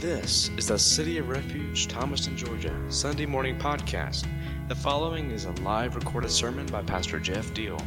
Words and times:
This 0.00 0.50
is 0.56 0.68
the 0.68 0.78
City 0.78 1.18
of 1.18 1.28
Refuge, 1.28 1.86
Thomaston, 1.86 2.34
Georgia, 2.34 2.74
Sunday 2.88 3.26
morning 3.26 3.58
podcast. 3.58 4.26
The 4.68 4.74
following 4.74 5.30
is 5.30 5.44
a 5.44 5.50
live 5.60 5.94
recorded 5.94 6.30
sermon 6.30 6.64
by 6.64 6.82
Pastor 6.84 7.20
Jeff 7.20 7.52
Deel. 7.52 7.78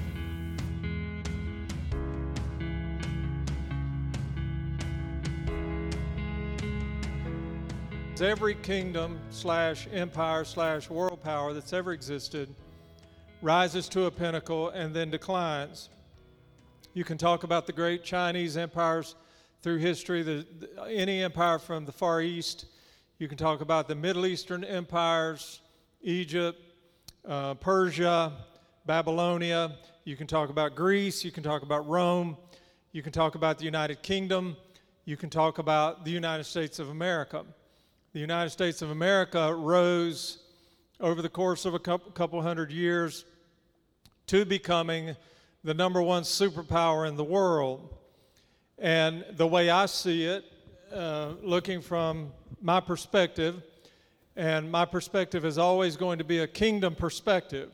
Every 8.22 8.54
kingdom 8.62 9.20
slash 9.32 9.88
empire 9.92 10.44
slash 10.44 10.92
world 10.92 11.24
power 11.24 11.52
that's 11.52 11.74
ever 11.74 11.94
existed 11.94 12.48
rises 13.42 13.90
to 13.90 14.06
a 14.06 14.12
pinnacle 14.12 14.70
and 14.70 14.96
then 14.96 15.10
declines. 15.10 15.90
You 16.94 17.06
can 17.06 17.18
talk 17.18 17.44
about 17.44 17.66
the 17.66 17.74
great 17.74 18.04
Chinese 18.04 18.56
empires 18.56 19.16
through 19.64 19.78
history, 19.78 20.22
the, 20.24 20.46
the, 20.60 20.84
any 20.92 21.24
empire 21.24 21.58
from 21.58 21.86
the 21.86 21.92
Far 21.92 22.22
East. 22.22 22.66
You 23.18 23.30
can 23.30 23.38
talk 23.38 23.62
about 23.62 23.88
the 23.88 23.96
Middle 23.96 24.26
Eastern 24.26 24.66
empires, 24.66 25.62
Egypt, 26.02 26.62
uh, 27.26 27.54
Persia, 27.54 28.34
Babylonia. 28.86 29.78
You 30.04 30.18
can 30.18 30.28
talk 30.28 30.50
about 30.50 30.76
Greece. 30.76 31.24
You 31.24 31.32
can 31.32 31.44
talk 31.44 31.62
about 31.62 31.88
Rome. 31.88 32.36
You 32.92 33.02
can 33.02 33.14
talk 33.14 33.36
about 33.36 33.58
the 33.58 33.64
United 33.64 34.04
Kingdom. 34.04 34.58
You 35.06 35.16
can 35.16 35.30
talk 35.30 35.60
about 35.60 36.04
the 36.04 36.12
United 36.12 36.44
States 36.44 36.78
of 36.80 36.90
America. 36.90 37.46
The 38.12 38.20
United 38.20 38.50
States 38.50 38.82
of 38.82 38.92
America 38.92 39.56
rose 39.56 40.40
over 41.00 41.22
the 41.22 41.30
course 41.30 41.64
of 41.64 41.74
a 41.74 41.80
couple, 41.80 42.12
couple 42.12 42.42
hundred 42.42 42.70
years 42.70 43.24
to 44.28 44.44
becoming 44.44 45.16
the 45.64 45.74
number 45.74 46.02
one 46.02 46.24
superpower 46.24 47.08
in 47.08 47.16
the 47.16 47.24
world. 47.24 47.98
And 48.80 49.24
the 49.32 49.48
way 49.48 49.70
I 49.70 49.86
see 49.86 50.26
it, 50.26 50.46
uh, 50.94 51.34
looking 51.42 51.82
from 51.82 52.32
my 52.62 52.80
perspective, 52.80 53.62
and 54.36 54.72
my 54.72 54.86
perspective 54.86 55.46
is 55.46 55.58
always 55.58 55.96
going 55.96 56.18
to 56.18 56.24
be 56.24 56.40
a 56.40 56.48
kingdom 56.48 56.96
perspective 56.96 57.72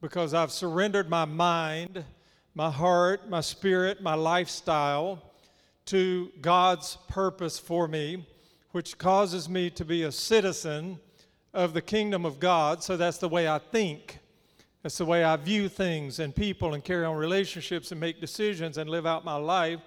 because 0.00 0.34
I've 0.34 0.52
surrendered 0.52 1.08
my 1.08 1.24
mind, 1.24 2.04
my 2.54 2.70
heart, 2.70 3.28
my 3.28 3.40
spirit, 3.40 4.00
my 4.00 4.14
lifestyle 4.14 5.22
to 5.86 6.30
God's 6.40 6.98
purpose 7.08 7.58
for 7.58 7.88
me, 7.88 8.26
which 8.72 8.96
causes 8.96 9.48
me 9.48 9.70
to 9.70 9.84
be 9.84 10.04
a 10.04 10.12
citizen 10.12 11.00
of 11.52 11.74
the 11.74 11.82
kingdom 11.82 12.24
of 12.24 12.38
God. 12.38 12.82
So 12.84 12.96
that's 12.96 13.18
the 13.18 13.28
way 13.28 13.48
I 13.48 13.58
think. 13.58 14.18
That's 14.82 14.98
the 14.98 15.04
way 15.04 15.24
I 15.24 15.34
view 15.36 15.68
things 15.68 16.20
and 16.20 16.34
people 16.34 16.74
and 16.74 16.84
carry 16.84 17.04
on 17.04 17.16
relationships 17.16 17.90
and 17.90 18.00
make 18.00 18.20
decisions 18.20 18.78
and 18.78 18.88
live 18.88 19.06
out 19.06 19.24
my 19.24 19.36
life 19.36 19.80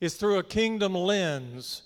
is 0.00 0.14
through 0.14 0.38
a 0.38 0.42
kingdom 0.42 0.94
lens. 0.94 1.82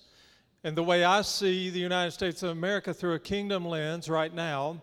And 0.64 0.76
the 0.76 0.82
way 0.82 1.04
I 1.04 1.22
see 1.22 1.70
the 1.70 1.78
United 1.78 2.10
States 2.10 2.42
of 2.42 2.50
America 2.50 2.92
through 2.92 3.14
a 3.14 3.18
kingdom 3.18 3.64
lens 3.64 4.08
right 4.08 4.32
now 4.34 4.82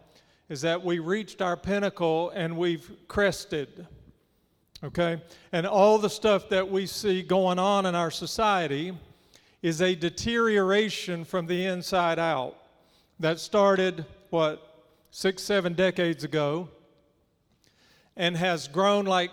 is 0.50 0.62
that 0.62 0.84
we 0.84 1.00
reached 1.00 1.42
our 1.42 1.58
pinnacle 1.58 2.32
and 2.32 2.58
we've 2.58 2.90
crested. 3.08 3.86
Okay? 4.84 5.22
And 5.52 5.68
all 5.68 5.98
the 5.98 6.10
stuff 6.10 6.50
that 6.50 6.70
we 6.70 6.86
see 6.86 7.22
going 7.22 7.60
on 7.60 7.86
in 7.86 7.96
our 7.96 8.12
society 8.12 8.98
is 9.62 9.82
a 9.82 9.96
deterioration 9.96 11.26
from 11.26 11.48
the 11.48 11.66
inside 11.66 12.20
out 12.20 12.56
that 13.20 13.40
started, 13.40 14.06
what, 14.30 14.86
six, 15.12 15.44
seven 15.44 15.74
decades 15.74 16.24
ago 16.24 16.70
and 18.16 18.36
has 18.36 18.68
grown 18.68 19.06
like 19.06 19.32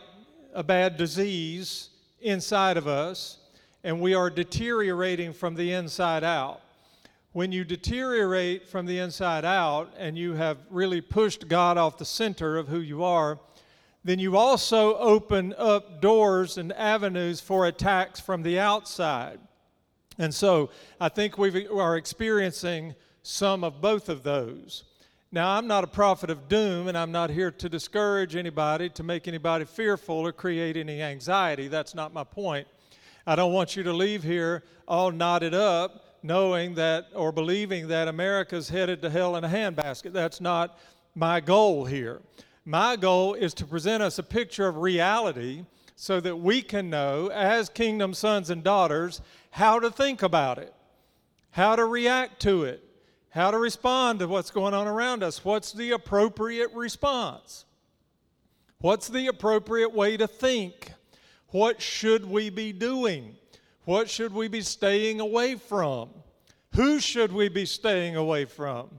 a 0.52 0.62
bad 0.62 0.96
disease 0.96 1.90
inside 2.20 2.76
of 2.76 2.86
us 2.86 3.38
and 3.84 4.00
we 4.00 4.14
are 4.14 4.30
deteriorating 4.30 5.34
from 5.34 5.54
the 5.54 5.72
inside 5.72 6.24
out. 6.24 6.62
When 7.33 7.52
you 7.52 7.64
deteriorate 7.64 8.67
from 8.67 8.86
the 8.86 8.98
inside 8.98 9.45
out 9.45 9.92
and 9.98 10.17
you 10.17 10.33
have 10.33 10.56
really 10.70 11.02
pushed 11.02 11.48
God 11.48 11.77
off 11.77 11.98
the 11.98 12.05
center 12.05 12.56
of 12.56 12.68
who 12.68 12.80
you 12.80 13.05
are, 13.05 13.39
then 14.02 14.18
you 14.18 14.36
also 14.36 14.96
open 14.96 15.55
up 15.58 16.00
doors 16.00 16.56
and 16.56 16.72
avenues 16.72 17.40
for 17.40 17.67
attacks 17.67 18.20
from 18.20 18.42
the 18.42 18.58
outside. 18.58 19.39
And 20.18 20.33
so 20.33 20.70
I 21.01 21.08
think 21.08 21.36
we 21.36 21.66
are 21.68 21.96
experiencing 21.96 22.95
some 23.22 23.64
of 23.64 23.80
both 23.80 24.08
of 24.08 24.22
those. 24.22 24.84
Now, 25.33 25.56
I'm 25.56 25.66
not 25.66 25.83
a 25.83 25.89
prophet 25.89 26.30
of 26.30 26.48
doom, 26.48 26.86
and 26.86 26.96
I'm 26.96 27.11
not 27.11 27.28
here 27.28 27.51
to 27.51 27.68
discourage 27.68 28.36
anybody, 28.36 28.89
to 28.90 29.02
make 29.02 29.27
anybody 29.27 29.64
fearful, 29.64 30.14
or 30.14 30.33
create 30.33 30.77
any 30.77 31.02
anxiety. 31.02 31.66
That's 31.66 31.95
not 31.95 32.14
my 32.14 32.22
point. 32.22 32.68
I 33.27 33.36
don't 33.36 33.52
want 33.52 33.77
you 33.77 33.83
to 33.85 33.92
leave 33.92 34.23
here 34.23 34.62
all 34.86 35.11
knotted 35.11 35.55
up 35.55 36.05
knowing 36.24 36.74
that 36.74 37.08
or 37.14 37.30
believing 37.30 37.89
that 37.89 38.08
America's 38.08 38.70
headed 38.70 39.02
to 39.02 39.11
hell 39.11 39.36
in 39.36 39.45
a 39.45 39.48
handbasket. 39.48 40.12
That's 40.12 40.40
not 40.40 40.79
my 41.14 41.39
goal 41.39 41.84
here. 41.84 42.23
My 42.64 42.96
goal 42.96 43.34
is 43.34 43.52
to 43.55 43.67
present 43.67 44.02
us 44.02 44.18
a 44.18 44.23
picture 44.23 44.67
of 44.67 44.79
reality 44.79 45.67
so 45.96 46.20
that 46.20 46.36
we 46.36 46.63
can 46.63 46.89
know, 46.89 47.29
as 47.29 47.68
kingdom 47.68 48.14
sons 48.14 48.48
and 48.48 48.64
daughters, 48.64 49.20
how 49.51 49.79
to 49.79 49.90
think 49.90 50.23
about 50.23 50.58
it, 50.58 50.74
how 51.51 51.77
to 51.77 51.84
react 51.84 52.40
to 52.42 52.64
it, 52.64 52.83
how 53.29 53.51
to 53.51 53.58
respond 53.58 54.18
to 54.20 54.27
what's 54.27 54.51
going 54.51 54.73
on 54.73 54.89
around 54.89 55.23
us. 55.23 55.45
What's 55.45 55.73
the 55.73 55.90
appropriate 55.90 56.73
response? 56.73 57.67
What's 58.79 59.08
the 59.08 59.27
appropriate 59.27 59.92
way 59.92 60.17
to 60.17 60.27
think? 60.27 60.92
What 61.54 61.80
should 61.80 62.28
we 62.28 62.50
be 62.50 62.72
doing? 62.72 63.36
What 63.84 64.10
should 64.10 64.34
we 64.34 64.48
be 64.48 64.60
staying 64.60 65.20
away 65.20 65.54
from? 65.54 66.08
Who 66.74 66.98
should 66.98 67.30
we 67.30 67.48
be 67.48 67.64
staying 67.64 68.16
away 68.16 68.44
from? 68.44 68.90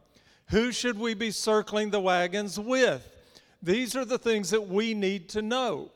Who 0.51 0.71
should 0.71 0.97
we 0.97 1.15
be 1.15 1.31
circling 1.31 1.89
the 1.89 1.99
wagons 1.99 2.57
with? 2.57 3.13
These 3.61 3.97
are 3.97 4.05
the 4.05 4.17
things 4.17 4.51
that 4.51 4.69
we 4.69 4.93
need 4.93 5.27
to 5.31 5.41
know. 5.41 5.91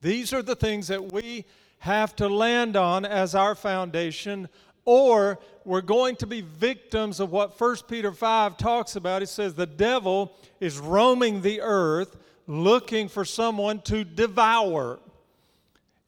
These 0.00 0.32
are 0.32 0.42
the 0.42 0.54
things 0.54 0.86
that 0.86 1.12
we 1.12 1.44
have 1.78 2.14
to 2.16 2.28
land 2.28 2.76
on 2.76 3.04
as 3.04 3.34
our 3.34 3.56
foundation, 3.56 4.48
or 4.84 5.40
we're 5.64 5.80
going 5.80 6.14
to 6.16 6.26
be 6.28 6.42
victims 6.42 7.18
of 7.18 7.32
what 7.32 7.60
1 7.60 7.78
Peter 7.88 8.12
5 8.12 8.56
talks 8.58 8.94
about. 8.94 9.22
It 9.22 9.28
says 9.28 9.54
the 9.54 9.66
devil 9.66 10.36
is 10.60 10.78
roaming 10.78 11.42
the 11.42 11.62
earth 11.62 12.16
looking 12.46 13.08
for 13.08 13.24
someone 13.24 13.80
to 13.80 14.04
devour. 14.04 15.00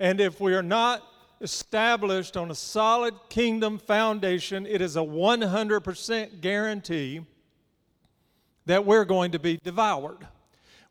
And 0.04 0.20
if 0.20 0.38
we 0.38 0.52
are 0.52 0.62
not 0.62 1.02
established 1.40 2.36
on 2.36 2.50
a 2.50 2.54
solid 2.54 3.14
kingdom 3.30 3.78
foundation, 3.78 4.66
it 4.66 4.82
is 4.82 4.96
a 4.96 5.00
100% 5.00 6.42
guarantee 6.42 7.22
that 8.66 8.84
we're 8.84 9.06
going 9.06 9.32
to 9.32 9.38
be 9.38 9.56
devoured. 9.56 10.28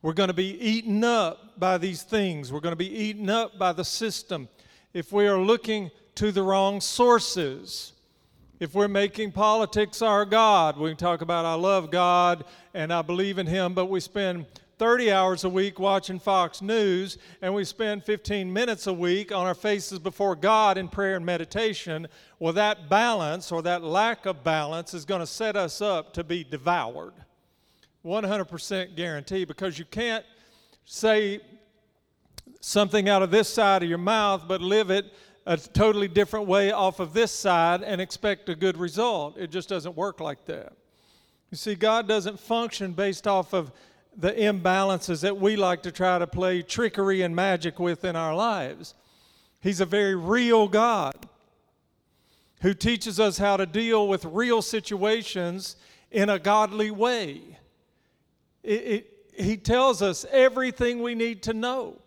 We're 0.02 0.13
going 0.13 0.29
to 0.29 0.34
be 0.34 0.59
eaten 0.59 1.03
up 1.03 1.59
by 1.59 1.78
these 1.78 2.02
things. 2.02 2.52
We're 2.52 2.59
going 2.59 2.72
to 2.72 2.75
be 2.75 2.91
eaten 2.91 3.29
up 3.29 3.59
by 3.59 3.72
the 3.72 3.85
system. 3.85 4.50
If 4.96 5.12
we 5.12 5.28
are 5.28 5.38
looking 5.38 5.91
to 6.16 6.31
the 6.31 6.41
wrong 6.41 6.81
sources, 6.81 7.94
if 8.59 8.73
we're 8.73 8.88
making 8.88 9.31
politics 9.34 10.02
our 10.02 10.25
God, 10.25 10.75
we 10.75 10.90
can 10.90 10.97
talk 10.97 11.22
about 11.22 11.46
I 11.46 11.53
love 11.53 11.91
God 11.91 12.46
and 12.73 12.91
I 12.91 13.03
believe 13.03 13.38
in 13.38 13.46
Him, 13.46 13.75
but 13.75 13.91
we 13.91 14.00
spend 14.00 14.47
30 14.83 15.13
hours 15.13 15.45
a 15.45 15.49
week 15.49 15.79
watching 15.79 16.19
Fox 16.19 16.61
News 16.61 17.17
and 17.41 17.55
we 17.55 17.63
spend 17.63 18.03
15 18.03 18.51
minutes 18.51 18.85
a 18.85 18.91
week 18.91 19.31
on 19.31 19.47
our 19.47 19.53
faces 19.53 19.97
before 19.97 20.35
God 20.35 20.77
in 20.77 20.89
prayer 20.89 21.16
and 21.16 21.25
meditation, 21.25 22.05
well, 22.38 22.51
that 22.51 22.89
balance 22.89 23.49
or 23.49 23.61
that 23.61 23.81
lack 23.81 24.25
of 24.25 24.43
balance 24.43 24.93
is 24.93 25.05
going 25.05 25.22
to 25.22 25.25
set 25.25 25.55
us 25.55 25.79
up 25.79 26.11
to 26.16 26.23
be 26.25 26.43
devoured. 26.43 27.13
100% 28.03 28.97
guarantee 28.97 29.45
because 29.45 29.79
you 29.79 29.85
can't 29.85 30.25
say 30.83 31.40
something 32.59 33.08
out 33.08 33.23
of 33.23 33.31
this 33.31 33.47
side 33.47 33.84
of 33.84 33.87
your 33.87 33.97
mouth 33.97 34.43
but 34.49 34.59
live 34.59 34.91
it 34.91 35.13
a 35.46 35.55
totally 35.55 36.09
different 36.09 36.46
way 36.46 36.73
off 36.73 36.99
of 36.99 37.13
this 37.13 37.31
side 37.31 37.84
and 37.84 38.02
expect 38.02 38.49
a 38.49 38.55
good 38.55 38.75
result. 38.75 39.37
It 39.37 39.49
just 39.49 39.69
doesn't 39.69 39.96
work 39.96 40.19
like 40.19 40.43
that. 40.47 40.73
You 41.52 41.55
see, 41.55 41.75
God 41.75 42.05
doesn't 42.05 42.37
function 42.37 42.91
based 42.91 43.28
off 43.28 43.53
of 43.53 43.72
the 44.15 44.31
imbalances 44.31 45.21
that 45.21 45.37
we 45.37 45.55
like 45.55 45.83
to 45.83 45.91
try 45.91 46.19
to 46.19 46.27
play 46.27 46.61
trickery 46.61 47.21
and 47.21 47.35
magic 47.35 47.79
with 47.79 48.05
in 48.05 48.15
our 48.15 48.35
lives. 48.35 48.93
He's 49.61 49.79
a 49.79 49.85
very 49.85 50.15
real 50.15 50.67
God 50.67 51.15
who 52.61 52.73
teaches 52.73 53.19
us 53.19 53.37
how 53.37 53.57
to 53.57 53.65
deal 53.65 54.07
with 54.07 54.23
real 54.25 54.61
situations 54.61 55.75
in 56.11 56.29
a 56.29 56.39
godly 56.39 56.91
way. 56.91 57.41
It, 58.63 58.71
it, 58.71 59.13
he 59.35 59.57
tells 59.57 60.01
us 60.01 60.25
everything 60.31 61.01
we 61.01 61.15
need 61.15 61.43
to 61.43 61.53
know, 61.53 61.99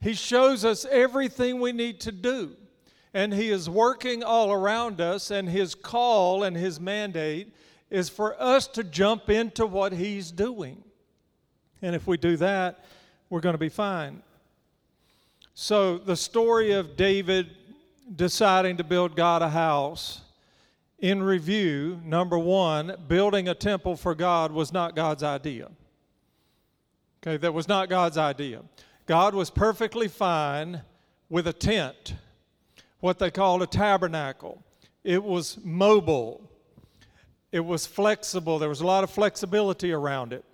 He 0.00 0.14
shows 0.14 0.64
us 0.64 0.84
everything 0.90 1.60
we 1.60 1.72
need 1.72 2.00
to 2.00 2.12
do. 2.12 2.56
And 3.14 3.34
He 3.34 3.50
is 3.50 3.68
working 3.68 4.22
all 4.22 4.50
around 4.52 5.00
us, 5.00 5.30
and 5.30 5.48
His 5.48 5.74
call 5.74 6.44
and 6.44 6.56
His 6.56 6.80
mandate 6.80 7.52
is 7.90 8.08
for 8.08 8.40
us 8.40 8.66
to 8.68 8.82
jump 8.82 9.28
into 9.28 9.66
what 9.66 9.92
He's 9.92 10.30
doing. 10.30 10.82
And 11.82 11.94
if 11.94 12.06
we 12.06 12.16
do 12.16 12.36
that, 12.36 12.84
we're 13.28 13.40
going 13.40 13.54
to 13.54 13.58
be 13.58 13.68
fine. 13.68 14.22
So, 15.54 15.98
the 15.98 16.16
story 16.16 16.72
of 16.72 16.96
David 16.96 17.50
deciding 18.14 18.78
to 18.78 18.84
build 18.84 19.16
God 19.16 19.42
a 19.42 19.50
house 19.50 20.22
in 20.98 21.22
review, 21.22 22.00
number 22.04 22.38
one, 22.38 22.96
building 23.08 23.48
a 23.48 23.54
temple 23.54 23.96
for 23.96 24.14
God 24.14 24.52
was 24.52 24.72
not 24.72 24.94
God's 24.94 25.22
idea. 25.22 25.68
Okay, 27.22 27.36
that 27.36 27.52
was 27.52 27.68
not 27.68 27.88
God's 27.88 28.16
idea. 28.16 28.62
God 29.06 29.34
was 29.34 29.50
perfectly 29.50 30.08
fine 30.08 30.80
with 31.28 31.48
a 31.48 31.52
tent, 31.52 32.14
what 33.00 33.18
they 33.18 33.30
called 33.30 33.62
a 33.62 33.66
tabernacle. 33.66 34.62
It 35.02 35.22
was 35.22 35.58
mobile, 35.64 36.48
it 37.50 37.64
was 37.64 37.84
flexible, 37.84 38.58
there 38.58 38.68
was 38.68 38.80
a 38.80 38.86
lot 38.86 39.02
of 39.02 39.10
flexibility 39.10 39.92
around 39.92 40.32
it. 40.32 40.44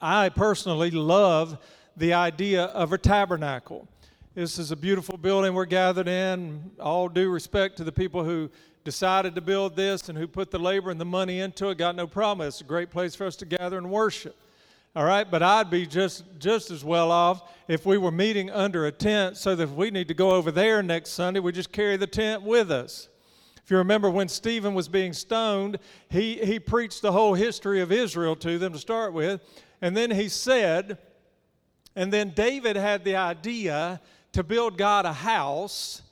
I 0.00 0.28
personally 0.28 0.90
love 0.90 1.58
the 1.96 2.12
idea 2.12 2.64
of 2.64 2.92
a 2.92 2.98
tabernacle. 2.98 3.88
This 4.34 4.58
is 4.58 4.70
a 4.70 4.76
beautiful 4.76 5.16
building 5.16 5.54
we're 5.54 5.64
gathered 5.64 6.08
in. 6.08 6.70
All 6.78 7.08
due 7.08 7.30
respect 7.30 7.78
to 7.78 7.84
the 7.84 7.92
people 7.92 8.22
who 8.22 8.50
decided 8.84 9.34
to 9.34 9.40
build 9.40 9.74
this 9.74 10.10
and 10.10 10.18
who 10.18 10.26
put 10.28 10.50
the 10.50 10.58
labor 10.58 10.90
and 10.90 11.00
the 11.00 11.06
money 11.06 11.40
into 11.40 11.70
it, 11.70 11.78
got 11.78 11.96
no 11.96 12.06
problem. 12.06 12.46
It's 12.46 12.60
a 12.60 12.64
great 12.64 12.90
place 12.90 13.14
for 13.14 13.26
us 13.26 13.36
to 13.36 13.46
gather 13.46 13.78
and 13.78 13.90
worship. 13.90 14.36
All 14.94 15.04
right, 15.04 15.30
but 15.30 15.42
I'd 15.42 15.70
be 15.70 15.86
just 15.86 16.24
just 16.38 16.70
as 16.70 16.84
well 16.84 17.10
off 17.10 17.50
if 17.66 17.86
we 17.86 17.96
were 17.96 18.10
meeting 18.10 18.50
under 18.50 18.86
a 18.86 18.92
tent 18.92 19.38
so 19.38 19.56
that 19.56 19.62
if 19.62 19.70
we 19.70 19.90
need 19.90 20.08
to 20.08 20.14
go 20.14 20.32
over 20.32 20.50
there 20.50 20.82
next 20.82 21.10
Sunday, 21.10 21.40
we 21.40 21.52
just 21.52 21.72
carry 21.72 21.96
the 21.96 22.06
tent 22.06 22.42
with 22.42 22.70
us. 22.70 23.08
If 23.66 23.70
you 23.70 23.78
remember 23.78 24.08
when 24.08 24.28
Stephen 24.28 24.74
was 24.74 24.88
being 24.88 25.12
stoned, 25.12 25.78
he, 26.08 26.34
he 26.36 26.60
preached 26.60 27.02
the 27.02 27.10
whole 27.10 27.34
history 27.34 27.80
of 27.80 27.90
Israel 27.90 28.36
to 28.36 28.58
them 28.58 28.72
to 28.74 28.78
start 28.78 29.12
with. 29.12 29.40
And 29.80 29.96
then 29.96 30.10
he 30.10 30.28
said, 30.28 30.98
and 31.94 32.12
then 32.12 32.30
David 32.30 32.76
had 32.76 33.04
the 33.04 33.16
idea 33.16 34.00
to 34.32 34.42
build 34.42 34.76
God 34.76 35.06
a 35.06 35.12
house, 35.12 36.02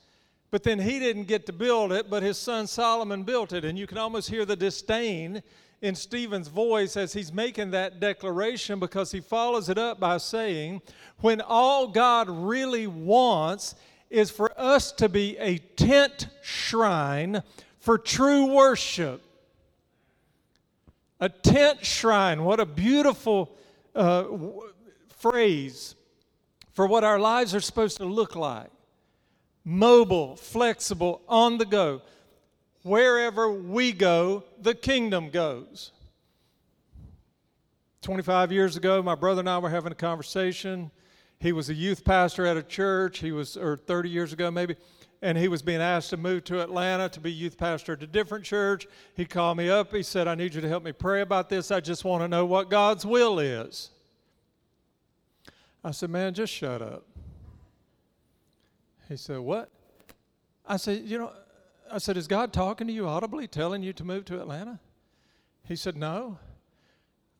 but 0.49 0.63
then 0.63 0.79
he 0.79 0.99
didn't 0.99 1.25
get 1.25 1.45
to 1.45 1.53
build 1.53 1.91
it, 1.91 2.09
but 2.09 2.23
his 2.23 2.37
son 2.37 2.65
Solomon 2.65 3.23
built 3.23 3.53
it. 3.53 3.63
And 3.63 3.77
you 3.77 3.85
can 3.85 3.97
almost 3.97 4.29
hear 4.29 4.45
the 4.45 4.55
disdain 4.55 5.43
in 5.81 5.93
Stephen's 5.93 6.47
voice 6.47 6.97
as 6.97 7.13
he's 7.13 7.31
making 7.31 7.71
that 7.71 7.99
declaration 7.99 8.79
because 8.79 9.11
he 9.11 9.19
follows 9.19 9.69
it 9.69 9.77
up 9.77 9.99
by 9.99 10.17
saying, 10.17 10.81
When 11.19 11.41
all 11.41 11.87
God 11.87 12.29
really 12.29 12.87
wants 12.87 13.75
is 14.09 14.31
for 14.31 14.51
us 14.59 14.91
to 14.93 15.09
be 15.09 15.37
a 15.37 15.57
tent 15.57 16.29
shrine 16.41 17.43
for 17.79 17.97
true 17.97 18.45
worship. 18.45 19.21
A 21.19 21.29
tent 21.29 21.85
shrine, 21.85 22.43
what 22.43 22.59
a 22.59 22.65
beautiful 22.65 23.55
uh, 23.95 24.23
w- 24.23 24.61
phrase 25.17 25.95
for 26.73 26.87
what 26.87 27.03
our 27.03 27.19
lives 27.19 27.55
are 27.55 27.61
supposed 27.61 27.97
to 27.97 28.05
look 28.05 28.35
like 28.35 28.69
mobile, 29.63 30.35
flexible, 30.35 31.21
on 31.27 31.57
the 31.57 31.65
go. 31.65 32.01
Wherever 32.83 33.51
we 33.51 33.91
go, 33.91 34.43
the 34.61 34.75
kingdom 34.75 35.31
goes. 35.31 35.91
25 38.03 38.51
years 38.51 38.77
ago, 38.77 39.01
my 39.01 39.15
brother 39.15 39.39
and 39.39 39.49
I 39.49 39.57
were 39.57 39.71
having 39.71 39.91
a 39.91 39.95
conversation. 39.95 40.91
He 41.39 41.51
was 41.51 41.69
a 41.69 41.73
youth 41.73 42.05
pastor 42.05 42.45
at 42.45 42.55
a 42.55 42.61
church. 42.61 43.17
He 43.17 43.31
was, 43.31 43.57
or 43.57 43.77
30 43.77 44.09
years 44.09 44.31
ago 44.31 44.51
maybe, 44.51 44.75
and 45.25 45.39
he 45.39 45.47
was 45.47 45.63
being 45.63 45.81
asked 45.81 46.11
to 46.11 46.17
move 46.17 46.43
to 46.43 46.61
Atlanta 46.61 47.09
to 47.09 47.19
be 47.19 47.31
youth 47.31 47.57
pastor 47.57 47.93
at 47.93 48.03
a 48.03 48.07
different 48.07 48.45
church. 48.45 48.85
He 49.15 49.25
called 49.25 49.57
me 49.57 49.71
up. 49.71 49.91
He 49.91 50.03
said, 50.03 50.27
I 50.27 50.35
need 50.35 50.53
you 50.53 50.61
to 50.61 50.69
help 50.69 50.83
me 50.83 50.91
pray 50.91 51.21
about 51.21 51.49
this. 51.49 51.71
I 51.71 51.79
just 51.79 52.05
want 52.05 52.21
to 52.21 52.27
know 52.27 52.45
what 52.45 52.69
God's 52.69 53.07
will 53.07 53.39
is. 53.39 53.89
I 55.83 55.89
said, 55.89 56.11
Man, 56.11 56.35
just 56.35 56.53
shut 56.53 56.79
up. 56.79 57.07
He 59.09 59.17
said, 59.17 59.39
What? 59.39 59.71
I 60.63 60.77
said, 60.77 61.01
You 61.05 61.17
know, 61.17 61.31
I 61.91 61.97
said, 61.97 62.17
Is 62.17 62.27
God 62.27 62.53
talking 62.53 62.85
to 62.85 62.93
you 62.93 63.07
audibly, 63.07 63.47
telling 63.47 63.81
you 63.81 63.93
to 63.93 64.03
move 64.03 64.25
to 64.25 64.39
Atlanta? 64.39 64.79
He 65.67 65.75
said, 65.75 65.97
No. 65.97 66.37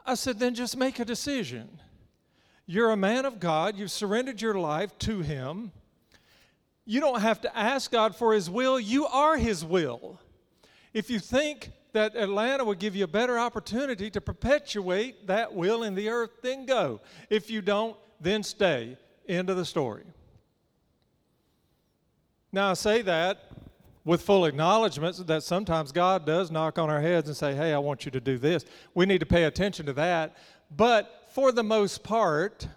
I 0.07 0.15
said, 0.15 0.39
Then 0.39 0.55
just 0.55 0.75
make 0.75 0.97
a 0.97 1.05
decision. 1.05 1.79
You're 2.65 2.89
a 2.89 2.97
man 2.97 3.25
of 3.25 3.39
God, 3.39 3.77
you've 3.77 3.91
surrendered 3.91 4.41
your 4.41 4.55
life 4.55 4.97
to 4.99 5.19
Him. 5.19 5.71
You 6.85 7.01
don't 7.01 7.21
have 7.21 7.41
to 7.41 7.57
ask 7.57 7.91
God 7.91 8.15
for 8.15 8.33
His 8.33 8.49
will, 8.49 8.79
you 8.79 9.07
are 9.07 9.37
His 9.37 9.65
will. 9.65 10.19
If 10.93 11.09
you 11.09 11.19
think 11.19 11.71
that 11.93 12.15
Atlanta 12.15 12.63
would 12.63 12.79
give 12.79 12.95
you 12.95 13.05
a 13.05 13.07
better 13.07 13.39
opportunity 13.39 14.09
to 14.11 14.21
perpetuate 14.21 15.27
that 15.27 15.53
will 15.53 15.83
in 15.83 15.95
the 15.95 16.09
earth, 16.09 16.29
then 16.43 16.65
go. 16.65 17.01
If 17.29 17.49
you 17.49 17.61
don't, 17.61 17.97
then 18.19 18.43
stay. 18.43 18.97
End 19.27 19.49
of 19.49 19.57
the 19.57 19.65
story. 19.65 20.03
Now, 22.51 22.71
I 22.71 22.73
say 22.73 23.01
that 23.01 23.51
with 24.05 24.21
full 24.21 24.45
acknowledgement 24.45 25.25
that 25.27 25.43
sometimes 25.43 25.91
God 25.91 26.25
does 26.25 26.51
knock 26.51 26.77
on 26.77 26.89
our 26.89 27.01
heads 27.01 27.27
and 27.27 27.35
say, 27.35 27.55
Hey, 27.55 27.73
I 27.73 27.79
want 27.79 28.05
you 28.05 28.11
to 28.11 28.21
do 28.21 28.37
this. 28.37 28.63
We 28.93 29.05
need 29.05 29.19
to 29.19 29.25
pay 29.25 29.45
attention 29.45 29.85
to 29.87 29.93
that. 29.93 30.37
But 30.69 31.25
for 31.29 31.51
the 31.51 31.63
most 31.63 32.03
part, 32.03 32.67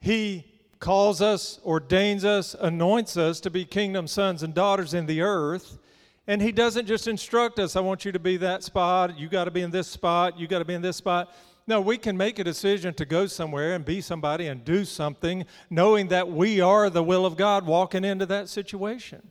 He 0.00 0.51
calls 0.82 1.22
us, 1.22 1.60
ordains 1.64 2.24
us, 2.24 2.56
anoints 2.60 3.16
us 3.16 3.40
to 3.40 3.50
be 3.50 3.64
kingdom 3.64 4.08
sons 4.08 4.42
and 4.42 4.52
daughters 4.52 4.92
in 4.92 5.06
the 5.06 5.22
earth. 5.22 5.78
And 6.26 6.42
He 6.42 6.50
doesn't 6.50 6.86
just 6.86 7.06
instruct 7.06 7.60
us, 7.60 7.76
I 7.76 7.80
want 7.80 8.04
you 8.04 8.10
to 8.12 8.18
be 8.18 8.36
that 8.38 8.64
spot, 8.64 9.16
you 9.16 9.28
got 9.28 9.44
to 9.44 9.50
be 9.52 9.62
in 9.62 9.70
this 9.70 9.86
spot, 9.86 10.38
you 10.38 10.48
got 10.48 10.58
to 10.58 10.64
be 10.64 10.74
in 10.74 10.82
this 10.82 10.96
spot. 10.96 11.34
No, 11.68 11.80
we 11.80 11.96
can 11.96 12.16
make 12.16 12.40
a 12.40 12.44
decision 12.44 12.92
to 12.94 13.04
go 13.04 13.26
somewhere 13.26 13.74
and 13.74 13.84
be 13.84 14.00
somebody 14.00 14.48
and 14.48 14.64
do 14.64 14.84
something, 14.84 15.46
knowing 15.70 16.08
that 16.08 16.28
we 16.28 16.60
are 16.60 16.90
the 16.90 17.02
will 17.02 17.24
of 17.24 17.36
God 17.36 17.64
walking 17.64 18.04
into 18.04 18.26
that 18.26 18.48
situation. 18.48 19.22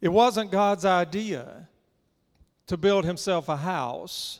It 0.00 0.10
wasn't 0.10 0.52
God's 0.52 0.84
idea 0.84 1.68
to 2.68 2.76
build 2.76 3.04
himself 3.04 3.48
a 3.48 3.56
house, 3.56 4.38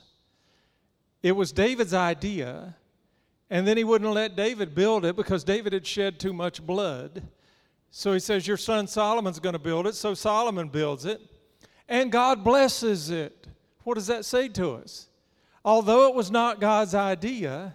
it 1.20 1.32
was 1.32 1.50
David's 1.50 1.94
idea. 1.94 2.76
And 3.50 3.66
then 3.66 3.76
he 3.76 3.84
wouldn't 3.84 4.12
let 4.12 4.36
David 4.36 4.74
build 4.74 5.04
it 5.04 5.16
because 5.16 5.44
David 5.44 5.72
had 5.72 5.86
shed 5.86 6.18
too 6.18 6.32
much 6.32 6.64
blood. 6.64 7.22
So 7.90 8.12
he 8.12 8.20
says, 8.20 8.46
Your 8.46 8.56
son 8.56 8.86
Solomon's 8.86 9.40
going 9.40 9.54
to 9.54 9.58
build 9.58 9.86
it. 9.86 9.94
So 9.94 10.14
Solomon 10.14 10.68
builds 10.68 11.04
it. 11.04 11.20
And 11.88 12.12
God 12.12 12.44
blesses 12.44 13.10
it. 13.10 13.46
What 13.84 13.94
does 13.94 14.08
that 14.08 14.24
say 14.24 14.48
to 14.48 14.72
us? 14.72 15.08
although 15.68 16.08
it 16.08 16.14
was 16.14 16.30
not 16.30 16.60
God's 16.60 16.94
idea, 16.94 17.74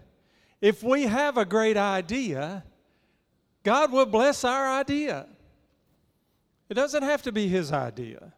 if 0.61 0.81
we 0.81 1.03
have 1.03 1.37
a 1.37 1.45
great 1.45 1.77
idea, 1.77 2.63
God 3.63 3.91
will 3.91 4.07
bless 4.07 4.43
our 4.43 4.79
idea. 4.79 5.27
It 6.69 6.73
doesn't 6.73 7.03
have 7.03 7.21
to 7.21 7.31
be 7.31 7.47
His 7.47 7.71
idea. 7.71 8.33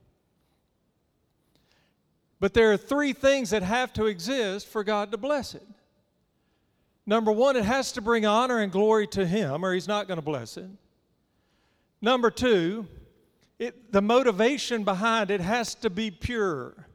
But 2.42 2.54
there 2.54 2.74
are 2.74 2.78
three 2.78 3.14
things 3.14 3.52
that 3.52 3.64
have 3.64 3.94
to 3.94 4.08
exist 4.08 4.68
for 4.68 4.84
God 4.84 5.12
to 5.12 5.18
bless 5.18 5.56
it. 5.56 5.66
Number 7.06 7.32
one, 7.32 7.56
it 7.56 7.66
has 7.66 7.92
to 7.94 8.02
bring 8.02 8.26
honor 8.26 8.60
and 8.60 8.72
glory 8.72 9.08
to 9.08 9.26
Him, 9.26 9.64
or 9.64 9.74
He's 9.74 9.88
not 9.88 10.08
going 10.08 10.18
to 10.18 10.26
bless 10.26 10.58
it. 10.58 10.70
Number 12.02 12.32
two, 12.32 12.88
it, 13.58 13.92
the 13.92 14.02
motivation 14.02 14.84
behind 14.84 15.32
it 15.32 15.42
has 15.42 15.76
to 15.76 15.90
be 15.90 16.12
pure. 16.12 16.88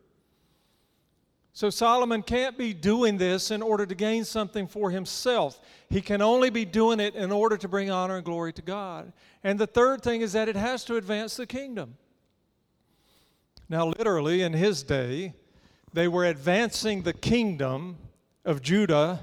So 1.52 1.68
Solomon 1.68 2.22
can't 2.22 2.56
be 2.56 2.72
doing 2.72 3.18
this 3.18 3.50
in 3.50 3.60
order 3.60 3.84
to 3.84 3.94
gain 3.94 4.24
something 4.24 4.66
for 4.66 4.90
himself. 4.90 5.60
He 5.88 6.00
can 6.00 6.22
only 6.22 6.48
be 6.48 6.64
doing 6.64 7.00
it 7.00 7.14
in 7.14 7.32
order 7.32 7.56
to 7.56 7.68
bring 7.68 7.90
honor 7.90 8.16
and 8.16 8.24
glory 8.24 8.52
to 8.54 8.62
God. 8.62 9.12
And 9.42 9.58
the 9.58 9.66
third 9.66 10.02
thing 10.02 10.20
is 10.20 10.32
that 10.32 10.48
it 10.48 10.56
has 10.56 10.84
to 10.84 10.96
advance 10.96 11.36
the 11.36 11.46
kingdom. 11.46 11.96
Now, 13.68 13.86
literally, 13.86 14.42
in 14.42 14.52
his 14.52 14.82
day, 14.82 15.34
they 15.92 16.08
were 16.08 16.24
advancing 16.24 17.02
the 17.02 17.12
kingdom 17.12 17.98
of 18.44 18.62
Judah, 18.62 19.20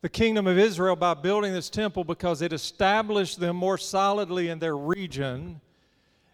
the 0.00 0.08
kingdom 0.08 0.46
of 0.46 0.58
Israel, 0.58 0.96
by 0.96 1.14
building 1.14 1.52
this 1.52 1.70
temple 1.70 2.04
because 2.04 2.42
it 2.42 2.52
established 2.52 3.40
them 3.40 3.56
more 3.56 3.78
solidly 3.78 4.48
in 4.48 4.58
their 4.58 4.76
region 4.76 5.60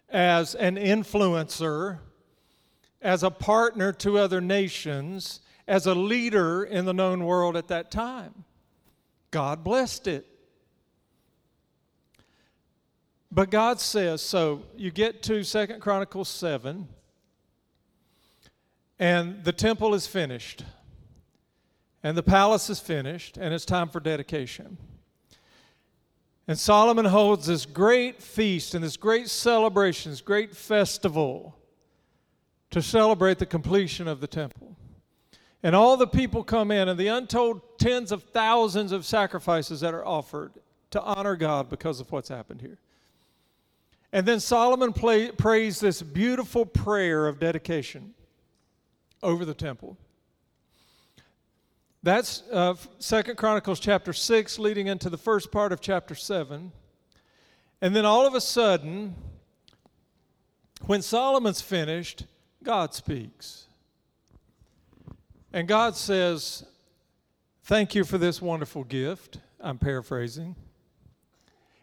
as 0.09 0.55
an 0.55 0.75
influencer, 0.75 1.99
as 3.01 3.23
a 3.23 3.31
partner 3.31 3.91
to 3.91 4.17
other 4.17 4.39
nations 4.41 5.41
as 5.67 5.87
a 5.87 5.95
leader 5.95 6.63
in 6.63 6.85
the 6.85 6.93
known 6.93 7.23
world 7.25 7.57
at 7.57 7.67
that 7.69 7.91
time. 7.91 8.43
God 9.31 9.63
blessed 9.63 10.07
it. 10.07 10.25
But 13.31 13.49
God 13.49 13.79
says, 13.81 14.21
so 14.21 14.63
you 14.77 14.91
get 14.91 15.23
to 15.23 15.43
Second 15.43 15.81
Chronicles 15.81 16.29
7, 16.29 16.87
and 18.97 19.43
the 19.43 19.51
temple 19.51 19.93
is 19.93 20.07
finished, 20.07 20.63
and 22.05 22.15
the 22.15 22.21
palace 22.21 22.69
is 22.69 22.79
finished, 22.79 23.35
and 23.35 23.51
it's 23.51 23.65
time 23.65 23.89
for 23.89 23.99
dedication. 23.99 24.77
And 26.47 26.55
Solomon 26.55 27.05
holds 27.05 27.47
this 27.47 27.65
great 27.65 28.21
feast 28.21 28.75
and 28.75 28.83
this 28.83 28.95
great 28.95 29.27
celebration, 29.27 30.11
this 30.11 30.21
great 30.21 30.55
festival 30.55 31.57
to 32.69 32.79
celebrate 32.83 33.39
the 33.39 33.47
completion 33.47 34.07
of 34.07 34.21
the 34.21 34.27
temple. 34.27 34.77
And 35.63 35.75
all 35.75 35.97
the 35.97 36.05
people 36.05 36.43
come 36.43 36.69
in, 36.69 36.89
and 36.89 36.99
the 36.99 37.07
untold 37.07 37.79
tens 37.79 38.11
of 38.11 38.21
thousands 38.21 38.91
of 38.91 39.03
sacrifices 39.03 39.79
that 39.79 39.95
are 39.95 40.05
offered 40.05 40.51
to 40.91 41.01
honor 41.01 41.35
God 41.35 41.71
because 41.71 41.99
of 41.99 42.11
what's 42.11 42.29
happened 42.29 42.61
here. 42.61 42.77
And 44.13 44.27
then 44.27 44.39
Solomon 44.39 44.93
play, 44.93 45.31
prays 45.31 45.79
this 45.79 46.03
beautiful 46.03 46.67
prayer 46.67 47.25
of 47.25 47.39
dedication 47.39 48.13
over 49.23 49.43
the 49.43 49.55
temple. 49.55 49.97
That's 52.05 52.43
uh, 52.51 52.75
Second 52.99 53.35
Chronicles 53.35 53.79
chapter 53.79 54.13
6, 54.13 54.59
leading 54.59 54.85
into 54.85 55.09
the 55.09 55.17
first 55.17 55.51
part 55.51 55.71
of 55.71 55.81
chapter 55.81 56.13
7. 56.13 56.71
And 57.81 57.95
then 57.95 58.05
all 58.05 58.27
of 58.27 58.35
a 58.35 58.41
sudden, 58.41 59.15
when 60.85 61.01
Solomon's 61.01 61.61
finished, 61.61 62.25
God 62.63 62.93
speaks. 62.93 63.65
And 65.51 65.67
God 65.67 65.95
says, 65.95 66.63
Thank 67.63 67.95
you 67.95 68.03
for 68.03 68.19
this 68.19 68.39
wonderful 68.39 68.83
gift. 68.83 69.39
I'm 69.59 69.79
paraphrasing. 69.79 70.55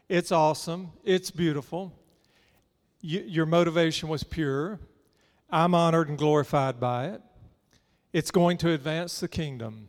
It's 0.09 0.31
awesome. 0.31 0.93
It's 1.03 1.33
beautiful 1.33 1.93
you, 3.03 3.25
your 3.27 3.47
motivation 3.47 4.09
was 4.09 4.23
pure. 4.23 4.79
I'm 5.51 5.75
honored 5.75 6.09
and 6.09 6.17
glorified 6.17 6.81
by 6.81 7.09
it. 7.09 7.21
It's 8.13 8.31
going 8.31 8.57
to 8.59 8.71
advance 8.71 9.21
the 9.21 9.29
kingdom. 9.29 9.89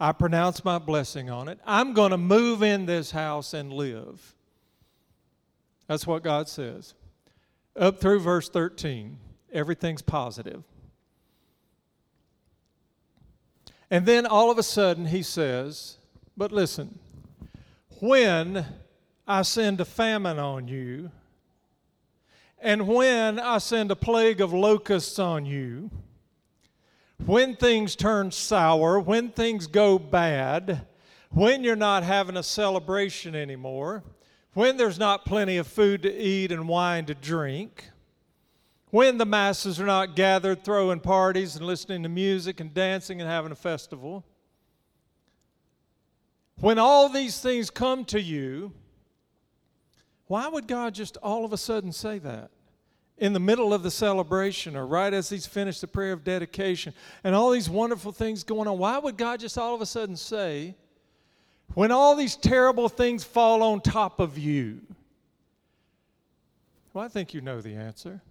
I 0.00 0.12
pronounce 0.12 0.64
my 0.64 0.78
blessing 0.78 1.28
on 1.28 1.48
it. 1.48 1.60
I'm 1.66 1.92
going 1.92 2.12
to 2.12 2.16
move 2.18 2.62
in 2.62 2.86
this 2.86 3.10
house 3.10 3.52
and 3.52 3.70
live. 3.70 4.34
That's 5.86 6.06
what 6.06 6.22
God 6.22 6.48
says. 6.48 6.94
Up 7.76 8.00
through 8.00 8.20
verse 8.20 8.48
13, 8.48 9.18
everything's 9.52 10.00
positive. 10.00 10.62
And 13.90 14.06
then 14.06 14.24
all 14.24 14.50
of 14.50 14.56
a 14.56 14.62
sudden 14.62 15.06
he 15.06 15.22
says, 15.22 15.98
But 16.34 16.50
listen, 16.50 16.98
when 18.00 18.64
I 19.28 19.42
send 19.42 19.82
a 19.82 19.84
famine 19.84 20.38
on 20.38 20.66
you, 20.66 21.10
and 22.58 22.86
when 22.86 23.38
I 23.38 23.58
send 23.58 23.90
a 23.90 23.96
plague 23.96 24.40
of 24.40 24.52
locusts 24.52 25.18
on 25.18 25.44
you, 25.44 25.90
when 27.26 27.56
things 27.56 27.96
turn 27.96 28.30
sour, 28.30 28.98
when 28.98 29.30
things 29.30 29.66
go 29.66 29.98
bad, 29.98 30.86
when 31.30 31.62
you're 31.62 31.76
not 31.76 32.02
having 32.02 32.36
a 32.36 32.42
celebration 32.42 33.34
anymore, 33.34 34.02
when 34.54 34.76
there's 34.76 34.98
not 34.98 35.24
plenty 35.24 35.56
of 35.58 35.66
food 35.66 36.02
to 36.02 36.12
eat 36.12 36.50
and 36.50 36.68
wine 36.68 37.06
to 37.06 37.14
drink, 37.14 37.88
when 38.90 39.18
the 39.18 39.26
masses 39.26 39.80
are 39.80 39.86
not 39.86 40.16
gathered 40.16 40.64
throwing 40.64 40.98
parties 40.98 41.54
and 41.54 41.64
listening 41.64 42.02
to 42.02 42.08
music 42.08 42.58
and 42.58 42.74
dancing 42.74 43.20
and 43.20 43.30
having 43.30 43.52
a 43.52 43.56
festival, 43.56 44.24
when 46.60 46.78
all 46.78 47.08
these 47.08 47.40
things 47.40 47.70
come 47.70 48.04
to 48.06 48.20
you, 48.20 48.72
why 50.26 50.48
would 50.48 50.66
God 50.66 50.94
just 50.94 51.16
all 51.18 51.44
of 51.44 51.52
a 51.52 51.58
sudden 51.58 51.92
say 51.92 52.18
that? 52.18 52.50
In 53.20 53.34
the 53.34 53.40
middle 53.40 53.72
of 53.72 53.82
the 53.82 53.90
celebration, 53.90 54.74
or 54.74 54.86
right 54.86 55.12
as 55.12 55.28
he's 55.28 55.46
finished 55.46 55.82
the 55.82 55.86
prayer 55.86 56.12
of 56.12 56.24
dedication, 56.24 56.94
and 57.22 57.34
all 57.34 57.50
these 57.50 57.68
wonderful 57.68 58.12
things 58.12 58.42
going 58.42 58.66
on, 58.66 58.78
why 58.78 58.98
would 58.98 59.16
God 59.18 59.40
just 59.40 59.58
all 59.58 59.74
of 59.74 59.82
a 59.82 59.86
sudden 59.86 60.16
say, 60.16 60.74
when 61.74 61.92
all 61.92 62.16
these 62.16 62.34
terrible 62.34 62.88
things 62.88 63.22
fall 63.22 63.62
on 63.62 63.82
top 63.82 64.20
of 64.20 64.38
you? 64.38 64.80
Well, 66.92 67.04
I 67.04 67.08
think 67.08 67.34
you 67.34 67.42
know 67.42 67.60
the 67.60 67.74
answer. 67.74 68.22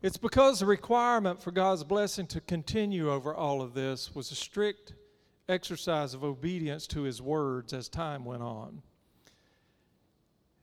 It's 0.00 0.16
because 0.16 0.60
the 0.60 0.66
requirement 0.66 1.42
for 1.42 1.50
God's 1.50 1.82
blessing 1.82 2.28
to 2.28 2.40
continue 2.40 3.10
over 3.10 3.34
all 3.34 3.60
of 3.60 3.74
this 3.74 4.14
was 4.14 4.30
a 4.30 4.36
strict 4.36 4.94
exercise 5.48 6.14
of 6.14 6.22
obedience 6.22 6.86
to 6.88 7.02
His 7.02 7.20
words 7.20 7.72
as 7.72 7.88
time 7.88 8.24
went 8.24 8.42
on. 8.42 8.82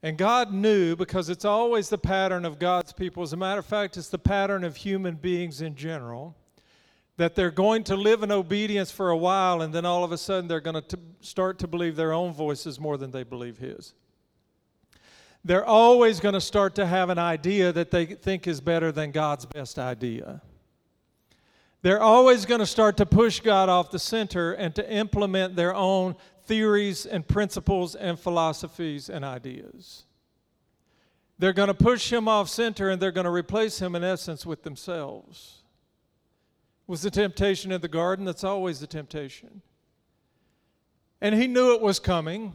And 0.05 0.19
God 0.19 0.53
knew 0.53 0.95
because 0.95 1.31
it's 1.31 1.45
always 1.45 1.89
the 1.89 1.97
pattern 1.97 2.45
of 2.45 2.59
God's 2.59 2.93
people. 2.93 3.23
As 3.23 3.33
a 3.33 3.37
matter 3.37 3.57
of 3.57 3.65
fact, 3.65 3.97
it's 3.97 4.07
the 4.07 4.19
pattern 4.19 4.63
of 4.63 4.75
human 4.75 5.15
beings 5.15 5.61
in 5.61 5.73
general 5.73 6.35
that 7.17 7.33
they're 7.33 7.49
going 7.49 7.83
to 7.85 7.95
live 7.95 8.21
in 8.21 8.31
obedience 8.31 8.91
for 8.91 9.09
a 9.09 9.17
while 9.17 9.63
and 9.63 9.73
then 9.73 9.83
all 9.83 10.03
of 10.03 10.11
a 10.11 10.17
sudden 10.19 10.47
they're 10.47 10.59
going 10.59 10.79
to 10.79 10.99
start 11.21 11.57
to 11.57 11.67
believe 11.67 11.95
their 11.95 12.13
own 12.13 12.33
voices 12.33 12.79
more 12.79 12.97
than 12.97 13.09
they 13.09 13.23
believe 13.23 13.57
His. 13.57 13.95
They're 15.43 15.65
always 15.65 16.19
going 16.19 16.35
to 16.35 16.41
start 16.41 16.75
to 16.75 16.85
have 16.85 17.09
an 17.09 17.17
idea 17.17 17.71
that 17.71 17.89
they 17.89 18.05
think 18.05 18.45
is 18.45 18.61
better 18.61 18.91
than 18.91 19.09
God's 19.09 19.47
best 19.47 19.79
idea. 19.79 20.39
They're 21.81 22.01
always 22.01 22.45
going 22.45 22.59
to 22.59 22.67
start 22.67 22.97
to 22.97 23.07
push 23.07 23.39
God 23.39 23.69
off 23.69 23.89
the 23.89 23.97
center 23.97 24.53
and 24.53 24.75
to 24.75 24.87
implement 24.87 25.55
their 25.55 25.73
own 25.73 26.15
theories 26.45 27.05
and 27.05 27.27
principles 27.27 27.95
and 27.95 28.19
philosophies 28.19 29.09
and 29.09 29.25
ideas. 29.25 30.05
They're 31.37 31.53
going 31.53 31.67
to 31.67 31.73
push 31.73 32.11
him 32.11 32.27
off 32.27 32.49
center 32.49 32.89
and 32.89 33.01
they're 33.01 33.11
going 33.11 33.25
to 33.25 33.31
replace 33.31 33.79
him 33.79 33.95
in 33.95 34.03
essence 34.03 34.45
with 34.45 34.63
themselves. 34.63 35.63
Was 36.87 37.01
the 37.01 37.11
temptation 37.11 37.71
in 37.71 37.81
the 37.81 37.87
garden? 37.87 38.25
That's 38.25 38.43
always 38.43 38.79
the 38.79 38.87
temptation. 38.87 39.61
And 41.19 41.35
he 41.35 41.47
knew 41.47 41.73
it 41.73 41.81
was 41.81 41.99
coming. 41.99 42.53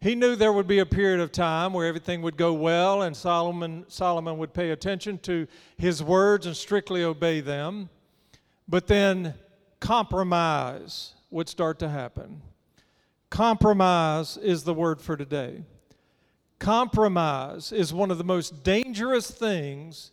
He 0.00 0.14
knew 0.14 0.34
there 0.34 0.52
would 0.52 0.66
be 0.66 0.78
a 0.78 0.86
period 0.86 1.20
of 1.20 1.30
time 1.30 1.72
where 1.72 1.86
everything 1.86 2.22
would 2.22 2.36
go 2.36 2.52
well 2.52 3.02
and 3.02 3.16
Solomon, 3.16 3.84
Solomon 3.88 4.38
would 4.38 4.54
pay 4.54 4.70
attention 4.70 5.18
to 5.18 5.46
his 5.76 6.02
words 6.02 6.46
and 6.46 6.56
strictly 6.56 7.04
obey 7.04 7.40
them. 7.40 7.90
But 8.68 8.86
then 8.86 9.34
compromise 9.80 11.14
would 11.30 11.48
start 11.48 11.78
to 11.80 11.88
happen. 11.88 12.40
Compromise 13.32 14.36
is 14.36 14.64
the 14.64 14.74
word 14.74 15.00
for 15.00 15.16
today. 15.16 15.62
Compromise 16.58 17.72
is 17.72 17.90
one 17.90 18.10
of 18.10 18.18
the 18.18 18.24
most 18.24 18.62
dangerous 18.62 19.30
things 19.30 20.10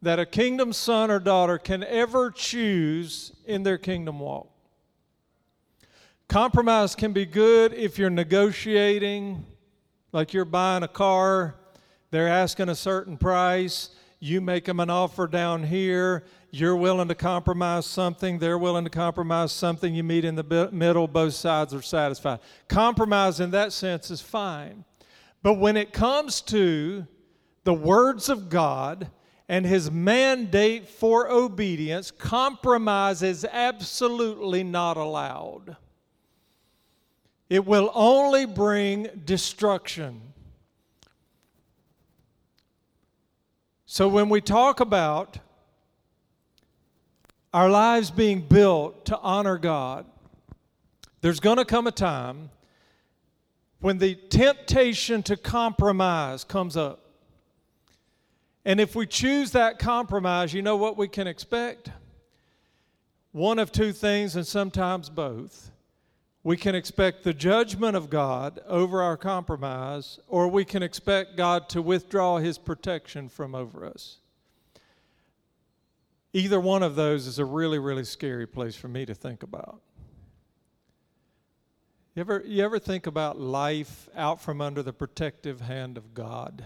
that 0.00 0.18
a 0.18 0.24
kingdom 0.24 0.72
son 0.72 1.10
or 1.10 1.18
daughter 1.18 1.58
can 1.58 1.84
ever 1.84 2.30
choose 2.30 3.32
in 3.44 3.64
their 3.64 3.76
kingdom 3.76 4.18
walk. 4.18 4.48
Compromise 6.26 6.94
can 6.94 7.12
be 7.12 7.26
good 7.26 7.74
if 7.74 7.98
you're 7.98 8.08
negotiating, 8.08 9.44
like 10.12 10.32
you're 10.32 10.46
buying 10.46 10.84
a 10.84 10.88
car, 10.88 11.56
they're 12.10 12.28
asking 12.28 12.70
a 12.70 12.74
certain 12.74 13.18
price, 13.18 13.90
you 14.20 14.40
make 14.40 14.64
them 14.64 14.80
an 14.80 14.88
offer 14.88 15.26
down 15.26 15.64
here, 15.64 16.24
you're 16.54 16.76
willing 16.76 17.08
to 17.08 17.14
compromise 17.14 17.86
something, 17.86 18.38
they're 18.38 18.58
willing 18.58 18.84
to 18.84 18.90
compromise 18.90 19.52
something, 19.52 19.94
you 19.94 20.04
meet 20.04 20.22
in 20.22 20.34
the 20.34 20.68
middle, 20.70 21.08
both 21.08 21.32
sides 21.32 21.72
are 21.72 21.80
satisfied. 21.80 22.40
Compromise 22.68 23.40
in 23.40 23.50
that 23.52 23.72
sense 23.72 24.10
is 24.10 24.20
fine. 24.20 24.84
But 25.42 25.54
when 25.54 25.78
it 25.78 25.94
comes 25.94 26.42
to 26.42 27.06
the 27.64 27.72
words 27.72 28.28
of 28.28 28.50
God 28.50 29.10
and 29.48 29.64
his 29.64 29.90
mandate 29.90 30.88
for 30.88 31.30
obedience, 31.30 32.10
compromise 32.10 33.22
is 33.22 33.46
absolutely 33.50 34.62
not 34.62 34.98
allowed. 34.98 35.78
It 37.48 37.64
will 37.64 37.90
only 37.94 38.44
bring 38.44 39.08
destruction. 39.24 40.20
So 43.86 44.06
when 44.06 44.28
we 44.28 44.42
talk 44.42 44.80
about 44.80 45.38
our 47.52 47.68
lives 47.68 48.10
being 48.10 48.40
built 48.40 49.04
to 49.06 49.18
honor 49.18 49.58
God, 49.58 50.06
there's 51.20 51.40
going 51.40 51.58
to 51.58 51.64
come 51.64 51.86
a 51.86 51.92
time 51.92 52.50
when 53.80 53.98
the 53.98 54.14
temptation 54.14 55.22
to 55.24 55.36
compromise 55.36 56.44
comes 56.44 56.76
up. 56.76 57.00
And 58.64 58.80
if 58.80 58.94
we 58.94 59.06
choose 59.06 59.50
that 59.52 59.78
compromise, 59.78 60.54
you 60.54 60.62
know 60.62 60.76
what 60.76 60.96
we 60.96 61.08
can 61.08 61.26
expect? 61.26 61.90
One 63.32 63.58
of 63.58 63.72
two 63.72 63.92
things, 63.92 64.36
and 64.36 64.46
sometimes 64.46 65.08
both. 65.08 65.70
We 66.44 66.56
can 66.56 66.74
expect 66.74 67.22
the 67.22 67.34
judgment 67.34 67.96
of 67.96 68.10
God 68.10 68.60
over 68.66 69.02
our 69.02 69.16
compromise, 69.16 70.18
or 70.28 70.48
we 70.48 70.64
can 70.64 70.82
expect 70.82 71.36
God 71.36 71.68
to 71.70 71.82
withdraw 71.82 72.38
his 72.38 72.58
protection 72.58 73.28
from 73.28 73.54
over 73.54 73.84
us. 73.86 74.18
Either 76.32 76.60
one 76.60 76.82
of 76.82 76.94
those 76.94 77.26
is 77.26 77.38
a 77.38 77.44
really, 77.44 77.78
really 77.78 78.04
scary 78.04 78.46
place 78.46 78.74
for 78.74 78.88
me 78.88 79.04
to 79.04 79.14
think 79.14 79.42
about. 79.42 79.80
You 82.14 82.20
ever, 82.20 82.42
you 82.46 82.64
ever 82.64 82.78
think 82.78 83.06
about 83.06 83.40
life 83.40 84.08
out 84.14 84.40
from 84.40 84.60
under 84.60 84.82
the 84.82 84.92
protective 84.92 85.60
hand 85.60 85.96
of 85.96 86.14
God? 86.14 86.64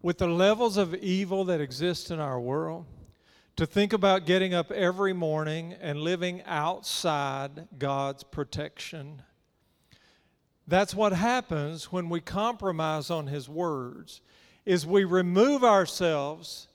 With 0.00 0.18
the 0.18 0.26
levels 0.26 0.76
of 0.76 0.94
evil 0.94 1.44
that 1.44 1.60
exist 1.60 2.10
in 2.10 2.18
our 2.18 2.40
world, 2.40 2.86
to 3.56 3.66
think 3.66 3.92
about 3.92 4.26
getting 4.26 4.54
up 4.54 4.70
every 4.72 5.12
morning 5.12 5.74
and 5.80 6.00
living 6.00 6.42
outside 6.44 7.68
God's 7.78 8.24
protection. 8.24 9.22
That's 10.66 10.94
what 10.94 11.12
happens 11.12 11.92
when 11.92 12.08
we 12.08 12.20
compromise 12.20 13.10
on 13.10 13.26
his 13.26 13.48
words 13.48 14.22
is 14.64 14.86
we 14.86 15.04
remove 15.04 15.64
ourselves 15.64 16.68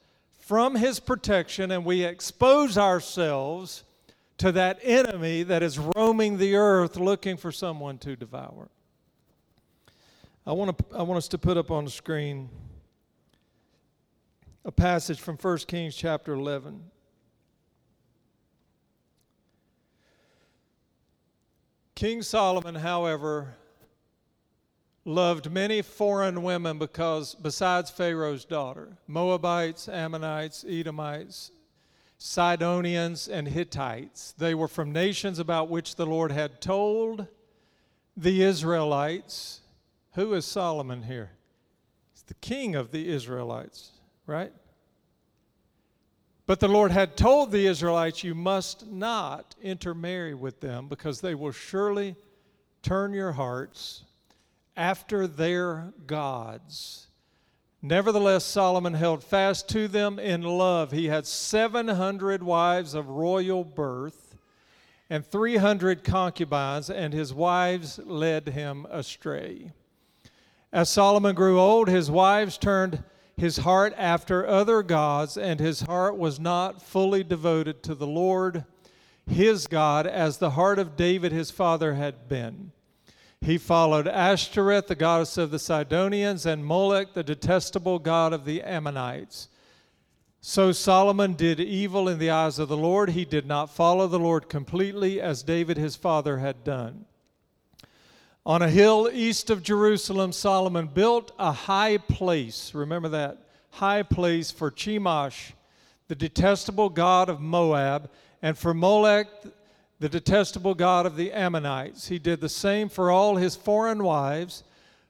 from 0.48 0.76
his 0.76 1.02
protection 1.02 1.72
and 1.72 1.84
we 1.84 2.06
expose 2.06 2.78
ourselves 2.78 3.84
to 4.38 4.50
that 4.54 4.80
enemy 4.82 5.44
that 5.44 5.62
is 5.62 5.78
roaming 5.78 6.38
the 6.38 6.56
earth 6.56 6.96
looking 6.96 7.36
for 7.36 7.52
someone 7.52 7.98
to 7.98 8.16
devour. 8.16 8.70
I 10.46 10.54
want, 10.54 10.78
to, 10.78 10.86
I 10.96 11.02
want 11.02 11.18
us 11.18 11.28
to 11.30 11.38
put 11.38 11.58
up 11.58 11.70
on 11.70 11.84
the 11.84 11.92
screen 11.92 12.50
a 14.64 14.72
passage 14.72 15.20
from 15.20 15.36
1 15.36 15.58
Kings 15.60 15.96
chapter 15.96 16.34
11. 16.34 16.82
King 21.94 22.22
Solomon, 22.22 22.76
however, 22.76 23.56
loved 25.08 25.50
many 25.50 25.82
foreign 25.82 26.44
women 26.44 26.78
because, 26.78 27.34
besides 27.36 27.90
Pharaoh's 27.90 28.44
daughter, 28.44 28.98
Moabites, 29.08 29.88
Ammonites, 29.88 30.66
Edomites, 30.68 31.52
Sidonians, 32.18 33.28
and 33.28 33.48
Hittites. 33.48 34.34
They 34.38 34.54
were 34.54 34.68
from 34.68 34.92
nations 34.92 35.40
about 35.40 35.70
which 35.70 35.96
the 35.96 36.06
Lord 36.06 36.32
had 36.32 36.60
told 36.60 37.26
the 38.18 38.44
Israelites. 38.44 39.62
Who 40.14 40.34
is 40.34 40.46
Solomon 40.46 41.04
here? 41.04 41.32
He's 42.12 42.24
the 42.24 42.34
king 42.36 42.76
of 42.76 42.92
the 42.92 43.08
Israelites, 43.08 43.92
right? 44.26 44.52
But 46.48 46.60
the 46.60 46.68
Lord 46.68 46.92
had 46.92 47.16
told 47.16 47.52
the 47.52 47.68
Israelites, 47.68 48.24
You 48.24 48.36
must 48.36 48.88
not 48.88 49.56
intermarry 49.62 50.34
with 50.34 50.60
them 50.60 50.88
because 50.88 51.22
they 51.22 51.36
will 51.36 51.52
surely 51.52 52.16
turn 52.82 53.14
your 53.14 53.32
hearts 53.32 54.04
after 54.78 55.28
their 55.28 55.92
gods. 56.06 57.08
Nevertheless, 57.82 58.46
Solomon 58.46 58.94
held 58.94 59.24
fast 59.24 59.68
to 59.70 59.88
them 59.88 60.20
in 60.20 60.42
love. 60.42 60.92
He 60.92 61.08
had 61.08 61.28
700 61.28 62.42
wives 62.44 62.94
of 62.94 63.10
royal 63.10 63.64
birth 63.64 64.36
and 65.10 65.26
300 65.26 66.04
concubines, 66.04 66.90
and 66.90 67.14
his 67.14 67.34
wives 67.34 68.00
led 68.04 68.50
him 68.50 68.86
astray. 68.90 69.72
As 70.72 70.90
Solomon 70.90 71.34
grew 71.34 71.60
old, 71.60 71.88
his 71.88 72.12
wives 72.12 72.58
turned 72.58 73.04
his 73.38 73.58
heart 73.58 73.94
after 73.96 74.46
other 74.46 74.84
gods, 74.84 75.38
and 75.38 75.60
his 75.60 75.82
heart 75.82 76.18
was 76.18 76.40
not 76.40 76.82
fully 76.82 77.24
devoted 77.24 77.84
to 77.84 77.96
the 77.96 78.08
Lord, 78.08 78.66
his 79.30 79.68
God, 79.68 80.06
as 80.08 80.38
the 80.38 80.52
heart 80.52 80.80
of 80.80 80.98
David 80.98 81.32
his 81.32 81.52
father 81.52 81.94
had 81.94 82.28
been. 82.28 82.72
He 83.42 83.58
followed 83.58 84.08
Ashtoreth, 84.08 84.88
the 84.88 84.96
goddess 84.96 85.38
of 85.38 85.52
the 85.52 85.60
Sidonians, 85.60 86.46
and 86.46 86.66
Molech, 86.66 87.14
the 87.14 87.24
detestable 87.24 88.00
god 88.00 88.34
of 88.34 88.46
the 88.46 88.62
Ammonites. 88.62 89.48
So 90.42 90.72
Solomon 90.72 91.34
did 91.34 91.60
evil 91.60 92.08
in 92.08 92.20
the 92.20 92.30
eyes 92.30 92.60
of 92.60 92.70
the 92.70 92.78
Lord. 92.78 93.10
He 93.10 93.26
did 93.26 93.46
not 93.46 93.70
follow 93.70 94.08
the 94.08 94.20
Lord 94.20 94.50
completely 94.50 95.20
as 95.20 95.44
David 95.44 95.78
his 95.78 95.96
father 95.96 96.38
had 96.38 96.64
done. 96.64 97.06
On 98.46 98.62
a 98.62 98.70
hill 98.70 99.10
east 99.12 99.50
of 99.50 99.62
Jerusalem, 99.62 100.32
Solomon 100.32 100.88
built 100.88 101.34
a 101.38 101.52
high 101.52 101.98
place. 101.98 102.74
Remember 102.74 103.10
that? 103.10 103.40
High 103.72 104.04
place 104.04 104.52
for 104.52 104.72
Chemosh, 104.72 105.52
the 106.08 106.16
detestable 106.16 106.90
god 106.90 107.28
of 107.28 107.42
Moab, 107.42 108.10
and 108.42 108.58
for 108.58 108.74
Molech, 108.74 109.28
the 110.00 110.10
detestable 110.10 110.76
God 110.76 111.06
of 111.06 111.16
the 111.16 111.32
Ammonites. 111.32 112.08
He 112.08 112.20
did 112.20 112.40
the 112.40 112.50
same 112.50 112.90
for 112.90 113.10
all 113.10 113.36
his 113.36 113.56
foreign 113.56 114.04
wives 114.04 114.64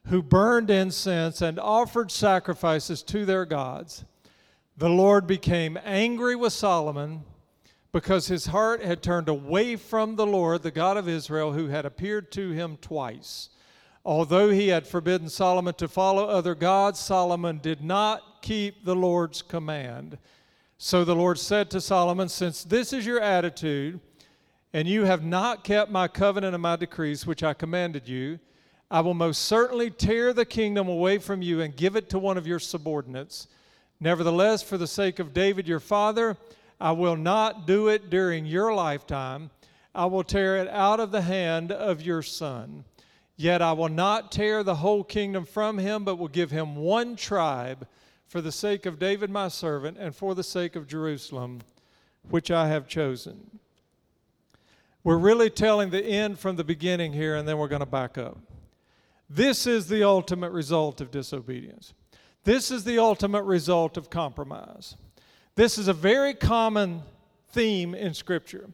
who 0.06 0.22
burned 0.22 0.70
incense 0.70 1.42
and 1.42 1.58
offered 1.58 2.10
sacrifices 2.10 3.02
to 3.02 3.26
their 3.26 3.44
gods. 3.44 4.04
The 4.76 4.88
Lord 4.88 5.26
became 5.26 5.78
angry 5.84 6.36
with 6.36 6.52
Solomon 6.52 7.24
because 7.92 8.28
his 8.28 8.46
heart 8.46 8.82
had 8.82 9.02
turned 9.02 9.28
away 9.28 9.76
from 9.76 10.16
the 10.16 10.26
Lord, 10.26 10.62
the 10.62 10.70
God 10.70 10.96
of 10.96 11.08
Israel, 11.08 11.52
who 11.52 11.66
had 11.68 11.84
appeared 11.84 12.30
to 12.32 12.50
him 12.50 12.78
twice. 12.80 13.50
Although 14.04 14.50
he 14.50 14.68
had 14.68 14.86
forbidden 14.86 15.28
Solomon 15.28 15.74
to 15.74 15.88
follow 15.88 16.26
other 16.26 16.54
gods, 16.54 16.98
Solomon 16.98 17.58
did 17.58 17.82
not 17.82 18.40
keep 18.40 18.84
the 18.84 18.96
Lord's 18.96 19.42
command. 19.42 20.16
So 20.78 21.04
the 21.04 21.16
Lord 21.16 21.38
said 21.38 21.70
to 21.70 21.80
Solomon, 21.80 22.28
Since 22.28 22.64
this 22.64 22.92
is 22.92 23.04
your 23.04 23.20
attitude, 23.20 24.00
and 24.72 24.86
you 24.86 25.04
have 25.04 25.24
not 25.24 25.64
kept 25.64 25.90
my 25.90 26.08
covenant 26.08 26.54
and 26.54 26.62
my 26.62 26.76
decrees, 26.76 27.26
which 27.26 27.42
I 27.42 27.54
commanded 27.54 28.08
you, 28.08 28.38
I 28.90 29.00
will 29.00 29.14
most 29.14 29.42
certainly 29.42 29.90
tear 29.90 30.32
the 30.32 30.44
kingdom 30.44 30.88
away 30.88 31.18
from 31.18 31.42
you 31.42 31.60
and 31.60 31.76
give 31.76 31.96
it 31.96 32.08
to 32.10 32.18
one 32.18 32.38
of 32.38 32.46
your 32.46 32.58
subordinates. 32.58 33.48
Nevertheless, 34.00 34.62
for 34.62 34.78
the 34.78 34.86
sake 34.86 35.18
of 35.18 35.34
David 35.34 35.68
your 35.68 35.80
father, 35.80 36.36
I 36.80 36.92
will 36.92 37.16
not 37.16 37.66
do 37.66 37.88
it 37.88 38.08
during 38.08 38.46
your 38.46 38.72
lifetime. 38.72 39.50
I 39.94 40.06
will 40.06 40.22
tear 40.22 40.58
it 40.58 40.68
out 40.68 41.00
of 41.00 41.10
the 41.10 41.22
hand 41.22 41.72
of 41.72 42.00
your 42.00 42.22
son. 42.22 42.84
Yet 43.36 43.62
I 43.62 43.72
will 43.72 43.88
not 43.88 44.32
tear 44.32 44.62
the 44.62 44.76
whole 44.76 45.04
kingdom 45.04 45.44
from 45.44 45.78
him, 45.78 46.04
but 46.04 46.16
will 46.16 46.28
give 46.28 46.50
him 46.50 46.76
one 46.76 47.16
tribe 47.16 47.86
for 48.26 48.40
the 48.40 48.52
sake 48.52 48.86
of 48.86 48.98
David 48.98 49.30
my 49.30 49.48
servant 49.48 49.96
and 49.98 50.14
for 50.14 50.34
the 50.34 50.42
sake 50.42 50.76
of 50.76 50.86
Jerusalem, 50.86 51.60
which 52.28 52.50
I 52.50 52.68
have 52.68 52.88
chosen. 52.88 53.58
We're 55.08 55.16
really 55.16 55.48
telling 55.48 55.88
the 55.88 56.04
end 56.04 56.38
from 56.38 56.56
the 56.56 56.64
beginning 56.64 57.14
here, 57.14 57.36
and 57.36 57.48
then 57.48 57.56
we're 57.56 57.68
going 57.68 57.80
to 57.80 57.86
back 57.86 58.18
up. 58.18 58.36
This 59.30 59.66
is 59.66 59.88
the 59.88 60.02
ultimate 60.02 60.52
result 60.52 61.00
of 61.00 61.10
disobedience. 61.10 61.94
This 62.44 62.70
is 62.70 62.84
the 62.84 62.98
ultimate 62.98 63.44
result 63.44 63.96
of 63.96 64.10
compromise. 64.10 64.96
This 65.54 65.78
is 65.78 65.88
a 65.88 65.94
very 65.94 66.34
common 66.34 67.00
theme 67.52 67.94
in 67.94 68.12
Scripture. 68.12 68.68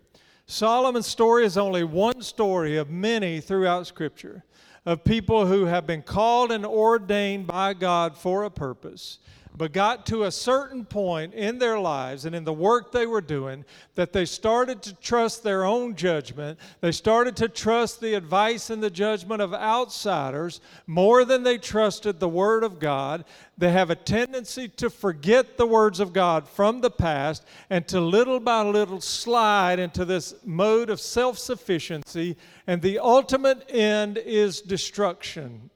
Solomon's 0.46 1.06
story 1.06 1.44
is 1.44 1.56
only 1.56 1.84
one 1.84 2.20
story 2.20 2.78
of 2.78 2.90
many 2.90 3.40
throughout 3.40 3.86
Scripture 3.86 4.42
of 4.84 5.04
people 5.04 5.46
who 5.46 5.66
have 5.66 5.86
been 5.86 6.02
called 6.02 6.50
and 6.50 6.66
ordained 6.66 7.46
by 7.46 7.74
God 7.74 8.16
for 8.16 8.42
a 8.42 8.50
purpose 8.50 9.20
but 9.56 9.72
got 9.72 10.04
to 10.06 10.24
a 10.24 10.32
certain 10.32 10.84
point 10.84 11.32
in 11.32 11.58
their 11.58 11.78
lives 11.78 12.24
and 12.24 12.34
in 12.34 12.42
the 12.42 12.52
work 12.52 12.90
they 12.90 13.06
were 13.06 13.20
doing 13.20 13.64
that 13.94 14.12
they 14.12 14.24
started 14.24 14.82
to 14.82 14.94
trust 14.94 15.44
their 15.44 15.64
own 15.64 15.94
judgment. 15.94 16.58
They 16.80 16.90
started 16.90 17.36
to 17.36 17.48
trust 17.48 18.00
the 18.00 18.14
advice 18.14 18.70
and 18.70 18.82
the 18.82 18.90
judgment 18.90 19.40
of 19.40 19.54
outsiders 19.54 20.60
more 20.88 21.24
than 21.24 21.44
they 21.44 21.58
trusted 21.58 22.18
the 22.18 22.28
Word 22.28 22.64
of 22.64 22.80
God. 22.80 23.24
They 23.56 23.70
have 23.70 23.90
a 23.90 23.94
tendency 23.94 24.66
to 24.68 24.90
forget 24.90 25.56
the 25.56 25.66
words 25.66 26.00
of 26.00 26.12
God 26.12 26.48
from 26.48 26.80
the 26.80 26.90
past 26.90 27.44
and 27.70 27.86
to 27.88 28.00
little 28.00 28.40
by 28.40 28.62
little 28.62 29.00
slide 29.00 29.78
into 29.78 30.04
this 30.04 30.34
mode 30.44 30.90
of 30.90 31.00
self 31.00 31.38
sufficiency, 31.38 32.36
and 32.66 32.82
the 32.82 32.98
ultimate 32.98 33.64
end 33.68 34.18
is 34.18 34.60
destruction. 34.60 35.70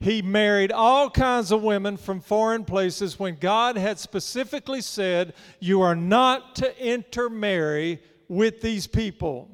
He 0.00 0.22
married 0.22 0.70
all 0.70 1.10
kinds 1.10 1.50
of 1.50 1.62
women 1.62 1.96
from 1.96 2.20
foreign 2.20 2.64
places 2.64 3.18
when 3.18 3.34
God 3.34 3.76
had 3.76 3.98
specifically 3.98 4.80
said, 4.80 5.34
You 5.58 5.80
are 5.80 5.96
not 5.96 6.54
to 6.56 6.84
intermarry 6.84 8.00
with 8.28 8.60
these 8.60 8.86
people. 8.86 9.50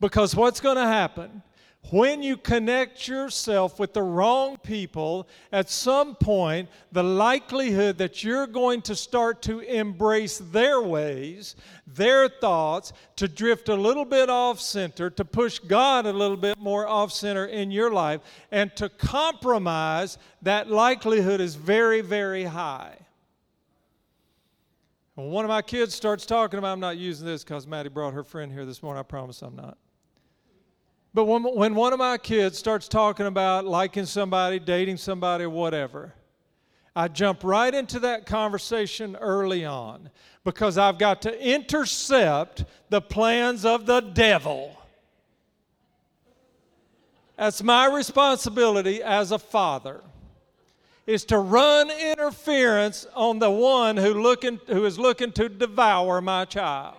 Because 0.00 0.34
what's 0.34 0.60
going 0.60 0.76
to 0.76 0.86
happen? 0.86 1.42
When 1.88 2.22
you 2.22 2.36
connect 2.36 3.08
yourself 3.08 3.80
with 3.80 3.94
the 3.94 4.02
wrong 4.02 4.58
people, 4.58 5.26
at 5.50 5.70
some 5.70 6.14
point, 6.14 6.68
the 6.92 7.02
likelihood 7.02 7.98
that 7.98 8.22
you're 8.22 8.46
going 8.46 8.82
to 8.82 8.94
start 8.94 9.42
to 9.42 9.60
embrace 9.60 10.38
their 10.38 10.82
ways, 10.82 11.56
their 11.86 12.28
thoughts, 12.28 12.92
to 13.16 13.26
drift 13.26 13.70
a 13.70 13.74
little 13.74 14.04
bit 14.04 14.30
off 14.30 14.60
center, 14.60 15.10
to 15.10 15.24
push 15.24 15.58
God 15.58 16.06
a 16.06 16.12
little 16.12 16.36
bit 16.36 16.58
more 16.58 16.86
off 16.86 17.12
center 17.12 17.46
in 17.46 17.72
your 17.72 17.90
life, 17.90 18.20
and 18.52 18.74
to 18.76 18.88
compromise, 18.88 20.18
that 20.42 20.70
likelihood 20.70 21.40
is 21.40 21.56
very, 21.56 22.02
very 22.02 22.44
high. 22.44 22.98
When 25.14 25.30
one 25.30 25.44
of 25.44 25.48
my 25.48 25.62
kids 25.62 25.94
starts 25.94 26.24
talking 26.24 26.58
about, 26.58 26.72
I'm 26.72 26.80
not 26.80 26.98
using 26.98 27.26
this 27.26 27.42
because 27.42 27.66
Maddie 27.66 27.88
brought 27.88 28.14
her 28.14 28.22
friend 28.22 28.52
here 28.52 28.64
this 28.64 28.82
morning, 28.82 29.00
I 29.00 29.02
promise 29.02 29.42
I'm 29.42 29.56
not. 29.56 29.76
But 31.12 31.24
when, 31.24 31.42
when 31.42 31.74
one 31.74 31.92
of 31.92 31.98
my 31.98 32.18
kids 32.18 32.58
starts 32.58 32.86
talking 32.86 33.26
about 33.26 33.64
liking 33.64 34.06
somebody, 34.06 34.58
dating 34.58 34.98
somebody, 34.98 35.46
whatever, 35.46 36.14
I 36.94 37.08
jump 37.08 37.42
right 37.42 37.74
into 37.74 38.00
that 38.00 38.26
conversation 38.26 39.16
early 39.16 39.64
on 39.64 40.10
because 40.44 40.78
I've 40.78 40.98
got 40.98 41.22
to 41.22 41.44
intercept 41.44 42.64
the 42.90 43.00
plans 43.00 43.64
of 43.64 43.86
the 43.86 44.00
devil. 44.00 44.76
That's 47.36 47.62
my 47.62 47.86
responsibility 47.86 49.02
as 49.02 49.32
a 49.32 49.38
father 49.38 50.02
is 51.06 51.24
to 51.24 51.38
run 51.38 51.90
interference 51.90 53.06
on 53.14 53.40
the 53.40 53.50
one 53.50 53.96
who, 53.96 54.14
looking, 54.14 54.60
who 54.68 54.84
is 54.84 54.98
looking 54.98 55.32
to 55.32 55.48
devour 55.48 56.20
my 56.20 56.44
child. 56.44 56.96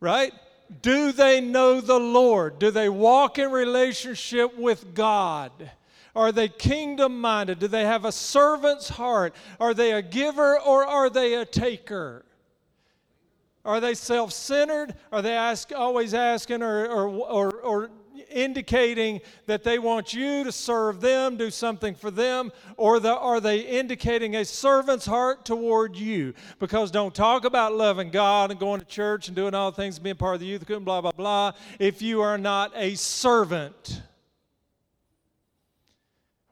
Right? 0.00 0.32
Do 0.82 1.12
they 1.12 1.40
know 1.40 1.80
the 1.80 1.98
Lord? 1.98 2.58
Do 2.58 2.70
they 2.70 2.88
walk 2.88 3.38
in 3.38 3.50
relationship 3.50 4.56
with 4.56 4.94
God? 4.94 5.52
Are 6.14 6.32
they 6.32 6.48
kingdom 6.48 7.20
minded? 7.20 7.58
Do 7.58 7.68
they 7.68 7.84
have 7.84 8.04
a 8.04 8.12
servant's 8.12 8.88
heart? 8.88 9.34
Are 9.60 9.72
they 9.72 9.92
a 9.92 10.02
giver 10.02 10.58
or 10.58 10.84
are 10.84 11.08
they 11.08 11.34
a 11.34 11.44
taker? 11.44 12.24
Are 13.64 13.80
they 13.80 13.94
self 13.94 14.32
centered? 14.32 14.94
Are 15.12 15.22
they 15.22 15.34
ask, 15.34 15.72
always 15.74 16.14
asking 16.14 16.62
or, 16.62 16.86
or, 16.86 17.08
or, 17.08 17.60
or 17.60 17.90
indicating 18.30 19.20
that 19.46 19.64
they 19.64 19.78
want 19.78 20.14
you 20.14 20.44
to 20.44 20.52
serve 20.52 21.00
them, 21.00 21.36
do 21.36 21.50
something 21.50 21.94
for 21.94 22.10
them, 22.10 22.52
or 22.76 23.00
the, 23.00 23.16
are 23.16 23.40
they 23.40 23.60
indicating 23.60 24.36
a 24.36 24.44
servant's 24.44 25.06
heart 25.06 25.44
toward 25.44 25.96
you? 25.96 26.34
Because 26.58 26.90
don't 26.90 27.14
talk 27.14 27.44
about 27.44 27.74
loving 27.74 28.10
God 28.10 28.50
and 28.50 28.60
going 28.60 28.80
to 28.80 28.86
church 28.86 29.28
and 29.28 29.36
doing 29.36 29.54
all 29.54 29.70
things, 29.70 29.98
being 29.98 30.16
part 30.16 30.34
of 30.34 30.40
the 30.40 30.46
youth 30.46 30.66
group, 30.66 30.84
blah, 30.84 31.00
blah, 31.00 31.12
blah, 31.12 31.52
if 31.78 32.02
you 32.02 32.20
are 32.20 32.38
not 32.38 32.72
a 32.74 32.94
servant. 32.94 34.02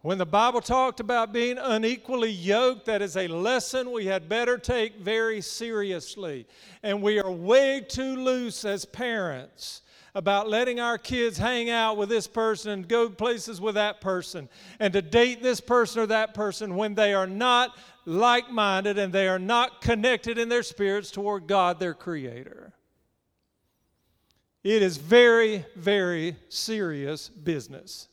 When 0.06 0.18
the 0.18 0.24
Bible 0.24 0.60
talked 0.60 1.00
about 1.00 1.32
being 1.32 1.58
unequally 1.58 2.30
yoked, 2.30 2.86
that 2.86 3.02
is 3.02 3.16
a 3.16 3.26
lesson 3.26 3.90
we 3.90 4.06
had 4.06 4.28
better 4.28 4.56
take 4.56 5.00
very 5.00 5.40
seriously. 5.40 6.46
And 6.84 7.02
we 7.02 7.18
are 7.18 7.28
way 7.28 7.80
too 7.80 8.14
loose 8.14 8.64
as 8.64 8.84
parents 8.84 9.82
about 10.16 10.48
letting 10.48 10.80
our 10.80 10.96
kids 10.96 11.36
hang 11.36 11.68
out 11.68 11.98
with 11.98 12.08
this 12.08 12.26
person 12.26 12.70
and 12.70 12.88
go 12.88 13.06
places 13.10 13.60
with 13.60 13.74
that 13.74 14.00
person 14.00 14.48
and 14.80 14.94
to 14.94 15.02
date 15.02 15.42
this 15.42 15.60
person 15.60 16.00
or 16.00 16.06
that 16.06 16.32
person 16.32 16.74
when 16.74 16.94
they 16.94 17.12
are 17.12 17.26
not 17.26 17.76
like 18.06 18.50
minded 18.50 18.96
and 18.96 19.12
they 19.12 19.28
are 19.28 19.38
not 19.38 19.82
connected 19.82 20.38
in 20.38 20.48
their 20.48 20.62
spirits 20.62 21.10
toward 21.10 21.46
God, 21.46 21.78
their 21.78 21.92
Creator. 21.92 22.72
It 24.64 24.80
is 24.80 24.96
very, 24.96 25.66
very 25.76 26.34
serious 26.48 27.28
business. 27.28 28.08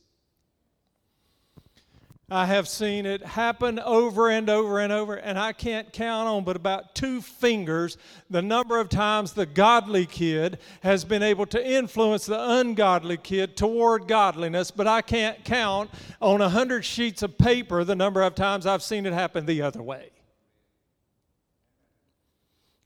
I 2.34 2.46
have 2.46 2.66
seen 2.66 3.06
it 3.06 3.24
happen 3.24 3.78
over 3.78 4.28
and 4.28 4.50
over 4.50 4.80
and 4.80 4.92
over, 4.92 5.14
and 5.14 5.38
I 5.38 5.52
can't 5.52 5.92
count 5.92 6.26
on 6.26 6.42
but 6.42 6.56
about 6.56 6.96
two 6.96 7.20
fingers 7.20 7.96
the 8.28 8.42
number 8.42 8.78
of 8.80 8.88
times 8.88 9.32
the 9.32 9.46
godly 9.46 10.04
kid 10.04 10.58
has 10.82 11.04
been 11.04 11.22
able 11.22 11.46
to 11.46 11.64
influence 11.64 12.26
the 12.26 12.50
ungodly 12.58 13.18
kid 13.18 13.56
toward 13.56 14.08
godliness, 14.08 14.72
but 14.72 14.88
I 14.88 15.00
can't 15.00 15.44
count 15.44 15.90
on 16.20 16.40
a 16.40 16.48
hundred 16.48 16.84
sheets 16.84 17.22
of 17.22 17.38
paper 17.38 17.84
the 17.84 17.94
number 17.94 18.20
of 18.22 18.34
times 18.34 18.66
I've 18.66 18.82
seen 18.82 19.06
it 19.06 19.12
happen 19.12 19.46
the 19.46 19.62
other 19.62 19.82
way. 19.82 20.10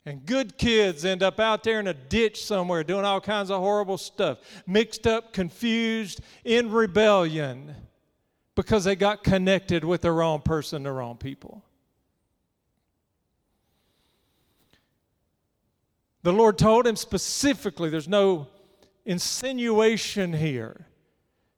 And 0.05 0.25
good 0.27 0.59
kids 0.59 1.05
end 1.05 1.23
up 1.23 1.39
out 1.39 1.63
there 1.63 1.79
in 1.79 1.87
a 1.87 1.93
ditch 1.95 2.45
somewhere 2.45 2.83
doing 2.83 3.03
all 3.03 3.19
kinds 3.19 3.49
of 3.49 3.59
horrible 3.61 3.97
stuff, 3.97 4.37
mixed 4.67 5.07
up, 5.07 5.33
confused, 5.33 6.21
in 6.43 6.71
rebellion 6.71 7.75
because 8.59 8.83
they 8.83 8.95
got 8.97 9.23
connected 9.23 9.85
with 9.85 10.01
the 10.01 10.11
wrong 10.11 10.41
person, 10.41 10.83
the 10.83 10.91
wrong 10.91 11.15
people. 11.15 11.63
The 16.23 16.33
Lord 16.33 16.57
told 16.57 16.85
him 16.85 16.97
specifically, 16.97 17.89
there's 17.89 18.09
no 18.09 18.47
insinuation 19.05 20.33
here. 20.33 20.87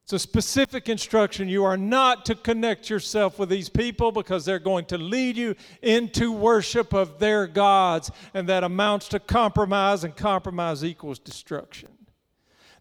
It's 0.03 0.13
a 0.13 0.19
specific 0.19 0.89
instruction. 0.89 1.49
You 1.49 1.63
are 1.63 1.75
not 1.75 2.23
to 2.25 2.35
connect 2.35 2.87
yourself 2.87 3.39
with 3.39 3.49
these 3.49 3.67
people 3.67 4.11
because 4.11 4.45
they're 4.45 4.59
going 4.59 4.85
to 4.85 4.99
lead 4.99 5.37
you 5.37 5.55
into 5.81 6.31
worship 6.31 6.93
of 6.93 7.17
their 7.17 7.47
gods, 7.47 8.11
and 8.35 8.47
that 8.47 8.63
amounts 8.63 9.07
to 9.07 9.19
compromise, 9.19 10.03
and 10.03 10.15
compromise 10.15 10.85
equals 10.85 11.17
destruction. 11.17 11.89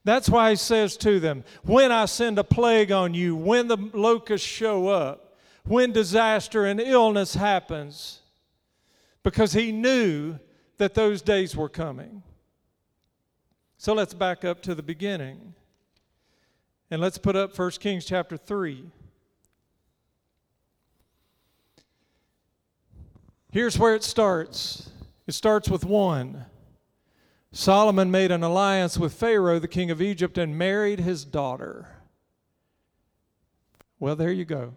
That's 0.05 0.29
why 0.29 0.51
he 0.51 0.57
says 0.57 0.97
to 0.99 1.21
them, 1.21 1.45
When 1.63 1.93
I 1.93 2.07
send 2.07 2.39
a 2.39 2.45
plague 2.45 2.91
on 2.91 3.15
you, 3.15 3.37
when 3.37 3.69
the 3.69 3.77
locusts 3.93 4.47
show 4.47 4.89
up, 4.89 5.37
when 5.65 5.93
disaster 5.93 6.65
and 6.65 6.81
illness 6.81 7.35
happens, 7.35 8.21
because 9.23 9.53
he 9.53 9.73
knew 9.73 10.39
that 10.79 10.95
those 10.95 11.21
days 11.21 11.55
were 11.55 11.69
coming. 11.69 12.23
So 13.77 13.93
let's 13.93 14.15
back 14.15 14.45
up 14.45 14.63
to 14.63 14.75
the 14.75 14.83
beginning. 14.83 15.55
And 16.91 17.01
let's 17.01 17.19
put 17.19 17.37
up 17.37 17.57
1 17.57 17.71
Kings 17.73 18.05
chapter 18.05 18.37
3. 18.37 18.85
Here's 23.53 23.79
where 23.79 23.95
it 23.95 24.03
starts. 24.03 24.91
It 25.27 25.33
starts 25.33 25.69
with 25.69 25.85
1. 25.85 26.45
Solomon 27.53 28.11
made 28.11 28.31
an 28.31 28.43
alliance 28.43 28.97
with 28.97 29.13
Pharaoh, 29.13 29.59
the 29.59 29.69
king 29.69 29.91
of 29.91 30.01
Egypt, 30.01 30.39
and 30.39 30.57
married 30.57 31.01
his 31.01 31.25
daughter. 31.25 31.89
Well, 33.99 34.17
there 34.17 34.33
you 34.33 34.45
go. 34.45 34.75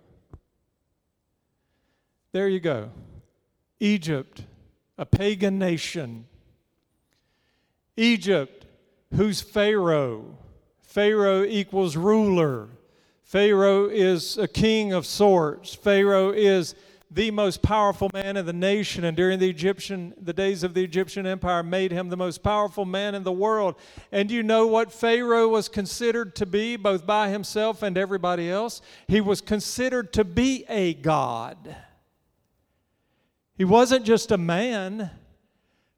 There 2.32 2.50
you 2.50 2.60
go. 2.60 2.90
Egypt, 3.80 4.44
a 4.98 5.06
pagan 5.06 5.60
nation. 5.60 6.26
Egypt, 7.96 8.66
who's 9.16 9.42
Pharaoh? 9.42 10.38
Pharaoh 10.82 11.44
equals 11.44 11.96
ruler. 11.96 12.70
Pharaoh 13.24 13.86
is 13.86 14.38
a 14.38 14.48
king 14.48 14.94
of 14.94 15.06
sorts. 15.06 15.76
Pharaoh 15.76 16.32
is 16.32 16.76
the 17.14 17.32
most 17.32 17.62
powerful 17.62 18.10
man 18.14 18.38
in 18.38 18.46
the 18.46 18.54
nation. 18.54 19.04
And 19.04 19.16
during 19.16 19.40
the 19.40 19.50
Egyptian 19.50 20.14
the 20.20 20.34
days 20.34 20.64
of 20.64 20.74
the 20.74 20.84
Egyptian 20.84 21.26
empire 21.26 21.64
made 21.64 21.92
him 21.92 22.10
the 22.10 22.18
most 22.18 22.44
powerful 22.44 22.86
man 22.86 23.16
in 23.16 23.24
the 23.24 23.32
world. 23.32 23.76
And 24.12 24.32
you 24.32 24.44
know 24.44 24.68
what 24.68 24.92
Pharaoh 24.92 25.50
was 25.50 25.70
considered 25.70 26.36
to 26.36 26.46
be 26.46 26.76
both 26.76 27.06
by 27.06 27.30
himself 27.30 27.84
and 27.84 27.98
everybody 27.98 28.50
else? 28.50 28.82
He 29.08 29.22
was 29.22 29.42
considered 29.42 30.14
to 30.14 30.24
be 30.24 30.66
a 30.68 30.94
god. 30.96 31.76
He 33.56 33.66
wasn't 33.66 34.06
just 34.06 34.32
a 34.32 34.38
man. 34.38 35.12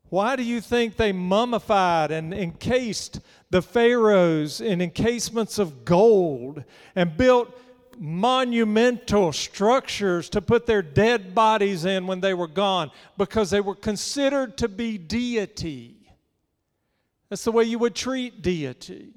Why 0.09 0.35
do 0.35 0.43
you 0.43 0.61
think 0.61 0.97
they 0.97 1.11
mummified 1.11 2.11
and 2.11 2.33
encased 2.33 3.21
the 3.49 3.61
pharaohs 3.61 4.61
in 4.61 4.81
encasements 4.81 5.57
of 5.57 5.85
gold 5.85 6.63
and 6.95 7.17
built 7.17 7.57
monumental 7.99 9.31
structures 9.31 10.29
to 10.29 10.41
put 10.41 10.65
their 10.65 10.81
dead 10.81 11.35
bodies 11.35 11.85
in 11.85 12.07
when 12.07 12.21
they 12.21 12.33
were 12.33 12.47
gone 12.47 12.91
because 13.17 13.49
they 13.49 13.61
were 13.61 13.75
considered 13.75 14.57
to 14.57 14.67
be 14.67 14.97
deity. 14.97 15.95
That's 17.29 17.43
the 17.43 17.51
way 17.51 17.63
you 17.63 17.79
would 17.79 17.95
treat 17.95 18.41
deity. 18.41 19.13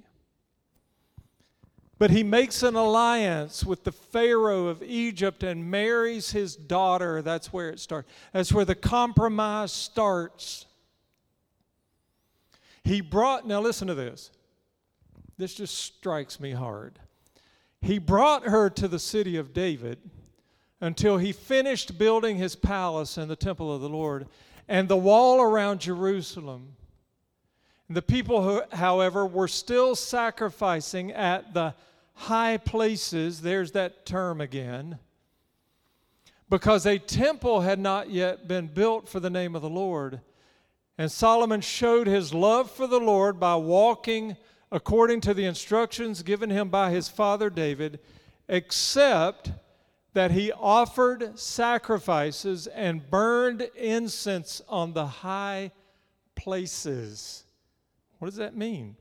But 1.98 2.10
he 2.10 2.22
makes 2.22 2.62
an 2.62 2.76
alliance 2.76 3.64
with 3.64 3.82
the 3.82 3.92
Pharaoh 3.92 4.68
of 4.68 4.82
Egypt 4.82 5.42
and 5.42 5.68
marries 5.68 6.30
his 6.30 6.54
daughter. 6.54 7.22
That's 7.22 7.52
where 7.52 7.70
it 7.70 7.80
starts. 7.80 8.08
That's 8.32 8.52
where 8.52 8.64
the 8.64 8.76
compromise 8.76 9.72
starts. 9.72 10.66
He 12.84 13.00
brought, 13.00 13.46
now 13.46 13.60
listen 13.60 13.88
to 13.88 13.94
this. 13.94 14.30
This 15.36 15.54
just 15.54 15.74
strikes 15.76 16.38
me 16.38 16.52
hard. 16.52 16.98
He 17.80 17.98
brought 17.98 18.44
her 18.44 18.68
to 18.70 18.88
the 18.88 18.98
city 18.98 19.36
of 19.36 19.52
David 19.52 19.98
until 20.80 21.18
he 21.18 21.32
finished 21.32 21.98
building 21.98 22.36
his 22.36 22.56
palace 22.56 23.16
and 23.16 23.30
the 23.30 23.36
temple 23.36 23.74
of 23.74 23.80
the 23.80 23.88
Lord 23.88 24.26
and 24.68 24.88
the 24.88 24.96
wall 24.96 25.40
around 25.40 25.80
Jerusalem. 25.80 26.76
The 27.90 28.02
people, 28.02 28.42
who, 28.42 28.62
however, 28.76 29.24
were 29.24 29.48
still 29.48 29.94
sacrificing 29.94 31.10
at 31.12 31.54
the 31.54 31.74
high 32.12 32.58
places. 32.58 33.40
There's 33.40 33.72
that 33.72 34.04
term 34.04 34.40
again. 34.42 34.98
Because 36.50 36.84
a 36.84 36.98
temple 36.98 37.60
had 37.60 37.78
not 37.78 38.10
yet 38.10 38.46
been 38.46 38.66
built 38.66 39.08
for 39.08 39.20
the 39.20 39.30
name 39.30 39.56
of 39.56 39.62
the 39.62 39.70
Lord. 39.70 40.20
And 40.98 41.10
Solomon 41.10 41.60
showed 41.60 42.06
his 42.06 42.34
love 42.34 42.70
for 42.70 42.86
the 42.86 43.00
Lord 43.00 43.40
by 43.40 43.56
walking 43.56 44.36
according 44.70 45.20
to 45.22 45.34
the 45.34 45.44
instructions 45.44 46.22
given 46.22 46.50
him 46.50 46.68
by 46.68 46.90
his 46.90 47.08
father 47.08 47.48
David, 47.50 48.00
except 48.48 49.52
that 50.14 50.30
he 50.30 50.52
offered 50.52 51.38
sacrifices 51.38 52.66
and 52.66 53.08
burned 53.10 53.62
incense 53.76 54.60
on 54.68 54.92
the 54.92 55.06
high 55.06 55.70
places. 56.34 57.44
What 58.18 58.26
does 58.26 58.36
that 58.36 58.56
mean? 58.56 58.96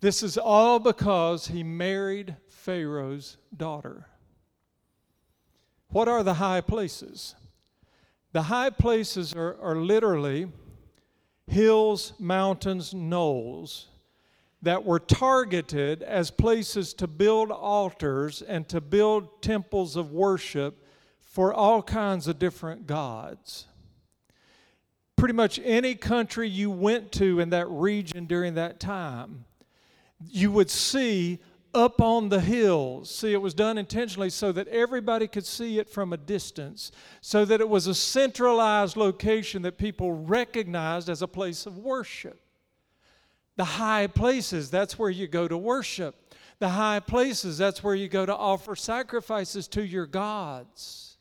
This 0.00 0.22
is 0.22 0.36
all 0.36 0.78
because 0.78 1.46
he 1.46 1.62
married 1.62 2.36
Pharaoh's 2.48 3.36
daughter. 3.56 4.08
What 5.88 6.08
are 6.08 6.22
the 6.22 6.34
high 6.34 6.60
places? 6.60 7.34
The 8.32 8.42
high 8.42 8.70
places 8.70 9.34
are, 9.34 9.56
are 9.60 9.76
literally 9.76 10.50
hills, 11.46 12.14
mountains, 12.18 12.92
knolls 12.94 13.88
that 14.62 14.84
were 14.84 15.00
targeted 15.00 16.02
as 16.02 16.30
places 16.30 16.94
to 16.94 17.06
build 17.06 17.50
altars 17.50 18.42
and 18.42 18.68
to 18.68 18.80
build 18.80 19.42
temples 19.42 19.96
of 19.96 20.12
worship 20.12 20.86
for 21.20 21.52
all 21.52 21.82
kinds 21.82 22.28
of 22.28 22.38
different 22.38 22.86
gods. 22.86 23.66
Pretty 25.16 25.34
much 25.34 25.60
any 25.64 25.94
country 25.94 26.48
you 26.48 26.70
went 26.70 27.10
to 27.12 27.40
in 27.40 27.50
that 27.50 27.68
region 27.68 28.26
during 28.26 28.54
that 28.54 28.78
time, 28.78 29.44
you 30.30 30.52
would 30.52 30.70
see 30.70 31.40
up 31.74 32.00
on 32.00 32.28
the 32.28 32.40
hills. 32.40 33.12
See, 33.12 33.32
it 33.32 33.40
was 33.40 33.54
done 33.54 33.78
intentionally 33.78 34.30
so 34.30 34.52
that 34.52 34.68
everybody 34.68 35.26
could 35.26 35.46
see 35.46 35.78
it 35.78 35.88
from 35.88 36.12
a 36.12 36.16
distance, 36.16 36.92
so 37.20 37.44
that 37.46 37.60
it 37.60 37.68
was 37.68 37.86
a 37.86 37.94
centralized 37.94 38.96
location 38.96 39.62
that 39.62 39.78
people 39.78 40.12
recognized 40.12 41.08
as 41.08 41.22
a 41.22 41.28
place 41.28 41.66
of 41.66 41.78
worship. 41.78 42.40
The 43.56 43.64
high 43.64 44.06
places, 44.06 44.70
that's 44.70 44.98
where 44.98 45.10
you 45.10 45.26
go 45.26 45.46
to 45.46 45.56
worship. 45.56 46.34
The 46.58 46.70
high 46.70 47.00
places, 47.00 47.58
that's 47.58 47.82
where 47.82 47.94
you 47.94 48.08
go 48.08 48.24
to 48.24 48.34
offer 48.34 48.76
sacrifices 48.76 49.68
to 49.68 49.84
your 49.84 50.06
gods. 50.06 51.16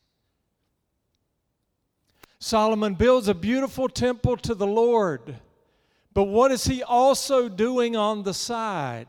Solomon 2.39 2.95
builds 2.95 3.27
a 3.27 3.35
beautiful 3.35 3.87
temple 3.87 4.37
to 4.37 4.55
the 4.55 4.67
Lord. 4.67 5.35
But 6.13 6.23
what 6.23 6.51
is 6.51 6.65
he 6.65 6.81
also 6.83 7.47
doing 7.47 7.95
on 7.95 8.23
the 8.23 8.33
side? 8.33 9.07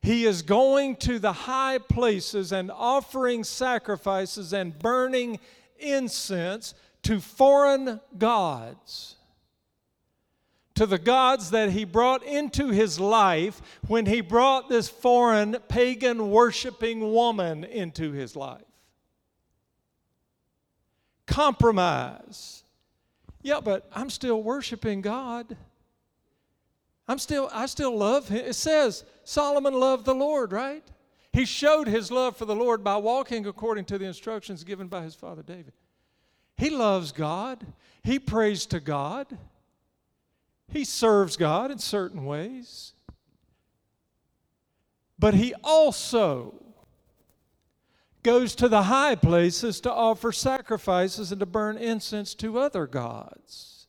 He 0.00 0.24
is 0.24 0.42
going 0.42 0.96
to 0.96 1.18
the 1.18 1.32
high 1.32 1.78
places 1.78 2.52
and 2.52 2.70
offering 2.70 3.44
sacrifices 3.44 4.52
and 4.52 4.78
burning 4.78 5.40
incense 5.78 6.74
to 7.02 7.20
foreign 7.20 8.00
gods. 8.16 9.16
To 10.78 10.86
the 10.86 10.96
gods 10.96 11.50
that 11.50 11.70
he 11.70 11.82
brought 11.82 12.22
into 12.22 12.68
his 12.68 13.00
life 13.00 13.60
when 13.88 14.06
he 14.06 14.20
brought 14.20 14.68
this 14.68 14.88
foreign 14.88 15.56
pagan 15.66 16.30
worshiping 16.30 17.12
woman 17.12 17.64
into 17.64 18.12
his 18.12 18.36
life. 18.36 18.62
Compromise. 21.26 22.62
Yeah, 23.42 23.58
but 23.58 23.90
I'm 23.92 24.08
still 24.08 24.40
worshiping 24.40 25.00
God. 25.00 25.56
I'm 27.08 27.18
still, 27.18 27.50
I 27.52 27.66
still 27.66 27.96
love 27.96 28.28
him. 28.28 28.46
It 28.46 28.54
says 28.54 29.02
Solomon 29.24 29.74
loved 29.74 30.04
the 30.04 30.14
Lord, 30.14 30.52
right? 30.52 30.88
He 31.32 31.44
showed 31.44 31.88
his 31.88 32.12
love 32.12 32.36
for 32.36 32.44
the 32.44 32.54
Lord 32.54 32.84
by 32.84 32.98
walking 32.98 33.48
according 33.48 33.86
to 33.86 33.98
the 33.98 34.04
instructions 34.04 34.62
given 34.62 34.86
by 34.86 35.02
his 35.02 35.16
father 35.16 35.42
David. 35.42 35.72
He 36.56 36.70
loves 36.70 37.10
God. 37.10 37.66
He 38.04 38.20
prays 38.20 38.64
to 38.66 38.78
God. 38.78 39.36
He 40.70 40.84
serves 40.84 41.36
God 41.36 41.70
in 41.70 41.78
certain 41.78 42.24
ways. 42.24 42.92
But 45.18 45.34
he 45.34 45.54
also 45.64 46.54
goes 48.22 48.54
to 48.56 48.68
the 48.68 48.84
high 48.84 49.14
places 49.14 49.80
to 49.80 49.92
offer 49.92 50.32
sacrifices 50.32 51.32
and 51.32 51.40
to 51.40 51.46
burn 51.46 51.76
incense 51.76 52.34
to 52.34 52.58
other 52.58 52.86
gods. 52.86 53.86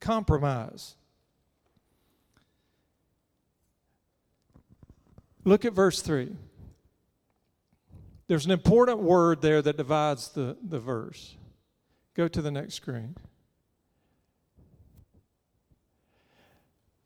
Compromise. 0.00 0.96
Look 5.44 5.64
at 5.64 5.72
verse 5.72 6.02
3. 6.02 6.34
There's 8.28 8.46
an 8.46 8.50
important 8.50 8.98
word 8.98 9.40
there 9.40 9.62
that 9.62 9.76
divides 9.76 10.30
the, 10.30 10.56
the 10.60 10.80
verse. 10.80 11.36
Go 12.14 12.26
to 12.26 12.42
the 12.42 12.50
next 12.50 12.74
screen. 12.74 13.14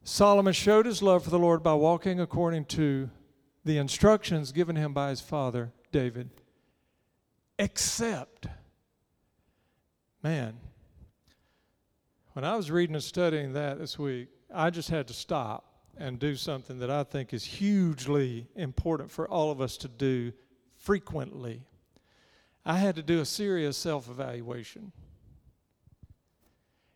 Solomon 0.02 0.52
showed 0.52 0.86
his 0.86 1.02
love 1.02 1.24
for 1.24 1.30
the 1.30 1.38
Lord 1.38 1.62
by 1.62 1.74
walking 1.74 2.20
according 2.20 2.64
to 2.66 3.10
the 3.64 3.78
instructions 3.78 4.52
given 4.52 4.76
him 4.76 4.94
by 4.94 5.10
his 5.10 5.20
father, 5.20 5.72
David. 5.92 6.30
Except, 7.58 8.46
man, 10.22 10.56
when 12.32 12.44
I 12.44 12.56
was 12.56 12.70
reading 12.70 12.94
and 12.94 13.04
studying 13.04 13.52
that 13.52 13.78
this 13.78 13.98
week, 13.98 14.28
I 14.52 14.70
just 14.70 14.88
had 14.88 15.06
to 15.08 15.14
stop 15.14 15.66
and 15.98 16.18
do 16.18 16.34
something 16.34 16.78
that 16.78 16.90
I 16.90 17.04
think 17.04 17.34
is 17.34 17.44
hugely 17.44 18.46
important 18.56 19.10
for 19.10 19.28
all 19.28 19.50
of 19.50 19.60
us 19.60 19.76
to 19.78 19.88
do 19.88 20.32
frequently. 20.76 21.62
I 22.64 22.78
had 22.78 22.96
to 22.96 23.02
do 23.02 23.20
a 23.20 23.26
serious 23.26 23.76
self 23.76 24.08
evaluation. 24.08 24.92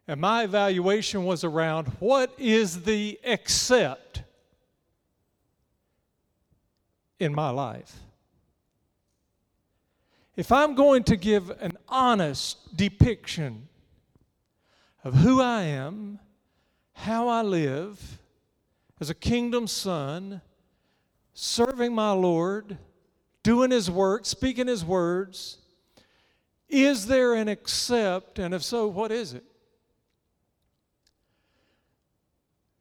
And 0.07 0.21
my 0.21 0.45
evaluation 0.45 1.25
was 1.25 1.45
around 1.45 1.89
what 1.99 2.35
is 2.39 2.83
the 2.83 3.19
accept 3.25 4.23
in 7.19 7.35
my 7.35 7.51
life? 7.51 8.01
If 10.37 10.51
I'm 10.53 10.75
going 10.75 11.05
to 11.05 11.17
give 11.17 11.51
an 11.51 11.79
honest 11.89 12.77
depiction 12.77 13.69
of 15.05 15.15
who 15.15 15.41
I 15.41 15.63
am, 15.63 16.19
how 16.93 17.29
I 17.29 17.43
live, 17.43 18.19
as 19.01 19.11
a 19.11 19.15
kingdom 19.15 19.67
son, 19.67 20.41
serving 21.35 21.95
my 21.95 22.13
Lord, 22.13 22.79
doing 23.43 23.71
his 23.71 23.91
work, 23.91 24.25
speaking 24.27 24.67
his 24.67 24.85
words? 24.85 25.59
Is 26.69 27.07
there 27.07 27.35
an 27.35 27.49
accept? 27.49 28.39
And 28.39 28.55
if 28.55 28.63
so, 28.63 28.89
what 28.89 29.13
is 29.13 29.35
it? 29.35 29.45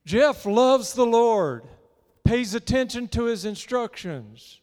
Jeff 0.06 0.46
loves 0.46 0.94
the 0.94 1.06
Lord, 1.06 1.64
pays 2.24 2.54
attention 2.54 3.08
to 3.10 3.26
his 3.26 3.46
instructions, 3.46 4.60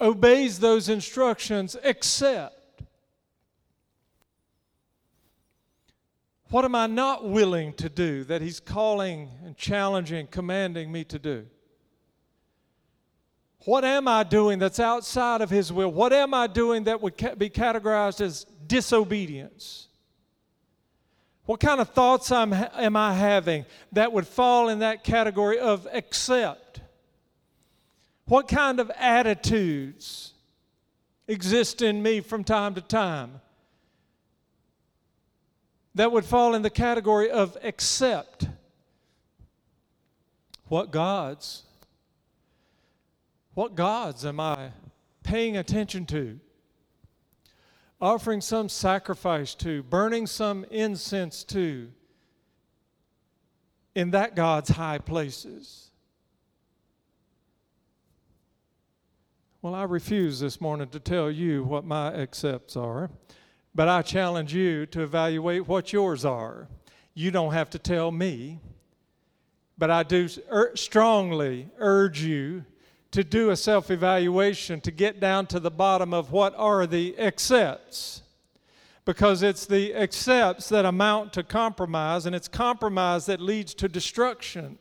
obeys 0.00 0.58
those 0.60 0.88
instructions, 0.88 1.76
except 1.82 2.62
What 6.52 6.66
am 6.66 6.74
I 6.74 6.86
not 6.86 7.26
willing 7.26 7.72
to 7.74 7.88
do 7.88 8.24
that 8.24 8.42
He's 8.42 8.60
calling 8.60 9.30
and 9.42 9.56
challenging, 9.56 10.26
commanding 10.26 10.92
me 10.92 11.02
to 11.04 11.18
do? 11.18 11.46
What 13.64 13.86
am 13.86 14.06
I 14.06 14.22
doing 14.22 14.58
that's 14.58 14.78
outside 14.78 15.40
of 15.40 15.48
His 15.48 15.72
will? 15.72 15.90
What 15.90 16.12
am 16.12 16.34
I 16.34 16.46
doing 16.48 16.84
that 16.84 17.00
would 17.00 17.16
be 17.38 17.48
categorized 17.48 18.20
as 18.20 18.44
disobedience? 18.66 19.88
What 21.52 21.60
kind 21.60 21.82
of 21.82 21.90
thoughts 21.90 22.32
I'm, 22.32 22.54
am 22.54 22.96
I 22.96 23.12
having 23.12 23.66
that 23.92 24.10
would 24.10 24.26
fall 24.26 24.70
in 24.70 24.78
that 24.78 25.04
category 25.04 25.58
of 25.58 25.86
accept? 25.92 26.80
What 28.24 28.48
kind 28.48 28.80
of 28.80 28.90
attitudes 28.96 30.32
exist 31.28 31.82
in 31.82 32.02
me 32.02 32.20
from 32.22 32.42
time 32.42 32.74
to 32.76 32.80
time 32.80 33.42
that 35.94 36.10
would 36.10 36.24
fall 36.24 36.54
in 36.54 36.62
the 36.62 36.70
category 36.70 37.30
of 37.30 37.58
accept. 37.62 38.48
What 40.68 40.90
gods? 40.90 41.64
What 43.52 43.74
gods 43.74 44.24
am 44.24 44.40
I 44.40 44.70
paying 45.22 45.58
attention 45.58 46.06
to? 46.06 46.40
Offering 48.02 48.40
some 48.40 48.68
sacrifice 48.68 49.54
to, 49.54 49.84
burning 49.84 50.26
some 50.26 50.64
incense 50.72 51.44
to, 51.44 51.88
in 53.94 54.10
that 54.10 54.34
God's 54.34 54.70
high 54.70 54.98
places. 54.98 55.92
Well, 59.62 59.76
I 59.76 59.84
refuse 59.84 60.40
this 60.40 60.60
morning 60.60 60.88
to 60.88 60.98
tell 60.98 61.30
you 61.30 61.62
what 61.62 61.84
my 61.84 62.12
accepts 62.12 62.76
are. 62.76 63.08
But 63.72 63.88
I 63.88 64.02
challenge 64.02 64.52
you 64.52 64.84
to 64.86 65.02
evaluate 65.02 65.68
what 65.68 65.92
yours 65.92 66.24
are. 66.24 66.66
You 67.14 67.30
don't 67.30 67.52
have 67.52 67.70
to 67.70 67.78
tell 67.78 68.10
me, 68.10 68.58
but 69.78 69.92
I 69.92 70.02
do 70.02 70.28
ur- 70.50 70.72
er, 70.72 70.76
strongly 70.76 71.68
urge 71.78 72.20
you 72.20 72.64
to 73.12 73.22
do 73.24 73.50
a 73.50 73.56
self 73.56 73.90
evaluation 73.90 74.80
to 74.82 74.90
get 74.90 75.20
down 75.20 75.46
to 75.46 75.60
the 75.60 75.70
bottom 75.70 76.12
of 76.12 76.32
what 76.32 76.54
are 76.56 76.86
the 76.86 77.18
accepts. 77.18 78.22
Because 79.04 79.42
it's 79.42 79.66
the 79.66 79.94
accepts 79.94 80.68
that 80.68 80.84
amount 80.84 81.32
to 81.32 81.42
compromise, 81.42 82.26
and 82.26 82.36
it's 82.36 82.48
compromise 82.48 83.26
that 83.26 83.40
leads 83.40 83.74
to 83.74 83.88
destruction. 83.88 84.78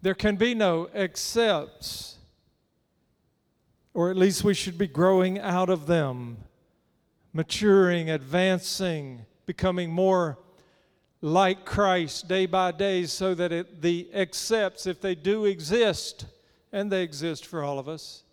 There 0.00 0.14
can 0.14 0.36
be 0.36 0.54
no 0.54 0.88
accepts 0.94 2.18
or 3.94 4.10
at 4.10 4.16
least 4.16 4.42
we 4.42 4.54
should 4.54 4.78
be 4.78 4.86
growing 4.86 5.38
out 5.38 5.68
of 5.68 5.86
them, 5.86 6.38
maturing, 7.32 8.08
advancing, 8.10 9.26
becoming 9.46 9.90
more 9.90 10.38
like 11.22 11.64
Christ 11.64 12.26
day 12.26 12.46
by 12.46 12.72
day 12.72 13.06
so 13.06 13.34
that 13.34 13.52
it, 13.52 13.80
the 13.80 14.10
accepts, 14.12 14.86
if 14.86 15.00
they 15.00 15.14
do 15.14 15.44
exist, 15.44 16.26
and 16.72 16.90
they 16.90 17.02
exist 17.02 17.46
for 17.46 17.62
all 17.62 17.78
of 17.78 17.88
us, 17.88 18.24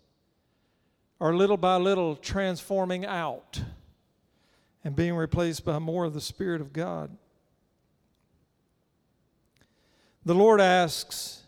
are 1.20 1.34
little 1.34 1.56
by 1.56 1.76
little 1.76 2.16
transforming 2.16 3.06
out 3.06 3.62
and 4.82 4.96
being 4.96 5.14
replaced 5.14 5.64
by 5.64 5.78
more 5.78 6.06
of 6.06 6.14
the 6.14 6.20
Spirit 6.20 6.60
of 6.60 6.72
God. 6.72 7.16
The 10.24 10.34
Lord 10.34 10.60
asks, 10.60 11.42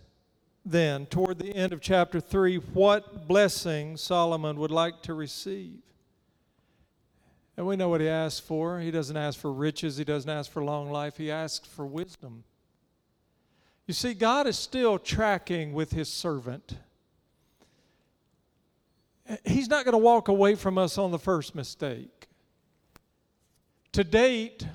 then, 0.65 1.07
toward 1.07 1.39
the 1.39 1.55
end 1.55 1.73
of 1.73 1.81
chapter 1.81 2.21
3, 2.21 2.57
what 2.57 3.27
blessing 3.27 3.97
Solomon 3.97 4.59
would 4.59 4.71
like 4.71 5.03
to 5.03 5.15
receive. 5.15 5.81
And 7.62 7.68
we 7.68 7.77
know 7.77 7.90
what 7.90 8.01
he 8.01 8.09
asks 8.09 8.40
for. 8.40 8.81
He 8.81 8.90
doesn't 8.90 9.16
ask 9.16 9.38
for 9.38 9.53
riches, 9.53 9.96
he 9.96 10.03
doesn't 10.03 10.29
ask 10.29 10.51
for 10.51 10.64
long 10.64 10.90
life, 10.90 11.16
he 11.16 11.31
asks 11.31 11.68
for 11.68 11.87
wisdom. 11.87 12.42
You 13.87 13.92
You 13.92 13.94
see, 13.94 14.14
God 14.14 14.46
is 14.46 14.59
still 14.59 14.98
tracking 14.98 15.75
with 15.75 15.92
his 15.92 16.09
servant. 16.09 16.79
He's 19.44 19.68
not 19.68 19.85
going 19.85 19.92
to 19.92 19.98
walk 19.98 20.29
away 20.29 20.55
from 20.55 20.79
us 20.79 20.96
on 20.96 21.11
the 21.11 21.18
first 21.18 21.55
mistake. 21.55 22.27
To 23.92 24.03
date, 24.03 24.66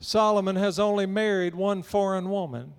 Solomon 0.00 0.56
has 0.56 0.80
only 0.80 1.06
married 1.06 1.54
one 1.54 1.84
foreign 1.84 2.28
woman. 2.28 2.72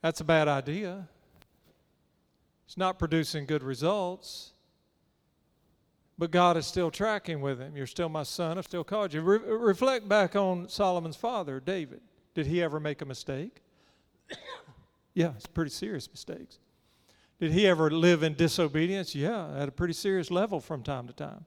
That's 0.00 0.22
a 0.22 0.24
bad 0.24 0.48
idea. 0.48 1.06
It's 2.66 2.76
not 2.76 2.98
producing 2.98 3.46
good 3.46 3.62
results. 3.62 4.52
But 6.18 6.30
God 6.30 6.56
is 6.56 6.66
still 6.66 6.90
tracking 6.90 7.40
with 7.40 7.60
him. 7.60 7.76
You're 7.76 7.86
still 7.86 8.08
my 8.08 8.22
son. 8.22 8.56
I've 8.58 8.64
still 8.64 8.84
called 8.84 9.12
you. 9.12 9.20
Re- 9.20 9.38
reflect 9.38 10.08
back 10.08 10.34
on 10.34 10.68
Solomon's 10.68 11.16
father, 11.16 11.60
David. 11.60 12.00
Did 12.34 12.46
he 12.46 12.62
ever 12.62 12.80
make 12.80 13.02
a 13.02 13.04
mistake? 13.04 13.62
yeah, 15.14 15.32
it's 15.36 15.46
pretty 15.46 15.70
serious 15.70 16.10
mistakes. 16.10 16.58
Did 17.38 17.52
he 17.52 17.66
ever 17.66 17.90
live 17.90 18.22
in 18.22 18.34
disobedience? 18.34 19.14
Yeah, 19.14 19.54
at 19.56 19.68
a 19.68 19.72
pretty 19.72 19.92
serious 19.92 20.30
level 20.30 20.58
from 20.58 20.82
time 20.82 21.06
to 21.06 21.12
time. 21.12 21.44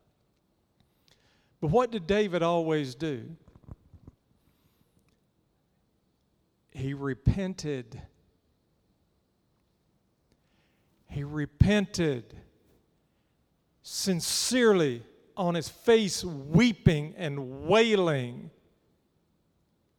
But 1.61 1.71
what 1.71 1.91
did 1.91 2.05
David 2.05 2.43
always 2.43 2.93
do? 2.93 3.35
He 6.71 6.93
repented. 6.93 8.01
He 11.19 11.25
repented 11.25 12.33
sincerely 13.83 15.03
on 15.35 15.53
his 15.53 15.67
face, 15.67 16.23
weeping 16.23 17.13
and 17.17 17.67
wailing, 17.67 18.51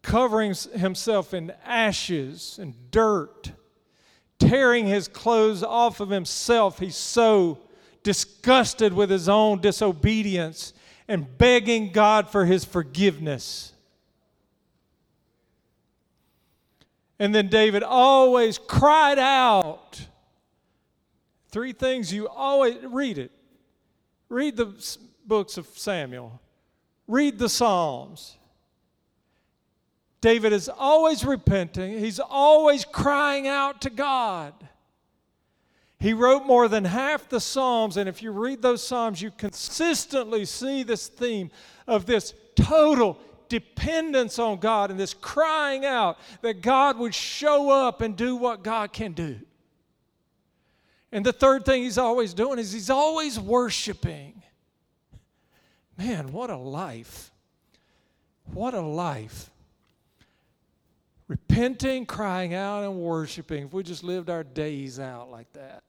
covering 0.00 0.54
himself 0.54 1.35
in 1.35 1.52
ashes 1.62 2.59
and 2.59 2.90
dirt, 2.90 3.52
tearing 4.38 4.87
his 4.87 5.09
clothes 5.09 5.62
off 5.62 6.00
of 6.00 6.09
himself. 6.09 6.78
He's 6.78 6.96
so 6.96 7.59
disgusted 8.02 8.94
with 8.94 9.11
his 9.11 9.28
own 9.28 9.61
disobedience 9.61 10.72
and 11.06 11.37
begging 11.37 11.92
God 11.92 12.30
for 12.30 12.46
his 12.46 12.64
forgiveness. 12.64 13.74
And 17.18 17.35
then 17.35 17.48
David 17.48 17.83
always 17.83 18.56
cried 18.56 19.18
out. 19.18 20.06
Three 21.50 21.72
things 21.72 22.12
you 22.12 22.28
always 22.28 22.76
read 22.84 23.18
it. 23.18 23.32
Read 24.28 24.56
the 24.56 24.96
books 25.26 25.56
of 25.56 25.66
Samuel. 25.66 26.40
Read 27.08 27.38
the 27.38 27.48
Psalms. 27.48 28.36
David 30.20 30.52
is 30.52 30.68
always 30.68 31.24
repenting, 31.24 31.98
he's 31.98 32.20
always 32.20 32.84
crying 32.84 33.48
out 33.48 33.80
to 33.82 33.90
God. 33.90 34.52
He 35.98 36.14
wrote 36.14 36.46
more 36.46 36.68
than 36.68 36.84
half 36.84 37.28
the 37.28 37.40
Psalms, 37.40 37.96
and 37.96 38.08
if 38.08 38.22
you 38.22 38.30
read 38.30 38.62
those 38.62 38.86
Psalms, 38.86 39.20
you 39.20 39.30
consistently 39.30 40.44
see 40.44 40.82
this 40.82 41.08
theme 41.08 41.50
of 41.86 42.06
this 42.06 42.32
total 42.54 43.18
dependence 43.48 44.38
on 44.38 44.58
God 44.58 44.90
and 44.90 44.98
this 44.98 45.12
crying 45.12 45.84
out 45.84 46.18
that 46.40 46.62
God 46.62 46.98
would 46.98 47.14
show 47.14 47.70
up 47.70 48.00
and 48.00 48.16
do 48.16 48.36
what 48.36 48.62
God 48.62 48.92
can 48.92 49.12
do. 49.12 49.40
And 51.12 51.27
the 51.27 51.33
third 51.33 51.64
thing 51.64 51.83
he's 51.83 51.99
always 51.99 52.35
doing 52.35 52.59
is 52.59 52.73
he's 52.73 52.90
always 52.90 53.38
worshiping. 53.38 54.42
Man, 55.99 56.33
what 56.33 56.51
a 56.51 56.57
life! 56.57 57.31
What 58.53 58.75
a 58.75 58.81
life. 58.81 59.51
Repenting, 61.29 62.07
crying 62.07 62.55
out, 62.55 62.83
and 62.85 62.99
worshiping. 62.99 63.66
If 63.66 63.73
we 63.73 63.83
just 63.83 64.03
lived 64.03 64.29
our 64.31 64.42
days 64.42 64.99
out 64.99 65.31
like 65.31 65.53
that. 65.53 65.85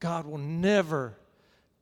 God 0.00 0.26
will 0.26 0.38
never 0.38 1.18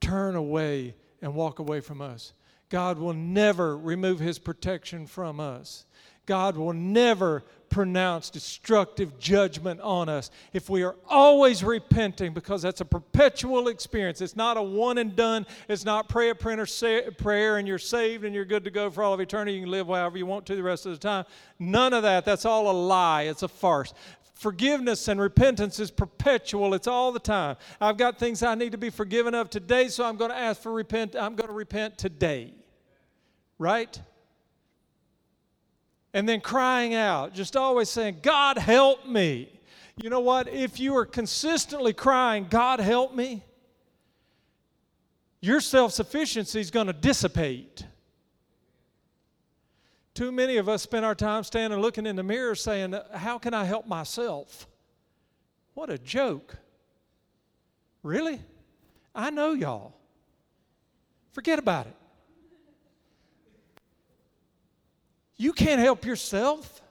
turn 0.01 0.35
away 0.35 0.95
and 1.23 1.35
walk 1.35 1.59
away 1.59 1.81
from 1.81 2.03
us. 2.03 2.33
God 2.69 2.99
will 2.99 3.15
never 3.15 3.77
remove 3.77 4.19
his 4.19 4.39
protection 4.39 5.07
from 5.07 5.41
us. 5.41 5.87
God 6.27 6.57
will 6.57 6.73
never 6.73 7.45
pronounce 7.71 8.29
destructive 8.29 9.19
judgment 9.19 9.81
on 9.81 10.09
us 10.09 10.31
if 10.53 10.69
we 10.69 10.83
are 10.83 10.97
always 11.09 11.63
repenting 11.63 12.35
because 12.35 12.61
that's 12.63 12.81
a 12.81 12.85
perpetual 12.85 13.69
experience. 13.69 14.21
It's 14.21 14.37
not 14.37 14.57
a 14.57 14.63
one 14.63 14.99
and 14.99 15.15
done. 15.15 15.47
It's 15.69 15.85
not 15.85 16.09
pray 16.09 16.31
a 16.31 16.35
prayer, 16.35 16.67
prayer 17.17 17.59
and 17.59 17.67
you're 17.67 17.79
saved 17.79 18.25
and 18.25 18.35
you're 18.35 18.45
good 18.45 18.65
to 18.65 18.71
go 18.71 18.91
for 18.91 19.03
all 19.03 19.15
of 19.15 19.21
eternity. 19.21 19.53
You 19.53 19.63
can 19.63 19.71
live 19.71 19.87
however 19.87 20.19
you 20.19 20.27
want 20.27 20.45
to 20.47 20.57
the 20.57 20.63
rest 20.63 20.85
of 20.85 20.93
the 20.93 20.99
time. 20.99 21.25
None 21.59 21.95
of 21.95 22.03
that. 22.03 22.25
That's 22.25 22.45
all 22.45 22.71
a 22.71 22.77
lie. 22.77 23.23
It's 23.23 23.45
a 23.45 23.49
farce. 23.49 23.95
Forgiveness 24.35 25.07
and 25.09 25.21
repentance 25.21 25.79
is 25.79 25.91
perpetual. 25.91 26.75
It's 26.75 26.87
all 26.87 27.13
the 27.13 27.21
time. 27.21 27.57
I've 27.81 27.99
got 27.99 28.19
things 28.19 28.43
I 28.43 28.55
need 28.55 28.73
to 28.73 28.79
be 28.79 28.91
forgiven 28.91 29.35
of 29.35 29.51
today, 29.51 29.89
so 29.89 30.05
I'm 30.05 30.17
going 30.17 30.31
to 30.31 30.37
ask 30.37 30.61
for 30.63 30.73
repent. 30.73 31.15
I'm 31.15 31.37
going 31.37 31.49
to 31.49 31.55
repent 31.55 31.99
today. 31.99 32.55
Right? 33.59 34.01
And 36.13 36.29
then 36.29 36.41
crying 36.41 36.95
out, 36.95 37.35
just 37.35 37.57
always 37.57 37.89
saying, 37.89 38.19
God 38.23 38.59
help 38.59 39.07
me. 39.07 39.49
You 40.03 40.11
know 40.11 40.21
what? 40.21 40.49
If 40.49 40.81
you 40.81 40.97
are 40.97 41.07
consistently 41.07 41.93
crying, 41.93 42.47
God 42.49 42.81
help 42.81 43.15
me, 43.15 43.45
your 45.41 45.61
self 45.61 45.93
sufficiency 45.93 46.61
is 46.61 46.71
going 46.71 46.87
to 46.87 46.93
dissipate. 46.93 47.85
Too 50.15 50.33
many 50.33 50.57
of 50.57 50.69
us 50.69 50.83
spend 50.83 51.05
our 51.05 51.15
time 51.15 51.45
standing 51.45 51.81
looking 51.81 52.07
in 52.07 52.17
the 52.17 52.23
mirror 52.23 52.55
saying, 52.55 52.95
How 53.15 53.39
can 53.39 53.55
I 53.55 53.65
help 53.65 53.87
myself? 53.87 54.67
What 55.75 55.91
a 55.91 55.99
joke. 55.99 56.57
Really? 58.03 58.41
I 59.15 59.31
know 59.31 59.53
y'all. 59.53 59.95
Forget 61.33 61.59
about 61.59 61.87
it. 61.87 61.97
You 65.41 65.55
can't 65.55 65.81
help 65.81 66.05
yourself. 66.05 66.83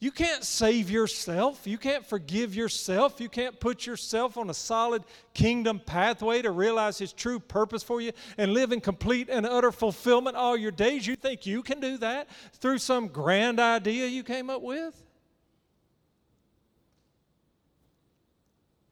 You 0.00 0.10
can't 0.10 0.42
save 0.42 0.90
yourself. 0.90 1.64
You 1.64 1.78
can't 1.78 2.04
forgive 2.04 2.52
yourself. 2.52 3.20
You 3.20 3.28
can't 3.28 3.60
put 3.60 3.86
yourself 3.86 4.36
on 4.36 4.50
a 4.50 4.54
solid 4.54 5.04
kingdom 5.32 5.78
pathway 5.78 6.42
to 6.42 6.50
realize 6.50 6.98
His 6.98 7.12
true 7.12 7.38
purpose 7.38 7.84
for 7.84 8.00
you 8.00 8.10
and 8.36 8.52
live 8.52 8.72
in 8.72 8.80
complete 8.80 9.28
and 9.30 9.46
utter 9.46 9.70
fulfillment 9.70 10.36
all 10.36 10.56
your 10.56 10.72
days. 10.72 11.06
You 11.06 11.14
think 11.14 11.46
you 11.46 11.62
can 11.62 11.78
do 11.78 11.96
that 11.98 12.28
through 12.54 12.78
some 12.78 13.06
grand 13.06 13.60
idea 13.60 14.08
you 14.08 14.24
came 14.24 14.50
up 14.50 14.62
with? 14.62 15.00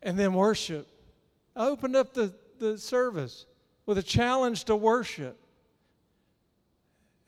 And 0.05 0.17
then 0.17 0.35
worship. 0.35 0.87
I 1.57 1.67
opened 1.67 1.97
up 1.97 2.15
the, 2.15 2.33
the 2.61 2.79
service 2.79 3.47
with 3.87 3.99
a 3.99 4.05
challenge 4.05 4.67
to 4.67 4.77
worship. 4.77 5.37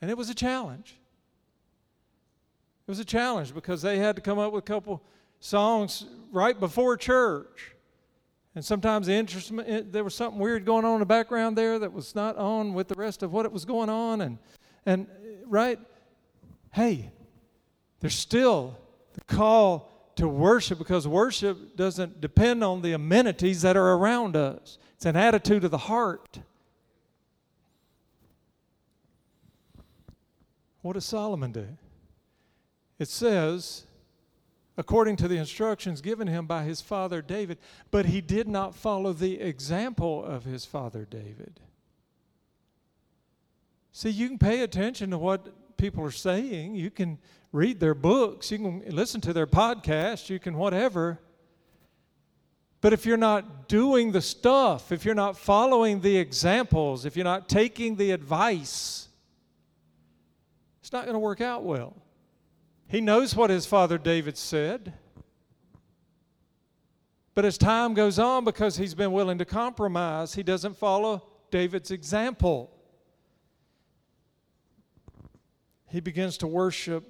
And 0.01 0.11
it 0.11 0.17
was 0.17 0.29
a 0.29 0.35
challenge. 0.35 0.97
It 2.87 2.91
was 2.91 2.99
a 2.99 3.05
challenge 3.05 3.53
because 3.53 3.81
they 3.81 3.97
had 3.97 4.15
to 4.15 4.21
come 4.21 4.39
up 4.39 4.53
with 4.53 4.63
a 4.63 4.67
couple 4.67 5.01
songs 5.39 6.05
right 6.31 6.57
before 6.59 6.95
church. 6.97 7.75
And 8.55 8.63
sometimes 8.65 9.07
the 9.07 9.13
instrument, 9.13 9.91
there 9.91 10.03
was 10.03 10.15
something 10.15 10.39
weird 10.39 10.65
going 10.65 10.83
on 10.83 10.93
in 10.93 10.99
the 10.99 11.05
background 11.05 11.57
there 11.57 11.77
that 11.79 11.93
was 11.93 12.15
not 12.15 12.37
on 12.37 12.73
with 12.73 12.87
the 12.87 12.95
rest 12.95 13.21
of 13.21 13.31
what 13.31 13.45
it 13.45 13.51
was 13.51 13.65
going 13.65 13.89
on. 13.89 14.21
And, 14.21 14.37
and 14.85 15.07
uh, 15.07 15.45
right, 15.45 15.79
hey, 16.71 17.11
there's 17.99 18.15
still 18.15 18.77
the 19.13 19.21
call 19.21 20.11
to 20.15 20.27
worship 20.27 20.79
because 20.79 21.07
worship 21.07 21.75
doesn't 21.75 22.19
depend 22.19 22.63
on 22.63 22.81
the 22.81 22.93
amenities 22.93 23.61
that 23.61 23.77
are 23.77 23.93
around 23.93 24.35
us, 24.35 24.79
it's 24.95 25.05
an 25.05 25.15
attitude 25.15 25.63
of 25.63 25.71
the 25.71 25.77
heart. 25.77 26.39
What 30.87 30.93
does 30.93 31.03
Solomon 31.03 31.51
do? 31.51 31.67
It 32.97 33.09
says, 33.09 33.83
according 34.77 35.17
to 35.17 35.27
the 35.27 35.35
instructions 35.35 35.99
given 35.99 36.29
him 36.29 36.45
by 36.45 36.63
his 36.63 36.79
father 36.79 37.21
David, 37.21 37.57
but 37.91 38.05
he 38.05 38.21
did 38.21 38.47
not 38.47 38.73
follow 38.73 39.11
the 39.11 39.41
example 39.41 40.23
of 40.23 40.45
his 40.45 40.63
father 40.63 41.03
David. 41.03 41.59
See, 43.91 44.11
you 44.11 44.29
can 44.29 44.37
pay 44.37 44.61
attention 44.61 45.09
to 45.09 45.17
what 45.17 45.75
people 45.75 46.05
are 46.05 46.09
saying, 46.09 46.75
you 46.75 46.89
can 46.89 47.17
read 47.51 47.81
their 47.81 47.93
books, 47.93 48.49
you 48.49 48.57
can 48.57 48.83
listen 48.87 49.19
to 49.19 49.33
their 49.33 49.45
podcasts, 49.45 50.29
you 50.29 50.39
can 50.39 50.55
whatever. 50.55 51.19
But 52.79 52.93
if 52.93 53.05
you're 53.05 53.17
not 53.17 53.67
doing 53.67 54.13
the 54.13 54.21
stuff, 54.21 54.93
if 54.93 55.03
you're 55.03 55.15
not 55.15 55.37
following 55.37 55.99
the 55.99 56.15
examples, 56.15 57.03
if 57.03 57.17
you're 57.17 57.25
not 57.25 57.49
taking 57.49 57.97
the 57.97 58.11
advice, 58.11 59.06
it's 60.87 60.93
not 60.93 61.03
going 61.03 61.15
to 61.15 61.19
work 61.19 61.41
out 61.41 61.65
well. 61.65 61.97
He 62.87 63.01
knows 63.01 63.35
what 63.35 63.49
his 63.49 63.65
father 63.65 63.97
David 63.97 64.37
said. 64.37 64.93
But 67.35 67.43
as 67.43 67.57
time 67.57 67.93
goes 67.93 68.17
on, 68.17 68.45
because 68.45 68.77
he's 68.77 68.95
been 68.95 69.11
willing 69.11 69.37
to 69.39 69.43
compromise, 69.43 70.33
he 70.33 70.43
doesn't 70.43 70.77
follow 70.77 71.27
David's 71.51 71.91
example. 71.91 72.71
he 75.89 75.99
begins 75.99 76.37
to 76.37 76.47
worship 76.47 77.03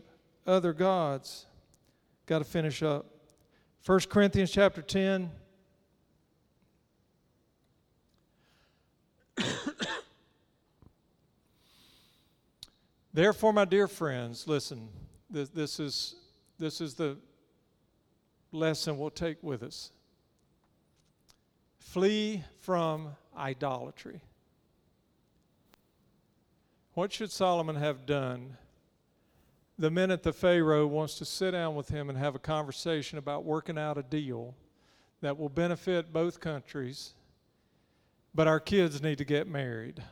other 0.48 0.74
gods. 0.74 1.46
Got 2.26 2.40
to 2.40 2.46
finish 2.46 2.82
up. 2.82 3.06
1 3.86 4.00
Corinthians 4.10 4.50
chapter 4.50 4.82
10. 4.82 5.30
Therefore, 13.18 13.52
my 13.52 13.66
dear 13.66 13.88
friends, 13.88 14.48
listen, 14.48 14.90
this, 15.28 15.80
is, 15.80 16.14
this 16.60 16.80
is 16.80 16.94
the 16.94 17.18
lesson 18.52 19.00
we'll 19.00 19.10
take 19.10 19.42
with 19.42 19.64
us. 19.64 19.92
Flee 21.80 22.44
from 22.60 23.16
idolatry. 23.36 24.22
What 26.94 27.12
should 27.12 27.32
Solomon 27.32 27.78
have 27.78 28.06
done 28.06 28.56
the 29.80 29.90
minute 29.90 30.22
the 30.22 30.32
Pharaoh 30.32 30.86
wants 30.86 31.18
to 31.18 31.26
sit 31.26 31.52
down 31.52 31.74
with 31.74 31.90
him 31.90 32.10
and 32.10 32.20
have 32.20 32.36
a 32.36 32.40
conversation 32.40 33.18
about 33.18 33.44
working 33.44 33.80
out 33.80 33.98
a 33.98 34.04
deal 34.04 34.54
that 35.22 35.40
will 35.40 35.50
benefit 35.50 36.14
both 36.14 36.40
countries, 36.40 37.14
but 38.36 38.46
our 38.46 38.60
kids 38.60 39.02
need 39.02 39.18
to 39.18 39.26
get 39.26 39.48
married? 39.48 40.04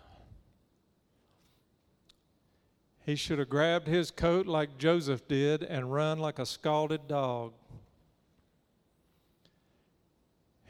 He 3.06 3.16
should 3.16 3.38
have 3.38 3.50
grabbed 3.50 3.88
his 3.88 4.10
coat 4.10 4.48
like 4.48 4.80
Joseph 4.80 5.28
did 5.28 5.62
and 5.62 5.94
run 5.94 6.18
like 6.18 6.40
a 6.40 6.46
scalded 6.46 7.08
dog. 7.08 7.54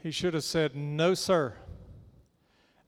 He 0.02 0.10
should 0.10 0.34
have 0.34 0.44
said, 0.44 0.76
No, 0.76 1.14
sir. 1.14 1.54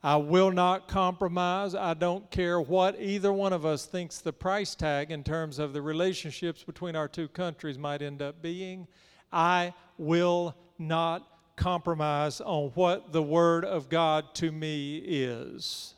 I 0.03 0.17
will 0.17 0.53
not 0.53 0.87
compromise. 0.87 1.75
I 1.75 1.95
don't 1.95 2.31
care 2.31 2.61
what 2.61 3.01
either 3.01 3.33
one 3.33 3.53
of 3.53 3.67
us 3.67 3.87
thinks 3.87 4.21
the 4.21 4.33
price 4.33 4.75
tag 4.75 5.11
in 5.11 5.25
terms 5.25 5.59
of 5.59 5.73
the 5.73 5.83
relationships 5.83 6.63
between 6.63 6.95
our 6.95 7.09
two 7.09 7.27
countries 7.27 7.79
might 7.79 8.03
end 8.03 8.23
up 8.23 8.41
being. 8.41 8.87
I 9.33 9.75
will 9.97 10.55
not 10.79 11.27
compromise 11.57 12.41
on 12.41 12.71
what 12.75 13.13
the 13.13 13.23
Word 13.23 13.65
of 13.65 13.89
God 13.89 14.35
to 14.37 14.53
me 14.53 14.99
is. 14.99 15.95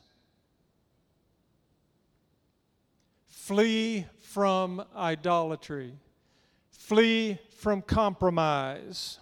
Flee 3.50 4.06
from 4.20 4.80
idolatry. 4.94 5.94
Flee 6.70 7.36
from 7.58 7.82
compromise. 7.82 9.18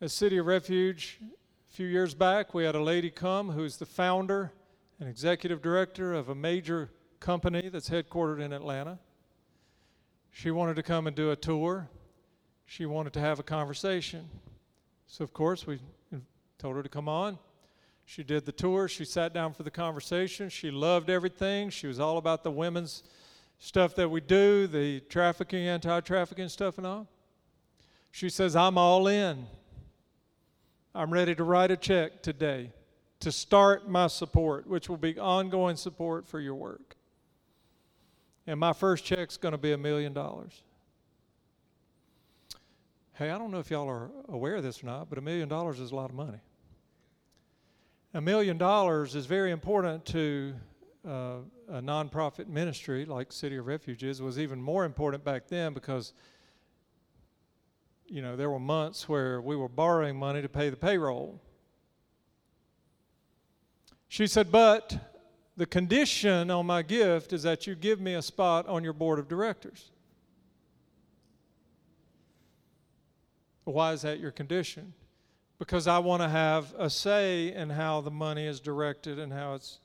A 0.00 0.08
city 0.08 0.38
of 0.38 0.46
refuge, 0.46 1.18
a 1.20 1.74
few 1.74 1.88
years 1.88 2.14
back, 2.14 2.54
we 2.54 2.62
had 2.62 2.76
a 2.76 2.80
lady 2.80 3.10
come 3.10 3.50
who's 3.50 3.78
the 3.78 3.84
founder 3.84 4.52
and 5.00 5.08
executive 5.08 5.60
director 5.60 6.14
of 6.14 6.28
a 6.28 6.36
major 6.36 6.88
company 7.18 7.68
that's 7.68 7.90
headquartered 7.90 8.40
in 8.40 8.52
Atlanta. 8.52 9.00
She 10.30 10.52
wanted 10.52 10.76
to 10.76 10.84
come 10.84 11.08
and 11.08 11.16
do 11.16 11.32
a 11.32 11.36
tour. 11.36 11.88
She 12.64 12.86
wanted 12.86 13.12
to 13.14 13.20
have 13.20 13.40
a 13.40 13.42
conversation. 13.42 14.30
So, 15.08 15.24
of 15.24 15.32
course, 15.32 15.66
we 15.66 15.80
told 16.58 16.76
her 16.76 16.84
to 16.84 16.88
come 16.88 17.08
on. 17.08 17.40
She 18.14 18.22
did 18.22 18.44
the 18.44 18.52
tour. 18.52 18.88
She 18.88 19.06
sat 19.06 19.32
down 19.32 19.54
for 19.54 19.62
the 19.62 19.70
conversation. 19.70 20.50
She 20.50 20.70
loved 20.70 21.08
everything. 21.08 21.70
She 21.70 21.86
was 21.86 21.98
all 21.98 22.18
about 22.18 22.44
the 22.44 22.50
women's 22.50 23.04
stuff 23.58 23.94
that 23.94 24.10
we 24.10 24.20
do, 24.20 24.66
the 24.66 25.00
trafficking, 25.08 25.66
anti 25.66 25.98
trafficking 26.00 26.50
stuff, 26.50 26.76
and 26.76 26.86
all. 26.86 27.08
She 28.10 28.28
says, 28.28 28.54
I'm 28.54 28.76
all 28.76 29.06
in. 29.06 29.46
I'm 30.94 31.10
ready 31.10 31.34
to 31.34 31.42
write 31.42 31.70
a 31.70 31.76
check 31.78 32.22
today 32.22 32.74
to 33.20 33.32
start 33.32 33.88
my 33.88 34.08
support, 34.08 34.66
which 34.66 34.90
will 34.90 34.98
be 34.98 35.18
ongoing 35.18 35.76
support 35.76 36.28
for 36.28 36.38
your 36.38 36.56
work. 36.56 36.96
And 38.46 38.60
my 38.60 38.74
first 38.74 39.06
check's 39.06 39.38
going 39.38 39.52
to 39.52 39.58
be 39.58 39.72
a 39.72 39.78
million 39.78 40.12
dollars. 40.12 40.64
Hey, 43.14 43.30
I 43.30 43.38
don't 43.38 43.50
know 43.50 43.60
if 43.60 43.70
y'all 43.70 43.88
are 43.88 44.10
aware 44.28 44.56
of 44.56 44.64
this 44.64 44.82
or 44.82 44.86
not, 44.86 45.08
but 45.08 45.16
a 45.16 45.22
million 45.22 45.48
dollars 45.48 45.80
is 45.80 45.92
a 45.92 45.96
lot 45.96 46.10
of 46.10 46.16
money 46.16 46.40
a 48.14 48.20
million 48.20 48.58
dollars 48.58 49.14
is 49.14 49.26
very 49.26 49.50
important 49.50 50.04
to 50.04 50.54
uh, 51.06 51.36
a 51.68 51.80
nonprofit 51.80 52.46
ministry 52.46 53.04
like 53.06 53.32
City 53.32 53.56
of 53.56 53.66
Refuges 53.66 54.20
was 54.20 54.38
even 54.38 54.60
more 54.60 54.84
important 54.84 55.24
back 55.24 55.48
then 55.48 55.72
because 55.72 56.12
you 58.06 58.20
know 58.20 58.36
there 58.36 58.50
were 58.50 58.60
months 58.60 59.08
where 59.08 59.40
we 59.40 59.56
were 59.56 59.68
borrowing 59.68 60.16
money 60.16 60.42
to 60.42 60.48
pay 60.48 60.68
the 60.68 60.76
payroll. 60.76 61.40
She 64.08 64.26
said, 64.26 64.52
"But 64.52 64.94
the 65.56 65.64
condition 65.66 66.50
on 66.50 66.66
my 66.66 66.82
gift 66.82 67.32
is 67.32 67.42
that 67.44 67.66
you 67.66 67.74
give 67.74 67.98
me 68.00 68.14
a 68.14 68.22
spot 68.22 68.68
on 68.68 68.84
your 68.84 68.92
board 68.92 69.18
of 69.18 69.28
directors." 69.28 69.90
Why 73.64 73.92
is 73.92 74.02
that 74.02 74.18
your 74.20 74.32
condition? 74.32 74.92
Because 75.62 75.86
I 75.86 76.00
want 76.00 76.22
to 76.22 76.28
have 76.28 76.74
a 76.76 76.90
say 76.90 77.54
in 77.54 77.70
how 77.70 78.00
the 78.00 78.10
money 78.10 78.46
is 78.46 78.58
directed 78.58 79.20
and 79.20 79.32
how 79.32 79.54
it's. 79.54 79.78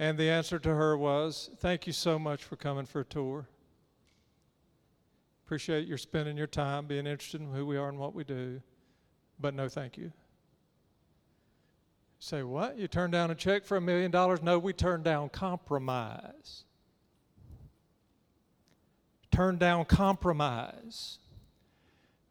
And 0.00 0.18
the 0.18 0.28
answer 0.28 0.58
to 0.58 0.68
her 0.70 0.96
was, 0.96 1.50
Thank 1.58 1.86
you 1.86 1.92
so 1.92 2.18
much 2.18 2.42
for 2.42 2.56
coming 2.56 2.84
for 2.84 3.02
a 3.02 3.04
tour. 3.04 3.46
Appreciate 5.46 5.86
your 5.86 5.98
spending 5.98 6.36
your 6.36 6.48
time 6.48 6.86
being 6.86 7.06
interested 7.06 7.40
in 7.40 7.52
who 7.52 7.64
we 7.64 7.76
are 7.76 7.88
and 7.88 7.98
what 7.98 8.12
we 8.12 8.24
do, 8.24 8.60
but 9.38 9.54
no 9.54 9.68
thank 9.68 9.96
you. 9.96 10.10
Say, 12.18 12.42
what? 12.42 12.76
You 12.76 12.88
turned 12.88 13.12
down 13.12 13.30
a 13.30 13.36
check 13.36 13.64
for 13.64 13.76
a 13.76 13.80
million 13.80 14.10
dollars? 14.10 14.42
No, 14.42 14.58
we 14.58 14.72
turned 14.72 15.04
down 15.04 15.28
compromise. 15.28 16.64
Turned 19.30 19.60
down 19.60 19.84
compromise. 19.84 21.19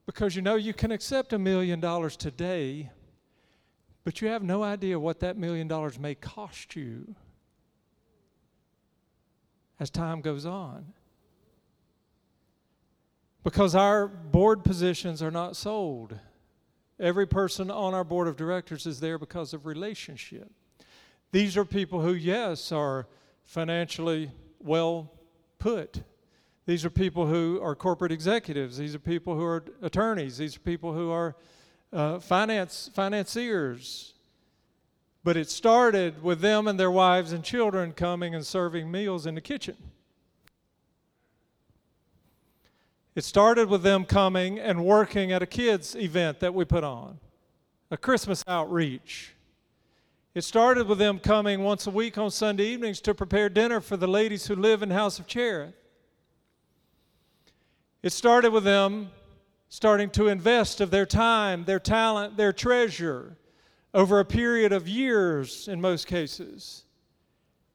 Because 0.09 0.35
you 0.35 0.41
know, 0.41 0.55
you 0.55 0.73
can 0.73 0.91
accept 0.91 1.33
a 1.33 1.37
million 1.37 1.79
dollars 1.79 2.17
today, 2.17 2.89
but 4.03 4.21
you 4.21 4.27
have 4.29 4.41
no 4.41 4.63
idea 4.63 4.99
what 4.99 5.19
that 5.19 5.37
million 5.37 5.67
dollars 5.67 5.99
may 5.99 6.15
cost 6.15 6.75
you 6.75 7.13
as 9.79 9.91
time 9.91 10.21
goes 10.21 10.47
on. 10.47 10.93
Because 13.43 13.75
our 13.75 14.07
board 14.07 14.63
positions 14.63 15.21
are 15.21 15.29
not 15.29 15.55
sold. 15.55 16.17
Every 16.99 17.27
person 17.27 17.69
on 17.69 17.93
our 17.93 18.03
board 18.03 18.27
of 18.27 18.35
directors 18.35 18.87
is 18.87 18.99
there 18.99 19.19
because 19.19 19.53
of 19.53 19.67
relationship. 19.67 20.49
These 21.31 21.55
are 21.55 21.65
people 21.65 22.01
who, 22.01 22.15
yes, 22.15 22.71
are 22.71 23.05
financially 23.43 24.31
well 24.59 25.11
put. 25.59 26.01
These 26.69 26.85
are 26.85 26.91
people 26.91 27.25
who 27.25 27.59
are 27.63 27.73
corporate 27.73 28.11
executives. 28.11 28.77
These 28.77 28.93
are 28.93 28.99
people 28.99 29.33
who 29.33 29.43
are 29.43 29.63
attorneys. 29.81 30.37
These 30.37 30.55
are 30.55 30.59
people 30.59 30.93
who 30.93 31.09
are 31.09 31.35
uh, 31.91 32.19
finance 32.19 32.91
financiers. 32.93 34.13
But 35.23 35.35
it 35.35 35.49
started 35.49 36.21
with 36.21 36.41
them 36.41 36.67
and 36.67 36.79
their 36.79 36.91
wives 36.91 37.31
and 37.31 37.43
children 37.43 37.91
coming 37.91 38.35
and 38.35 38.45
serving 38.45 38.91
meals 38.91 39.25
in 39.25 39.33
the 39.33 39.41
kitchen. 39.41 39.77
It 43.15 43.23
started 43.23 43.67
with 43.67 43.81
them 43.81 44.05
coming 44.05 44.59
and 44.59 44.85
working 44.85 45.31
at 45.31 45.41
a 45.41 45.47
kids' 45.47 45.95
event 45.95 46.39
that 46.39 46.53
we 46.53 46.65
put 46.65 46.83
on, 46.83 47.19
a 47.89 47.97
Christmas 47.97 48.43
outreach. 48.47 49.33
It 50.35 50.43
started 50.43 50.87
with 50.87 50.99
them 50.99 51.17
coming 51.17 51.63
once 51.63 51.87
a 51.87 51.91
week 51.91 52.19
on 52.19 52.29
Sunday 52.29 52.65
evenings 52.65 53.01
to 53.01 53.15
prepare 53.15 53.49
dinner 53.49 53.81
for 53.81 53.97
the 53.97 54.07
ladies 54.07 54.45
who 54.45 54.55
live 54.55 54.83
in 54.83 54.91
House 54.91 55.17
of 55.17 55.25
Cherith. 55.25 55.78
It 58.01 58.11
started 58.11 58.51
with 58.51 58.63
them 58.63 59.09
starting 59.67 60.09
to 60.09 60.27
invest 60.27 60.81
of 60.81 60.89
their 60.89 61.05
time, 61.05 61.65
their 61.65 61.79
talent, 61.79 62.37
their 62.37 62.53
treasure 62.53 63.37
over 63.93 64.19
a 64.19 64.25
period 64.25 64.71
of 64.71 64.87
years 64.87 65.67
in 65.67 65.81
most 65.81 66.07
cases. 66.07 66.83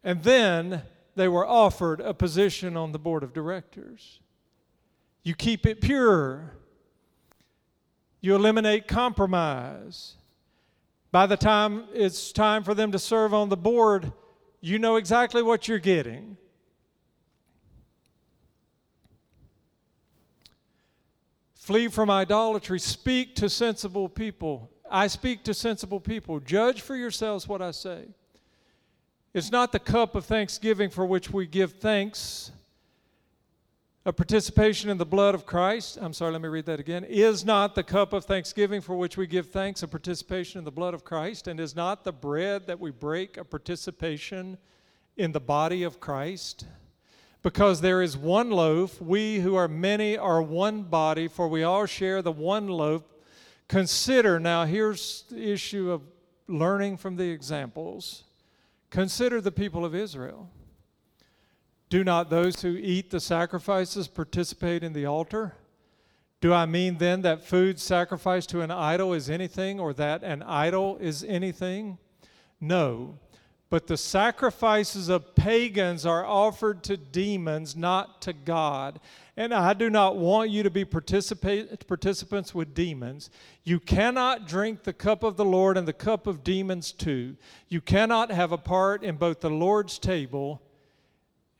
And 0.03 0.23
then 0.23 0.83
they 1.15 1.29
were 1.29 1.47
offered 1.47 2.01
a 2.01 2.15
position 2.15 2.77
on 2.77 2.93
the 2.93 2.99
board 2.99 3.23
of 3.23 3.33
directors. 3.33 4.21
You 5.23 5.35
keep 5.35 5.67
it 5.67 5.81
pure. 5.81 6.53
You 8.21 8.35
eliminate 8.35 8.89
compromise. 8.89 10.15
By 11.13 11.27
the 11.27 11.37
time 11.37 11.85
it's 11.93 12.33
time 12.33 12.65
for 12.65 12.75
them 12.75 12.93
to 12.93 12.99
serve 12.99 13.33
on 13.33 13.49
the 13.49 13.57
board, 13.57 14.13
you 14.61 14.79
know 14.79 14.97
exactly 14.97 15.43
what 15.43 15.69
you're 15.69 15.79
getting. 15.79 16.37
Flee 21.65 21.89
from 21.89 22.11
idolatry. 22.11 22.79
Speak 22.79 23.37
to 23.37 23.49
sensible 23.49 24.07
people. 24.07 24.71
I 24.91 25.07
speak 25.07 25.45
to 25.45 25.55
sensible 25.55 25.99
people. 25.99 26.39
Judge 26.39 26.83
for 26.83 26.95
yourselves 26.95 27.49
what 27.49 27.63
I 27.63 27.71
say. 27.71 28.05
It's 29.33 29.51
not 29.51 29.73
the 29.73 29.79
cup 29.79 30.15
of 30.15 30.27
thanksgiving 30.27 30.91
for 30.91 31.07
which 31.07 31.31
we 31.31 31.47
give 31.47 31.73
thanks. 31.73 32.53
A 34.05 34.13
participation 34.13 34.91
in 34.91 34.99
the 34.99 35.07
blood 35.07 35.35
of 35.35 35.47
Christ, 35.47 35.97
I'm 36.03 36.13
sorry, 36.13 36.33
let 36.33 36.43
me 36.43 36.49
read 36.49 36.67
that 36.67 36.81
again. 36.81 37.03
Is 37.03 37.47
not 37.47 37.75
the 37.75 37.83
cup 37.83 38.13
of 38.13 38.27
thanksgiving 38.27 38.83
for 38.83 38.95
which 38.95 39.17
we 39.17 39.27
give 39.27 39.49
thanks 39.49 39.83
a 39.83 39.89
participation 39.89 40.59
in 40.59 40.67
the 40.67 40.71
blood 40.71 40.93
of 40.93 41.03
Christ? 41.03 41.49
And 41.49 41.59
is 41.59 41.75
not 41.75 42.05
the 42.05 42.13
bread 42.13 42.67
that 42.67 42.79
we 42.79 42.91
break 42.91 43.39
a 43.39 43.45
participation 43.45 44.59
in 45.17 45.33
the 45.33 45.41
body 45.41 45.83
of 45.83 45.99
Christ? 45.99 46.67
Because 47.45 47.83
there 47.83 48.01
is 48.01 48.17
one 48.17 48.51
loaf, 48.51 49.03
we 49.03 49.41
who 49.41 49.55
are 49.55 49.69
many 49.69 50.17
are 50.17 50.41
one 50.41 50.83
body, 50.83 51.29
for 51.29 51.47
we 51.47 51.63
all 51.63 51.85
share 51.85 52.23
the 52.23 52.33
one 52.33 52.69
loaf. 52.69 53.03
Consider, 53.69 54.41
now 54.41 54.65
here's 54.65 55.25
the 55.31 55.53
issue 55.53 55.91
of 55.91 56.01
learning 56.49 56.97
from 56.97 57.17
the 57.17 57.29
examples. 57.29 58.25
Consider 58.89 59.43
the 59.43 59.53
people 59.53 59.85
of 59.85 59.95
Israel. 59.95 60.49
Do 61.91 62.03
not 62.03 62.31
those 62.31 62.63
who 62.63 62.79
eat 62.81 63.11
the 63.11 63.21
sacrifices 63.21 64.09
participate 64.09 64.83
in 64.83 64.95
the 64.95 65.05
altar? 65.05 65.55
Do 66.41 66.55
I 66.55 66.65
mean 66.65 66.97
then 66.97 67.21
that 67.23 67.45
food 67.45 67.79
sacrificed 67.79 68.49
to 68.51 68.63
an 68.63 68.71
idol 68.71 69.13
is 69.13 69.29
anything 69.29 69.79
or 69.79 69.93
that 69.93 70.23
an 70.23 70.43
idol 70.43 70.97
is 70.97 71.23
anything? 71.23 71.99
No. 72.59 73.19
But 73.71 73.87
the 73.87 73.97
sacrifices 73.97 75.09
of 75.09 75.35
pagans 75.35 76.07
are 76.07 76.25
offered 76.25 76.85
to 76.85 76.97
demons, 76.97 77.75
not 77.75 78.23
to 78.23 78.33
God. 78.33 79.01
And 79.37 79.53
I 79.53 79.73
do 79.73 79.91
not 79.91 80.17
want 80.17 80.51
you 80.51 80.63
to 80.63 80.71
be 80.71 80.85
participants 80.85 82.55
with 82.55 82.75
demons. 82.75 83.31
You 83.65 83.81
cannot 83.81 84.47
drink 84.47 84.85
the 84.85 84.93
cup 84.93 85.25
of 85.25 85.37
the 85.37 85.45
Lord 85.45 85.77
and 85.77 85.89
the 85.89 85.93
cup 85.93 86.27
of 86.27 86.45
demons 86.45 86.93
too. 86.93 87.37
You 87.69 87.81
cannot 87.81 88.31
have 88.31 88.53
a 88.53 88.59
part 88.59 89.03
in 89.03 89.17
both 89.17 89.41
the 89.41 89.51
Lord's 89.51 89.99
table 89.99 90.63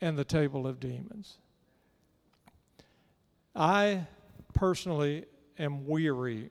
and 0.01 0.17
the 0.17 0.25
table 0.25 0.67
of 0.67 0.79
demons. 0.79 1.39
I 3.57 4.07
personally 4.53 5.25
am 5.59 5.87
weary 5.87 6.51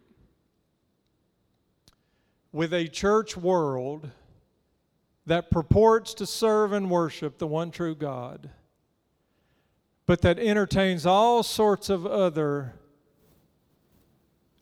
with 2.51 2.73
a 2.73 2.87
church 2.87 3.37
world 3.37 4.09
that 5.25 5.49
purports 5.49 6.13
to 6.15 6.25
serve 6.25 6.73
and 6.73 6.89
worship 6.89 7.37
the 7.37 7.47
one 7.47 7.71
true 7.71 7.95
God, 7.95 8.49
but 10.05 10.21
that 10.21 10.37
entertains 10.37 11.05
all 11.05 11.43
sorts 11.43 11.89
of 11.89 12.05
other 12.05 12.73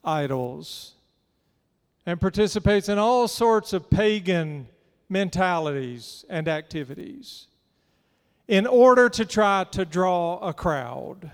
idols 0.04 0.94
and 2.06 2.20
participates 2.20 2.90
in 2.90 2.98
all 2.98 3.28
sorts 3.28 3.74
of 3.74 3.90
pagan 3.90 4.68
mentalities 5.10 6.26
and 6.30 6.48
activities 6.48 7.48
in 8.48 8.66
order 8.68 9.10
to 9.10 9.26
try 9.26 9.66
to 9.72 9.86
draw 9.86 10.38
a 10.40 10.54
crowd. 10.54 11.32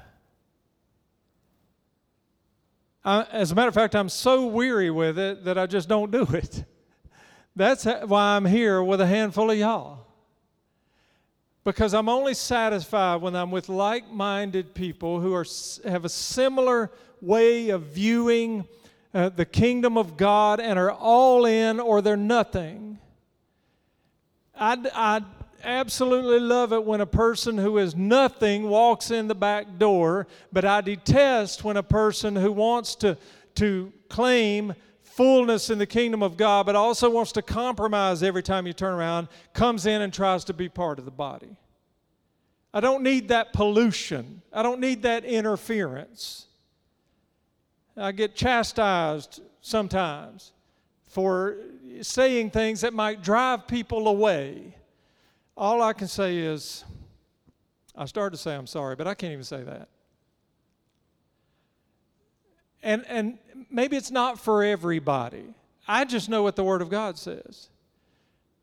As 3.03 3.51
a 3.51 3.55
matter 3.55 3.69
of 3.69 3.73
fact, 3.73 3.95
I'm 3.95 4.09
so 4.09 4.47
weary 4.47 4.91
with 4.91 5.17
it 5.17 5.45
that 5.45 5.57
I 5.57 5.65
just 5.65 5.87
don't 5.87 6.11
do 6.11 6.23
it. 6.33 6.63
That's 7.57 7.85
why 7.85 8.35
I'm 8.35 8.45
here 8.45 8.83
with 8.83 9.01
a 9.01 9.07
handful 9.07 9.49
of 9.49 9.57
y'all. 9.57 10.05
Because 11.63 11.95
I'm 11.95 12.07
only 12.07 12.35
satisfied 12.35 13.19
when 13.19 13.35
I'm 13.35 13.49
with 13.49 13.67
like 13.67 14.11
minded 14.11 14.75
people 14.75 15.19
who 15.19 15.33
are, 15.33 15.45
have 15.83 16.05
a 16.05 16.09
similar 16.09 16.91
way 17.19 17.69
of 17.69 17.81
viewing 17.81 18.67
uh, 19.11 19.29
the 19.29 19.43
kingdom 19.43 19.97
of 19.97 20.17
God 20.17 20.59
and 20.59 20.77
are 20.77 20.91
all 20.91 21.47
in 21.47 21.79
or 21.79 21.99
they're 22.03 22.15
nothing. 22.15 22.99
I, 24.55 24.77
I 24.93 25.21
absolutely 25.63 26.39
love 26.39 26.73
it 26.73 26.85
when 26.85 27.01
a 27.01 27.07
person 27.07 27.57
who 27.57 27.79
is 27.79 27.95
nothing 27.95 28.69
walks 28.69 29.09
in 29.09 29.27
the 29.27 29.35
back 29.35 29.79
door, 29.79 30.27
but 30.53 30.63
I 30.63 30.81
detest 30.81 31.63
when 31.63 31.75
a 31.75 31.81
person 31.81 32.35
who 32.35 32.51
wants 32.51 32.93
to, 32.97 33.17
to 33.55 33.91
claim 34.09 34.75
fullness 35.17 35.71
in 35.71 35.79
the 35.79 35.85
kingdom 35.87 36.21
of 36.21 36.37
God, 36.37 36.67
but 36.67 36.75
also 36.75 37.09
wants 37.09 37.31
to 37.33 37.41
compromise 37.41 38.21
every 38.21 38.43
time 38.43 38.67
you 38.67 38.73
turn 38.73 38.93
around, 38.93 39.27
comes 39.51 39.87
in 39.87 40.03
and 40.03 40.13
tries 40.13 40.43
to 40.45 40.53
be 40.53 40.69
part 40.69 40.99
of 40.99 41.05
the 41.05 41.11
body. 41.11 41.57
I 42.71 42.79
don't 42.79 43.01
need 43.01 43.29
that 43.29 43.51
pollution. 43.51 44.43
I 44.53 44.61
don't 44.61 44.79
need 44.79 45.01
that 45.01 45.25
interference. 45.25 46.45
I 47.97 48.11
get 48.11 48.35
chastised 48.35 49.41
sometimes 49.61 50.53
for 51.07 51.57
saying 52.01 52.51
things 52.51 52.81
that 52.81 52.93
might 52.93 53.23
drive 53.23 53.67
people 53.67 54.07
away. 54.07 54.75
All 55.55 55.81
I 55.81 55.93
can 55.93 56.07
say 56.07 56.37
is, 56.37 56.83
I 57.95 58.05
started 58.05 58.37
to 58.37 58.41
say 58.41 58.53
I'm 58.53 58.67
sorry, 58.67 58.95
but 58.95 59.07
I 59.07 59.15
can't 59.15 59.33
even 59.33 59.43
say 59.43 59.63
that. 59.63 59.89
And, 62.87 63.05
and 63.09 63.37
maybe 63.69 63.97
it's 63.97 64.11
not 64.11 64.39
for 64.39 64.63
everybody. 64.63 65.43
I 65.89 66.05
just 66.05 66.29
know 66.29 66.41
what 66.41 66.55
the 66.55 66.63
Word 66.63 66.81
of 66.81 66.89
God 66.89 67.17
says. 67.17 67.67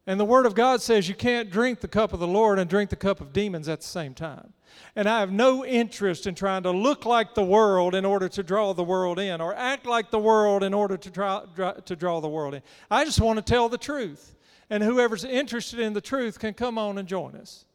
And 0.07 0.19
the 0.19 0.25
Word 0.25 0.47
of 0.47 0.55
God 0.55 0.81
says 0.81 1.11
you 1.11 1.15
can't 1.15 1.51
drink 1.51 1.81
the 1.81 1.89
cup 1.89 2.15
of 2.15 2.21
the 2.21 2.27
Lord 2.27 2.59
and 2.59 2.69
drink 2.69 2.89
the 2.89 2.97
cup 2.97 3.21
of 3.21 3.35
demons 3.35 3.69
at 3.69 3.83
the 3.83 3.87
same 3.87 4.15
time. 4.15 4.55
And 4.97 5.11
I 5.11 5.21
have 5.21 5.31
no 5.31 5.63
interest 5.63 6.27
in 6.27 6.35
trying 6.35 6.63
to 6.63 6.71
look 6.71 7.05
like 7.05 7.35
the 7.35 7.45
world 7.45 7.95
in 7.95 8.07
order 8.07 8.31
to 8.31 8.43
draw 8.43 8.73
the 8.73 8.83
world 8.83 9.19
in 9.19 9.43
or 9.43 9.55
act 9.55 9.85
like 9.85 10.11
the 10.11 10.19
world 10.19 10.63
in 10.63 10.73
order 10.73 10.97
to, 10.97 11.11
try, 11.11 11.43
to 11.85 11.95
draw 11.95 12.21
the 12.23 12.29
world 12.29 12.55
in. 12.55 12.63
I 12.91 13.05
just 13.05 13.21
want 13.21 13.37
to 13.37 13.43
tell 13.43 13.69
the 13.69 13.77
truth 13.77 14.35
and 14.71 14.83
whoever's 14.83 15.25
interested 15.25 15.81
in 15.81 15.93
the 15.93 16.01
truth 16.01 16.39
can 16.39 16.55
come 16.55 16.79
on 16.79 16.97
and 16.97 17.07
join 17.07 17.37
us. 17.37 17.67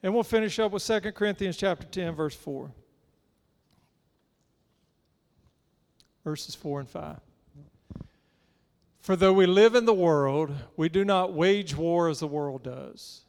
And 0.00 0.14
we'll 0.14 0.22
finish 0.22 0.60
up 0.60 0.70
with 0.70 0.86
2 0.86 1.10
Corinthians 1.10 1.56
chapter 1.56 1.88
10 1.88 2.14
verse 2.14 2.36
4. 2.36 2.70
Verses 6.24 6.54
4 6.54 6.80
and 6.80 6.88
5. 6.88 7.16
For 9.00 9.16
though 9.16 9.32
we 9.32 9.46
live 9.46 9.74
in 9.74 9.86
the 9.86 9.94
world, 9.94 10.52
we 10.76 10.88
do 10.88 11.04
not 11.04 11.32
wage 11.32 11.74
war 11.74 12.08
as 12.08 12.20
the 12.20 12.26
world 12.26 12.62
does. 12.62 13.22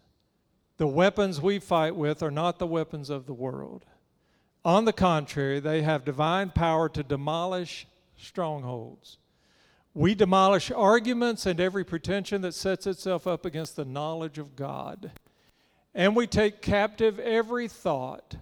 The 0.77 0.87
weapons 0.87 1.39
we 1.39 1.59
fight 1.59 1.95
with 1.95 2.21
are 2.21 2.31
not 2.31 2.59
the 2.59 2.67
weapons 2.67 3.09
of 3.09 3.25
the 3.25 3.33
world. 3.33 3.85
On 4.65 4.85
the 4.85 4.93
contrary, 4.93 5.59
they 5.59 5.81
have 5.81 6.05
divine 6.05 6.49
power 6.49 6.89
to 6.89 7.03
demolish 7.03 7.87
strongholds. 8.17 9.17
We 9.93 10.15
demolish 10.15 10.71
arguments 10.71 11.45
and 11.45 11.59
every 11.59 11.83
pretension 11.83 12.41
that 12.41 12.53
sets 12.53 12.87
itself 12.87 13.27
up 13.27 13.45
against 13.45 13.75
the 13.75 13.85
knowledge 13.85 14.37
of 14.37 14.55
God. 14.55 15.11
And 15.93 16.15
we 16.15 16.27
take 16.27 16.61
captive 16.61 17.19
every 17.19 17.67
thought 17.67 18.35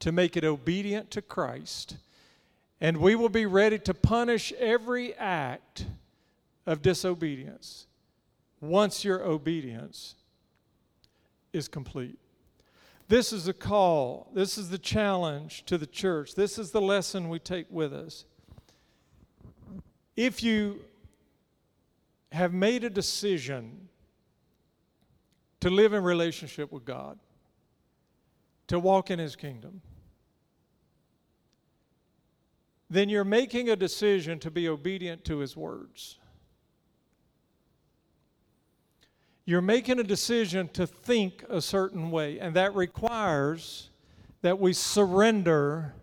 to 0.00 0.12
make 0.12 0.36
it 0.36 0.44
obedient 0.44 1.10
to 1.12 1.22
Christ. 1.22 1.96
And 2.82 2.96
we 2.96 3.14
will 3.14 3.28
be 3.28 3.46
ready 3.46 3.78
to 3.78 3.94
punish 3.94 4.52
every 4.58 5.14
act 5.14 5.86
of 6.66 6.82
disobedience 6.82 7.86
once 8.60 9.04
your 9.04 9.22
obedience 9.22 10.16
is 11.52 11.68
complete. 11.68 12.18
This 13.06 13.32
is 13.32 13.44
the 13.44 13.52
call. 13.52 14.32
This 14.34 14.58
is 14.58 14.68
the 14.68 14.78
challenge 14.78 15.64
to 15.66 15.78
the 15.78 15.86
church. 15.86 16.34
This 16.34 16.58
is 16.58 16.72
the 16.72 16.80
lesson 16.80 17.28
we 17.28 17.38
take 17.38 17.66
with 17.70 17.94
us 17.94 18.24
if 20.16 20.42
you 20.42 20.80
have 22.32 22.52
made 22.52 22.82
a 22.82 22.90
decision 22.90 23.88
to 25.60 25.70
live 25.70 25.92
in 25.92 26.02
relationship 26.02 26.72
with 26.72 26.84
God, 26.84 27.16
to 28.66 28.80
walk 28.80 29.08
in 29.08 29.20
His 29.20 29.36
kingdom, 29.36 29.82
then 32.92 33.08
you're 33.08 33.24
making 33.24 33.70
a 33.70 33.76
decision 33.76 34.38
to 34.38 34.50
be 34.50 34.68
obedient 34.68 35.24
to 35.24 35.38
His 35.38 35.56
words. 35.56 36.18
You're 39.46 39.62
making 39.62 39.98
a 39.98 40.04
decision 40.04 40.68
to 40.74 40.86
think 40.86 41.42
a 41.48 41.62
certain 41.62 42.10
way, 42.10 42.38
and 42.38 42.54
that 42.54 42.74
requires 42.74 43.88
that 44.42 44.58
we 44.58 44.74
surrender 44.74 45.94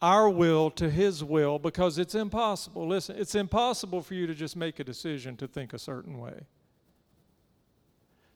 our 0.00 0.30
will 0.30 0.70
to 0.70 0.88
His 0.88 1.24
will 1.24 1.58
because 1.58 1.98
it's 1.98 2.14
impossible. 2.14 2.86
Listen, 2.86 3.16
it's 3.18 3.34
impossible 3.34 4.00
for 4.00 4.14
you 4.14 4.28
to 4.28 4.34
just 4.34 4.56
make 4.56 4.78
a 4.78 4.84
decision 4.84 5.36
to 5.38 5.48
think 5.48 5.72
a 5.72 5.78
certain 5.78 6.18
way. 6.18 6.46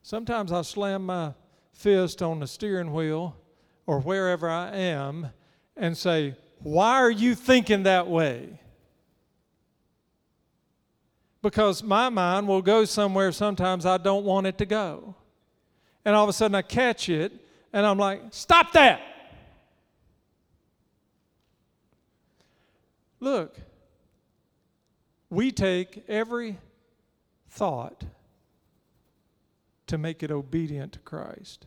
Sometimes 0.02 0.50
I 0.50 0.62
slam 0.62 1.06
my 1.06 1.34
fist 1.72 2.20
on 2.20 2.40
the 2.40 2.48
steering 2.48 2.92
wheel 2.92 3.36
or 3.86 4.00
wherever 4.00 4.50
I 4.50 4.74
am 4.74 5.28
and 5.76 5.96
say, 5.96 6.36
Why 6.60 6.94
are 6.96 7.10
you 7.10 7.34
thinking 7.34 7.84
that 7.84 8.08
way? 8.08 8.60
Because 11.42 11.82
my 11.82 12.08
mind 12.08 12.46
will 12.46 12.62
go 12.62 12.84
somewhere 12.84 13.32
sometimes 13.32 13.84
I 13.84 13.98
don't 13.98 14.24
want 14.24 14.46
it 14.46 14.58
to 14.58 14.66
go. 14.66 15.16
And 16.04 16.14
all 16.14 16.22
of 16.22 16.28
a 16.28 16.32
sudden 16.32 16.54
I 16.54 16.62
catch 16.62 17.08
it 17.08 17.32
and 17.72 17.84
I'm 17.86 17.98
like, 17.98 18.22
Stop 18.30 18.72
that! 18.72 19.00
Look, 23.20 23.56
we 25.30 25.52
take 25.52 26.04
every 26.08 26.58
thought 27.48 28.04
to 29.86 29.96
make 29.96 30.22
it 30.22 30.30
obedient 30.30 30.92
to 30.94 30.98
Christ. 30.98 31.66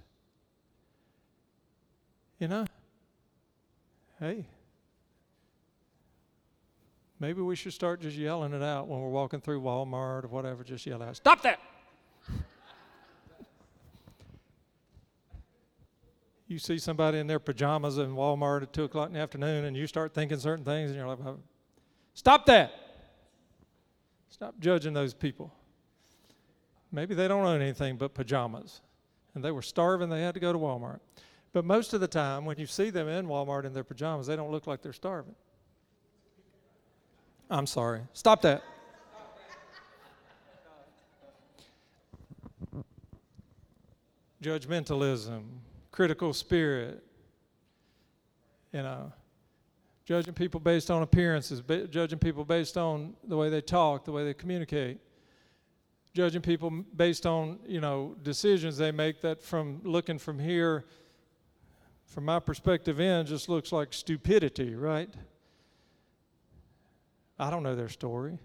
You 2.39 2.47
know? 2.49 2.65
Hey. 4.19 4.45
Maybe 7.19 7.41
we 7.41 7.55
should 7.55 7.73
start 7.73 8.01
just 8.01 8.17
yelling 8.17 8.53
it 8.53 8.61
out 8.61 8.87
when 8.87 8.99
we're 9.01 9.09
walking 9.09 9.41
through 9.41 9.61
Walmart 9.61 10.25
or 10.25 10.27
whatever. 10.27 10.63
Just 10.63 10.85
yell 10.85 11.01
out, 11.01 11.15
Stop 11.15 11.41
that! 11.43 11.59
you 16.47 16.59
see 16.59 16.77
somebody 16.77 17.19
in 17.19 17.27
their 17.27 17.39
pajamas 17.39 17.97
in 17.97 18.15
Walmart 18.15 18.63
at 18.63 18.73
2 18.73 18.83
o'clock 18.83 19.07
in 19.07 19.13
the 19.13 19.19
afternoon 19.19 19.65
and 19.65 19.77
you 19.77 19.87
start 19.87 20.13
thinking 20.13 20.37
certain 20.39 20.65
things 20.65 20.91
and 20.91 20.99
you're 20.99 21.07
like, 21.07 21.19
Stop 22.13 22.45
that! 22.47 22.73
Stop 24.29 24.59
judging 24.59 24.93
those 24.93 25.13
people. 25.13 25.53
Maybe 26.91 27.15
they 27.15 27.27
don't 27.27 27.45
own 27.45 27.61
anything 27.61 27.95
but 27.95 28.13
pajamas 28.13 28.81
and 29.33 29.43
they 29.43 29.51
were 29.51 29.61
starving, 29.61 30.09
they 30.09 30.21
had 30.21 30.33
to 30.33 30.39
go 30.39 30.51
to 30.51 30.59
Walmart. 30.59 30.99
But 31.55 31.63
most 31.63 31.93
of 31.93 32.01
the 32.01 32.07
time, 32.09 32.43
when 32.43 32.59
you 32.59 32.65
see 32.65 32.89
them 32.89 33.07
in 33.07 33.27
Walmart 33.27 33.63
in 33.63 33.71
their 33.71 33.85
pajamas, 33.85 34.27
they 34.27 34.35
don't 34.35 34.51
look 34.51 34.67
like 34.67 34.81
they're 34.81 34.91
starving. 34.91 35.35
I'm 37.49 37.65
sorry. 37.65 38.01
Stop 38.11 38.41
that. 38.41 38.61
Judgmentalism, 44.43 45.43
critical 45.91 46.33
spirit, 46.33 47.01
you 48.73 48.83
know, 48.83 49.13
judging 50.03 50.33
people 50.33 50.59
based 50.59 50.91
on 50.91 51.03
appearances, 51.03 51.61
ba- 51.61 51.87
judging 51.87 52.19
people 52.19 52.43
based 52.43 52.75
on 52.75 53.13
the 53.29 53.37
way 53.37 53.47
they 53.47 53.61
talk, 53.61 54.03
the 54.03 54.11
way 54.11 54.25
they 54.25 54.33
communicate, 54.33 54.99
judging 56.13 56.41
people 56.41 56.69
based 56.69 57.25
on, 57.25 57.59
you 57.65 57.79
know, 57.79 58.13
decisions 58.23 58.75
they 58.75 58.91
make 58.91 59.21
that 59.21 59.41
from 59.41 59.79
looking 59.85 60.19
from 60.19 60.37
here 60.37 60.83
from 62.05 62.25
my 62.25 62.39
perspective 62.39 62.99
in, 62.99 63.25
just 63.25 63.49
looks 63.49 63.71
like 63.71 63.93
stupidity, 63.93 64.75
right? 64.75 65.09
I 67.37 67.49
don't 67.49 67.63
know 67.63 67.75
their 67.75 67.89
story. 67.89 68.37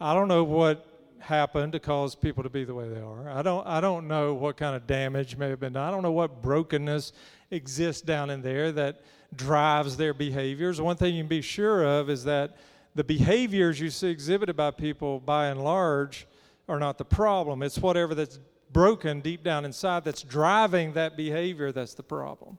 I 0.00 0.14
don't 0.14 0.28
know 0.28 0.44
what 0.44 0.86
happened 1.18 1.72
to 1.72 1.80
cause 1.80 2.14
people 2.14 2.42
to 2.42 2.50
be 2.50 2.64
the 2.64 2.74
way 2.74 2.88
they 2.88 3.00
are. 3.00 3.28
I 3.28 3.42
don't 3.42 3.66
I 3.66 3.80
don't 3.80 4.06
know 4.06 4.34
what 4.34 4.56
kind 4.56 4.76
of 4.76 4.86
damage 4.86 5.36
may 5.36 5.48
have 5.48 5.60
been 5.60 5.72
done. 5.72 5.88
I 5.88 5.90
don't 5.90 6.02
know 6.02 6.12
what 6.12 6.42
brokenness 6.42 7.12
exists 7.50 8.02
down 8.02 8.30
in 8.30 8.42
there 8.42 8.72
that 8.72 9.02
drives 9.34 9.96
their 9.96 10.14
behaviors. 10.14 10.80
One 10.80 10.96
thing 10.96 11.14
you 11.14 11.22
can 11.22 11.28
be 11.28 11.42
sure 11.42 11.84
of 11.84 12.08
is 12.10 12.24
that 12.24 12.56
the 12.94 13.04
behaviors 13.04 13.80
you 13.80 13.90
see 13.90 14.08
exhibited 14.08 14.56
by 14.56 14.70
people 14.70 15.20
by 15.20 15.48
and 15.48 15.62
large 15.62 16.26
are 16.68 16.78
not 16.78 16.98
the 16.98 17.04
problem. 17.04 17.62
It's 17.62 17.78
whatever 17.78 18.14
that's 18.14 18.38
broken 18.76 19.22
deep 19.22 19.42
down 19.42 19.64
inside 19.64 20.04
that's 20.04 20.22
driving 20.22 20.92
that 20.92 21.16
behavior 21.16 21.72
that's 21.72 21.94
the 21.94 22.02
problem. 22.02 22.58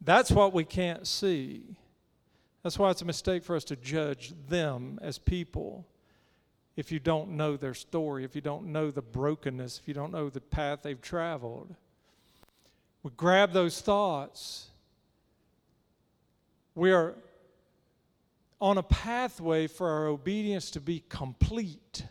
That's 0.00 0.30
what 0.30 0.54
we 0.54 0.64
can't 0.64 1.06
see. 1.06 1.76
That's 2.62 2.78
why 2.78 2.90
it's 2.90 3.02
a 3.02 3.04
mistake 3.04 3.44
for 3.44 3.54
us 3.54 3.64
to 3.64 3.76
judge 3.76 4.32
them 4.48 4.98
as 5.02 5.18
people 5.18 5.86
if 6.76 6.90
you 6.90 6.98
don't 6.98 7.30
know 7.30 7.58
their 7.58 7.74
story, 7.74 8.24
if 8.24 8.34
you 8.34 8.40
don't 8.40 8.68
know 8.72 8.90
the 8.90 9.02
brokenness, 9.02 9.78
if 9.78 9.86
you 9.86 9.92
don't 9.92 10.12
know 10.12 10.30
the 10.30 10.40
path 10.40 10.78
they've 10.82 11.02
traveled. 11.02 11.74
We 13.02 13.10
grab 13.14 13.52
those 13.52 13.82
thoughts. 13.82 14.68
We 16.74 16.90
are 16.90 17.16
on 18.62 18.78
a 18.78 18.82
pathway 18.82 19.66
for 19.66 19.90
our 19.90 20.06
obedience 20.06 20.70
to 20.70 20.80
be 20.80 21.04
complete. 21.10 22.04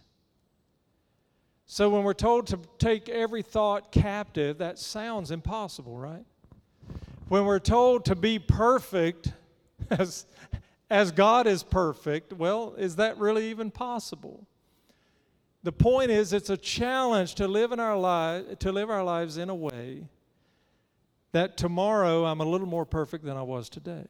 So 1.69 1.89
when 1.89 2.03
we're 2.03 2.13
told 2.13 2.47
to 2.47 2.59
take 2.79 3.09
every 3.09 3.41
thought 3.41 3.91
captive, 3.91 4.59
that 4.59 4.79
sounds 4.79 5.31
impossible, 5.31 5.97
right? 5.97 6.23
When 7.27 7.43
we're 7.45 7.59
told 7.59 8.05
to 8.05 8.15
be 8.15 8.39
perfect 8.39 9.33
as, 9.89 10.25
as 10.89 11.11
God 11.11 11.45
is 11.45 11.63
perfect, 11.63 12.31
well, 12.31 12.73
is 12.77 12.95
that 12.95 13.17
really 13.17 13.49
even 13.49 13.69
possible? 13.69 14.47
The 15.63 15.73
point 15.73 16.09
is 16.09 16.31
it's 16.31 16.49
a 16.49 16.55
challenge 16.55 17.35
to 17.35 17.49
live 17.49 17.73
in 17.73 17.81
our 17.81 17.97
lives 17.97 18.55
to 18.59 18.71
live 18.71 18.89
our 18.89 19.03
lives 19.03 19.37
in 19.37 19.49
a 19.49 19.55
way 19.55 20.07
that 21.33 21.57
tomorrow 21.57 22.23
I'm 22.23 22.39
a 22.39 22.45
little 22.45 22.67
more 22.67 22.85
perfect 22.85 23.25
than 23.25 23.35
I 23.35 23.41
was 23.41 23.67
today. 23.67 24.05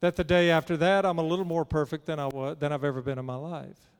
That 0.00 0.16
the 0.16 0.24
day 0.24 0.50
after 0.50 0.78
that 0.78 1.04
I'm 1.04 1.18
a 1.18 1.22
little 1.22 1.44
more 1.44 1.66
perfect 1.66 2.06
than 2.06 2.18
I 2.18 2.28
was 2.28 2.56
than 2.58 2.72
I've 2.72 2.84
ever 2.84 3.02
been 3.02 3.18
in 3.18 3.26
my 3.26 3.34
life 3.34 3.90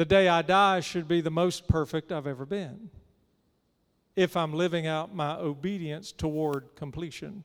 the 0.00 0.06
day 0.06 0.28
I 0.28 0.40
die 0.40 0.80
should 0.80 1.06
be 1.06 1.20
the 1.20 1.30
most 1.30 1.68
perfect 1.68 2.10
I've 2.10 2.26
ever 2.26 2.46
been 2.46 2.88
if 4.16 4.34
I'm 4.34 4.54
living 4.54 4.86
out 4.86 5.14
my 5.14 5.36
obedience 5.36 6.10
toward 6.10 6.74
completion. 6.74 7.44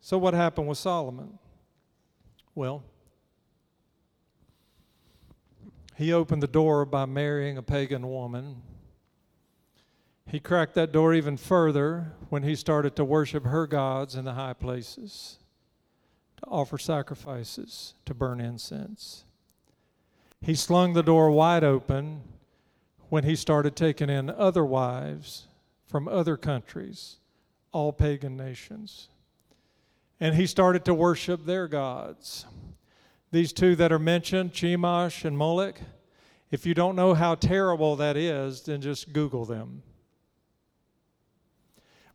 So, 0.00 0.16
what 0.16 0.34
happened 0.34 0.68
with 0.68 0.78
Solomon? 0.78 1.40
Well, 2.54 2.84
he 5.96 6.12
opened 6.12 6.44
the 6.44 6.46
door 6.46 6.84
by 6.84 7.04
marrying 7.04 7.58
a 7.58 7.62
pagan 7.64 8.08
woman. 8.08 8.62
He 10.28 10.38
cracked 10.38 10.74
that 10.74 10.92
door 10.92 11.12
even 11.12 11.36
further 11.36 12.12
when 12.28 12.44
he 12.44 12.54
started 12.54 12.94
to 12.94 13.04
worship 13.04 13.44
her 13.44 13.66
gods 13.66 14.14
in 14.14 14.24
the 14.24 14.34
high 14.34 14.52
places, 14.52 15.38
to 16.36 16.46
offer 16.46 16.78
sacrifices, 16.78 17.94
to 18.04 18.14
burn 18.14 18.40
incense. 18.40 19.24
He 20.40 20.54
slung 20.54 20.92
the 20.92 21.02
door 21.02 21.30
wide 21.30 21.64
open 21.64 22.22
when 23.08 23.24
he 23.24 23.36
started 23.36 23.74
taking 23.76 24.10
in 24.10 24.30
other 24.30 24.64
wives 24.64 25.48
from 25.86 26.06
other 26.06 26.36
countries, 26.36 27.16
all 27.72 27.92
pagan 27.92 28.36
nations. 28.36 29.08
And 30.20 30.34
he 30.34 30.46
started 30.46 30.84
to 30.84 30.94
worship 30.94 31.44
their 31.44 31.68
gods. 31.68 32.44
These 33.30 33.52
two 33.52 33.76
that 33.76 33.92
are 33.92 33.98
mentioned, 33.98 34.52
Chemosh 34.52 35.24
and 35.24 35.36
Molech, 35.36 35.80
if 36.50 36.64
you 36.64 36.74
don't 36.74 36.96
know 36.96 37.14
how 37.14 37.34
terrible 37.34 37.96
that 37.96 38.16
is, 38.16 38.62
then 38.62 38.80
just 38.80 39.12
Google 39.12 39.44
them. 39.44 39.82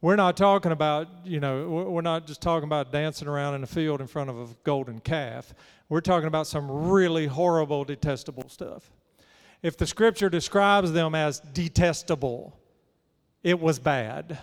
We're 0.03 0.17
not 0.17 0.35
talking 0.35 0.73
about, 0.73 1.07
you 1.23 1.39
know, 1.39 1.87
we're 1.87 2.01
not 2.01 2.27
just 2.27 2.41
talking 2.41 2.65
about 2.65 2.91
dancing 2.91 3.25
around 3.25 3.55
in 3.55 3.63
a 3.63 3.67
field 3.67 4.01
in 4.01 4.07
front 4.07 4.29
of 4.29 4.37
a 4.37 4.47
golden 4.65 4.99
calf. 4.99 5.53
We're 5.87 6.01
talking 6.01 6.27
about 6.27 6.45
some 6.45 6.69
really 6.69 7.25
horrible, 7.25 7.85
detestable 7.85 8.49
stuff. 8.49 8.91
If 9.61 9.77
the 9.77 9.87
scripture 9.87 10.29
describes 10.29 10.91
them 10.91 11.15
as 11.15 11.39
detestable, 11.39 12.59
it 13.43 13.57
was 13.61 13.79
bad. 13.79 14.39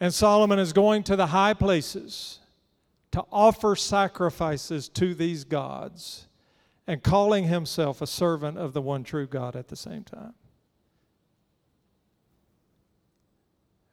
And 0.00 0.14
Solomon 0.14 0.58
is 0.58 0.72
going 0.72 1.02
to 1.02 1.14
the 1.14 1.26
high 1.26 1.52
places 1.52 2.38
to 3.10 3.26
offer 3.30 3.76
sacrifices 3.76 4.88
to 4.88 5.14
these 5.14 5.44
gods 5.44 6.28
and 6.86 7.02
calling 7.02 7.44
himself 7.44 8.00
a 8.00 8.06
servant 8.06 8.56
of 8.56 8.72
the 8.72 8.80
one 8.80 9.04
true 9.04 9.26
God 9.26 9.54
at 9.54 9.68
the 9.68 9.76
same 9.76 10.02
time. 10.02 10.32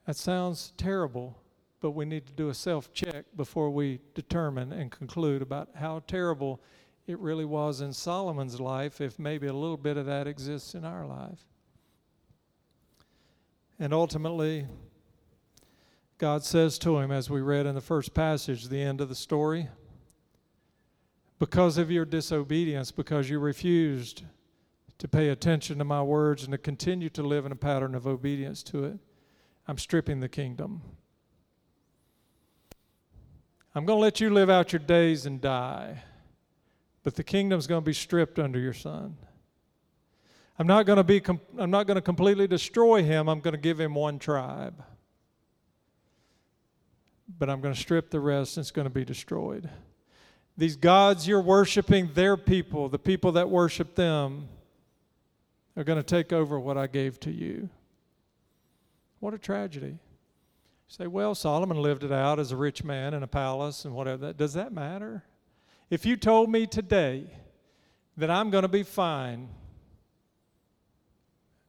That 0.06 0.16
sounds 0.16 0.74
terrible, 0.78 1.38
but 1.80 1.92
we 1.92 2.06
need 2.06 2.26
to 2.26 2.34
do 2.34 2.50
a 2.50 2.54
self 2.54 2.92
check 2.94 3.26
before 3.36 3.70
we 3.70 4.00
determine 4.14 4.74
and 4.74 4.92
conclude 4.92 5.42
about 5.42 5.70
how 5.76 6.04
terrible 6.08 6.62
it 7.08 7.20
really 7.20 7.46
was 7.46 7.82
in 7.82 7.94
Solomon's 7.94 8.60
life, 8.60 9.02
if 9.02 9.20
maybe 9.20 9.48
a 9.48 9.54
little 9.54 9.78
bit 9.78 9.98
of 9.98 10.06
that 10.06 10.28
exists 10.28 10.76
in 10.76 10.86
our 10.86 11.06
life. 11.06 11.40
And 13.80 13.94
ultimately, 13.94 14.68
God 16.18 16.44
says 16.44 16.78
to 16.80 17.00
him, 17.00 17.12
as 17.12 17.30
we 17.30 17.42
read 17.42 17.66
in 17.66 17.74
the 17.74 17.82
first 17.82 18.14
passage, 18.14 18.68
the 18.68 18.82
end 18.82 19.02
of 19.02 19.10
the 19.10 19.16
story, 19.16 19.70
because 21.40 21.80
of 21.80 21.90
your 21.90 22.06
disobedience, 22.06 22.92
because 22.92 23.28
you 23.28 23.40
refused 23.40 24.22
to 25.00 25.08
pay 25.08 25.30
attention 25.30 25.80
to 25.80 25.84
my 25.84 26.04
words 26.04 26.44
and 26.44 26.52
to 26.52 26.60
continue 26.60 27.10
to 27.10 27.24
live 27.24 27.48
in 27.48 27.52
a 27.52 27.56
pattern 27.56 27.96
of 27.96 28.06
obedience 28.06 28.62
to 28.62 28.86
it, 28.86 29.00
I'm 29.68 29.78
stripping 29.78 30.20
the 30.20 30.30
kingdom. 30.30 30.82
I'm 33.74 33.86
going 33.86 33.98
to 33.98 34.02
let 34.02 34.20
you 34.20 34.30
live 34.30 34.50
out 34.50 34.74
your 34.74 34.82
days 34.82 35.26
and 35.26 35.40
die, 35.40 36.04
but 37.04 37.16
the 37.16 37.24
kingdom's 37.24 37.68
going 37.68 37.82
to 37.82 37.86
be 37.86 37.94
stripped 37.94 38.38
under 38.38 38.60
your 38.60 38.74
son. 38.74 39.16
I'm 40.60 40.68
not 40.68 40.86
going 40.86 40.98
to 40.98 41.04
be 41.04 41.22
I'm 41.58 41.72
not 41.72 41.88
going 41.88 41.96
to 41.96 42.02
completely 42.02 42.48
destroy 42.48 43.02
him. 43.02 43.30
I'm 43.30 43.40
going 43.40 43.54
to 43.54 43.60
give 43.60 43.80
him 43.80 43.96
one 43.96 44.20
tribe. 44.20 44.84
But 47.40 47.50
I'm 47.50 47.62
going 47.62 47.74
to 47.74 47.80
strip 47.80 48.10
the 48.10 48.20
rest 48.20 48.58
and 48.58 48.64
it's 48.64 48.72
going 48.72 48.86
to 48.86 48.94
be 48.94 49.06
destroyed. 49.06 49.70
These 50.58 50.76
gods 50.76 51.28
you're 51.28 51.42
worshiping, 51.42 52.12
their 52.14 52.36
people, 52.36 52.90
the 52.90 53.00
people 53.00 53.32
that 53.32 53.50
worship 53.50 53.96
them, 53.96 54.50
are 55.78 55.84
going 55.84 55.98
to 55.98 56.04
take 56.04 56.34
over 56.34 56.60
what 56.60 56.78
I 56.78 56.88
gave 56.88 57.20
to 57.22 57.32
you. 57.32 57.70
What 59.22 59.34
a 59.34 59.38
tragedy 59.38 59.98
say, 60.92 61.08
well, 61.08 61.34
Solomon 61.34 61.82
lived 61.82 62.04
it 62.04 62.12
out 62.12 62.38
as 62.38 62.52
a 62.52 62.58
rich 62.58 62.84
man 62.84 63.14
in 63.14 63.24
a 63.24 63.28
palace 63.28 63.86
and 63.86 63.94
whatever. 63.94 64.34
Does 64.34 64.56
that 64.56 64.74
matter? 64.74 65.24
If 65.90 66.06
you 66.06 66.18
told 66.18 66.50
me 66.50 66.68
today 66.68 67.28
that 68.18 68.30
I'm 68.30 68.50
going 68.50 68.64
to 68.64 68.68
be 68.68 68.84
fine 68.84 69.48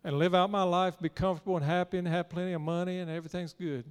and 0.03 0.19
live 0.19 0.35
out 0.35 0.51
my 0.51 0.65
life, 0.65 0.99
be 1.01 1.09
comfortable 1.09 1.57
and 1.57 1.65
happy 1.65 1.99
and 1.99 2.09
have 2.09 2.29
plenty 2.29 2.53
of 2.53 2.63
money 2.63 2.99
and 2.99 3.09
everything's 3.09 3.53
good, 3.53 3.85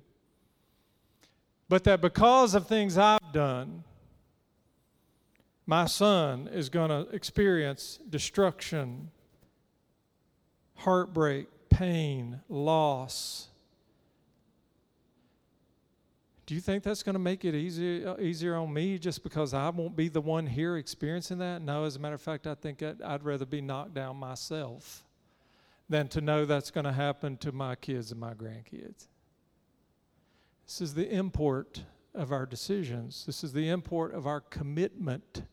but 1.69 1.85
that 1.85 2.01
because 2.01 2.53
of 2.53 2.67
things 2.67 2.97
I've 2.97 3.31
done, 3.31 3.85
my 5.65 5.85
son 5.85 6.49
is 6.51 6.67
going 6.67 6.89
to 6.89 7.09
experience 7.15 7.99
destruction, 8.09 9.11
heartbreak, 10.75 11.47
pain, 11.69 12.41
loss. 12.49 13.47
Do 16.45 16.55
you 16.55 16.61
think 16.61 16.83
that's 16.83 17.03
going 17.03 17.13
to 17.13 17.19
make 17.19 17.45
it 17.45 17.55
easier, 17.55 18.09
uh, 18.09 18.21
easier 18.21 18.55
on 18.55 18.73
me 18.73 18.97
just 18.97 19.23
because 19.23 19.53
I 19.53 19.69
won't 19.69 19.95
be 19.95 20.09
the 20.09 20.21
one 20.21 20.47
here 20.47 20.77
experiencing 20.77 21.37
that? 21.37 21.61
No, 21.61 21.85
as 21.85 21.95
a 21.95 21.99
matter 21.99 22.15
of 22.15 22.21
fact, 22.21 22.47
I 22.47 22.55
think 22.55 22.81
I'd, 22.83 23.01
I'd 23.01 23.23
rather 23.23 23.45
be 23.45 23.61
knocked 23.61 23.93
down 23.93 24.17
myself 24.17 25.03
than 25.87 26.07
to 26.09 26.21
know 26.21 26.45
that's 26.45 26.71
going 26.71 26.85
to 26.85 26.91
happen 26.91 27.37
to 27.37 27.51
my 27.51 27.75
kids 27.75 28.11
and 28.11 28.19
my 28.19 28.33
grandkids. 28.33 29.07
This 30.65 30.81
is 30.81 30.93
the 30.93 31.09
import 31.09 31.83
of 32.15 32.31
our 32.31 32.45
decisions. 32.45 33.25
This 33.25 33.43
is 33.43 33.53
the 33.53 33.69
import 33.69 34.13
of 34.13 34.25
our 34.25 34.39
commitment 34.41 35.43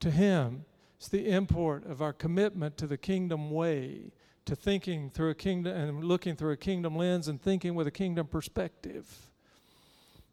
to 0.00 0.10
Him. 0.10 0.64
It's 0.96 1.08
the 1.08 1.28
import 1.28 1.86
of 1.86 2.00
our 2.00 2.12
commitment 2.12 2.76
to 2.78 2.86
the 2.86 2.96
kingdom 2.96 3.50
way, 3.50 4.12
to 4.46 4.56
thinking 4.56 5.10
through 5.10 5.30
a 5.30 5.34
kingdom 5.34 5.76
and 5.76 6.04
looking 6.04 6.36
through 6.36 6.52
a 6.52 6.56
kingdom 6.56 6.96
lens 6.96 7.28
and 7.28 7.40
thinking 7.40 7.74
with 7.74 7.86
a 7.86 7.90
kingdom 7.90 8.26
perspective. 8.26 9.30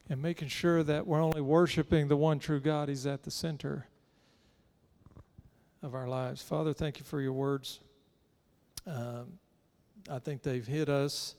And 0.09 0.21
making 0.21 0.49
sure 0.49 0.83
that 0.83 1.07
we're 1.07 1.21
only 1.21 1.41
worshiping 1.41 2.07
the 2.07 2.17
one 2.17 2.37
true 2.39 2.59
God. 2.59 2.89
He's 2.89 3.05
at 3.05 3.23
the 3.23 3.31
center 3.31 3.87
of 5.81 5.95
our 5.95 6.07
lives. 6.07 6.41
Father, 6.41 6.73
thank 6.73 6.99
you 6.99 7.05
for 7.05 7.21
your 7.21 7.33
words. 7.33 7.79
Um, 8.85 9.39
I 10.09 10.19
think 10.19 10.43
they've 10.43 10.65
hit 10.65 10.89
us 10.89 11.35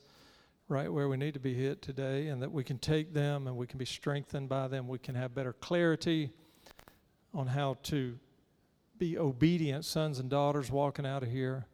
right 0.68 0.90
where 0.90 1.08
we 1.08 1.16
need 1.16 1.34
to 1.34 1.40
be 1.40 1.54
hit 1.54 1.82
today, 1.82 2.28
and 2.28 2.40
that 2.42 2.50
we 2.50 2.64
can 2.64 2.78
take 2.78 3.12
them 3.12 3.46
and 3.46 3.56
we 3.56 3.66
can 3.66 3.78
be 3.78 3.84
strengthened 3.84 4.48
by 4.48 4.68
them. 4.68 4.88
We 4.88 4.98
can 4.98 5.14
have 5.14 5.34
better 5.34 5.52
clarity 5.52 6.30
on 7.34 7.46
how 7.48 7.76
to 7.84 8.18
be 8.98 9.18
obedient 9.18 9.84
sons 9.84 10.18
and 10.18 10.30
daughters 10.30 10.70
walking 10.70 11.04
out 11.04 11.22
of 11.22 11.30
here 11.30 11.66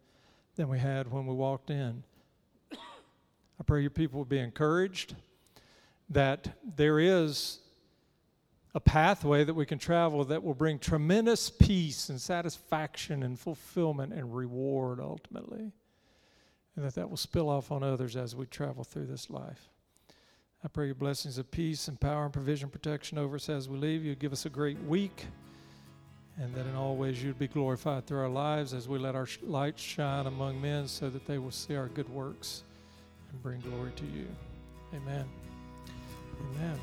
than 0.57 0.69
we 0.69 0.79
had 0.79 1.11
when 1.11 1.27
we 1.27 1.35
walked 1.35 1.71
in. 1.71 2.03
I 2.73 3.63
pray 3.65 3.83
your 3.83 3.91
people 3.91 4.19
will 4.19 4.25
be 4.25 4.39
encouraged 4.39 5.15
that 6.11 6.49
there 6.77 6.99
is 6.99 7.61
a 8.75 8.81
pathway 8.81 9.45
that 9.45 9.55
we 9.55 9.67
can 9.67 9.79
travel 9.79 10.25
that 10.25 10.43
will 10.43 10.55
bring 10.55 10.79
tremendous 10.79 11.51
peace 11.51 12.09
and 12.09 12.21
satisfaction 12.21 13.23
and 13.23 13.39
fulfillment 13.39 14.13
and 14.13 14.35
reward 14.35 15.01
ultimately. 15.01 15.73
And 16.77 16.85
that 16.85 16.95
that 16.95 17.11
will 17.11 17.17
spill 17.17 17.49
off 17.49 17.73
on 17.73 17.83
others 17.83 18.17
as 18.17 18.37
we 18.37 18.47
travel 18.47 18.85
through 18.85 19.07
this 19.07 19.29
life. 19.29 19.69
I 20.65 20.69
pray 20.69 20.87
your 20.87 20.95
blessings 20.95 21.39
of 21.39 21.51
peace 21.51 21.89
and 21.89 21.99
power 21.99 22.25
and 22.25 22.33
provision, 22.33 22.69
protection 22.69 23.19
over 23.19 23.37
us 23.37 23.49
as 23.49 23.69
we 23.69 23.79
leave. 23.79 24.05
You 24.05 24.15
give 24.15 24.33
us 24.33 24.47
a 24.47 24.51
great 24.51 24.81
week 24.83 25.27
and 26.39 26.55
that 26.55 26.67
in 26.67 26.75
all 26.75 26.97
ways 26.97 27.23
you'd 27.23 27.39
be 27.39 27.49
glorified 27.49 28.07
through 28.07 28.21
our 28.21 28.29
lives 28.29 28.73
as 28.73 28.89
we 28.89 28.99
let 28.99 29.15
our 29.15 29.29
light 29.43 29.79
shine 29.79 30.27
among 30.27 30.61
men 30.61 30.87
so 30.87 31.11
that 31.11 31.27
they 31.27 31.39
will 31.39 31.51
see 31.51 31.77
our 31.77 31.89
good 31.89 32.09
works 32.09 32.63
and 33.31 33.43
bring 33.43 33.61
glory 33.61 33.93
to 33.97 34.05
you. 34.07 34.27
Amen. 34.95 35.40
Amen. 36.41 36.81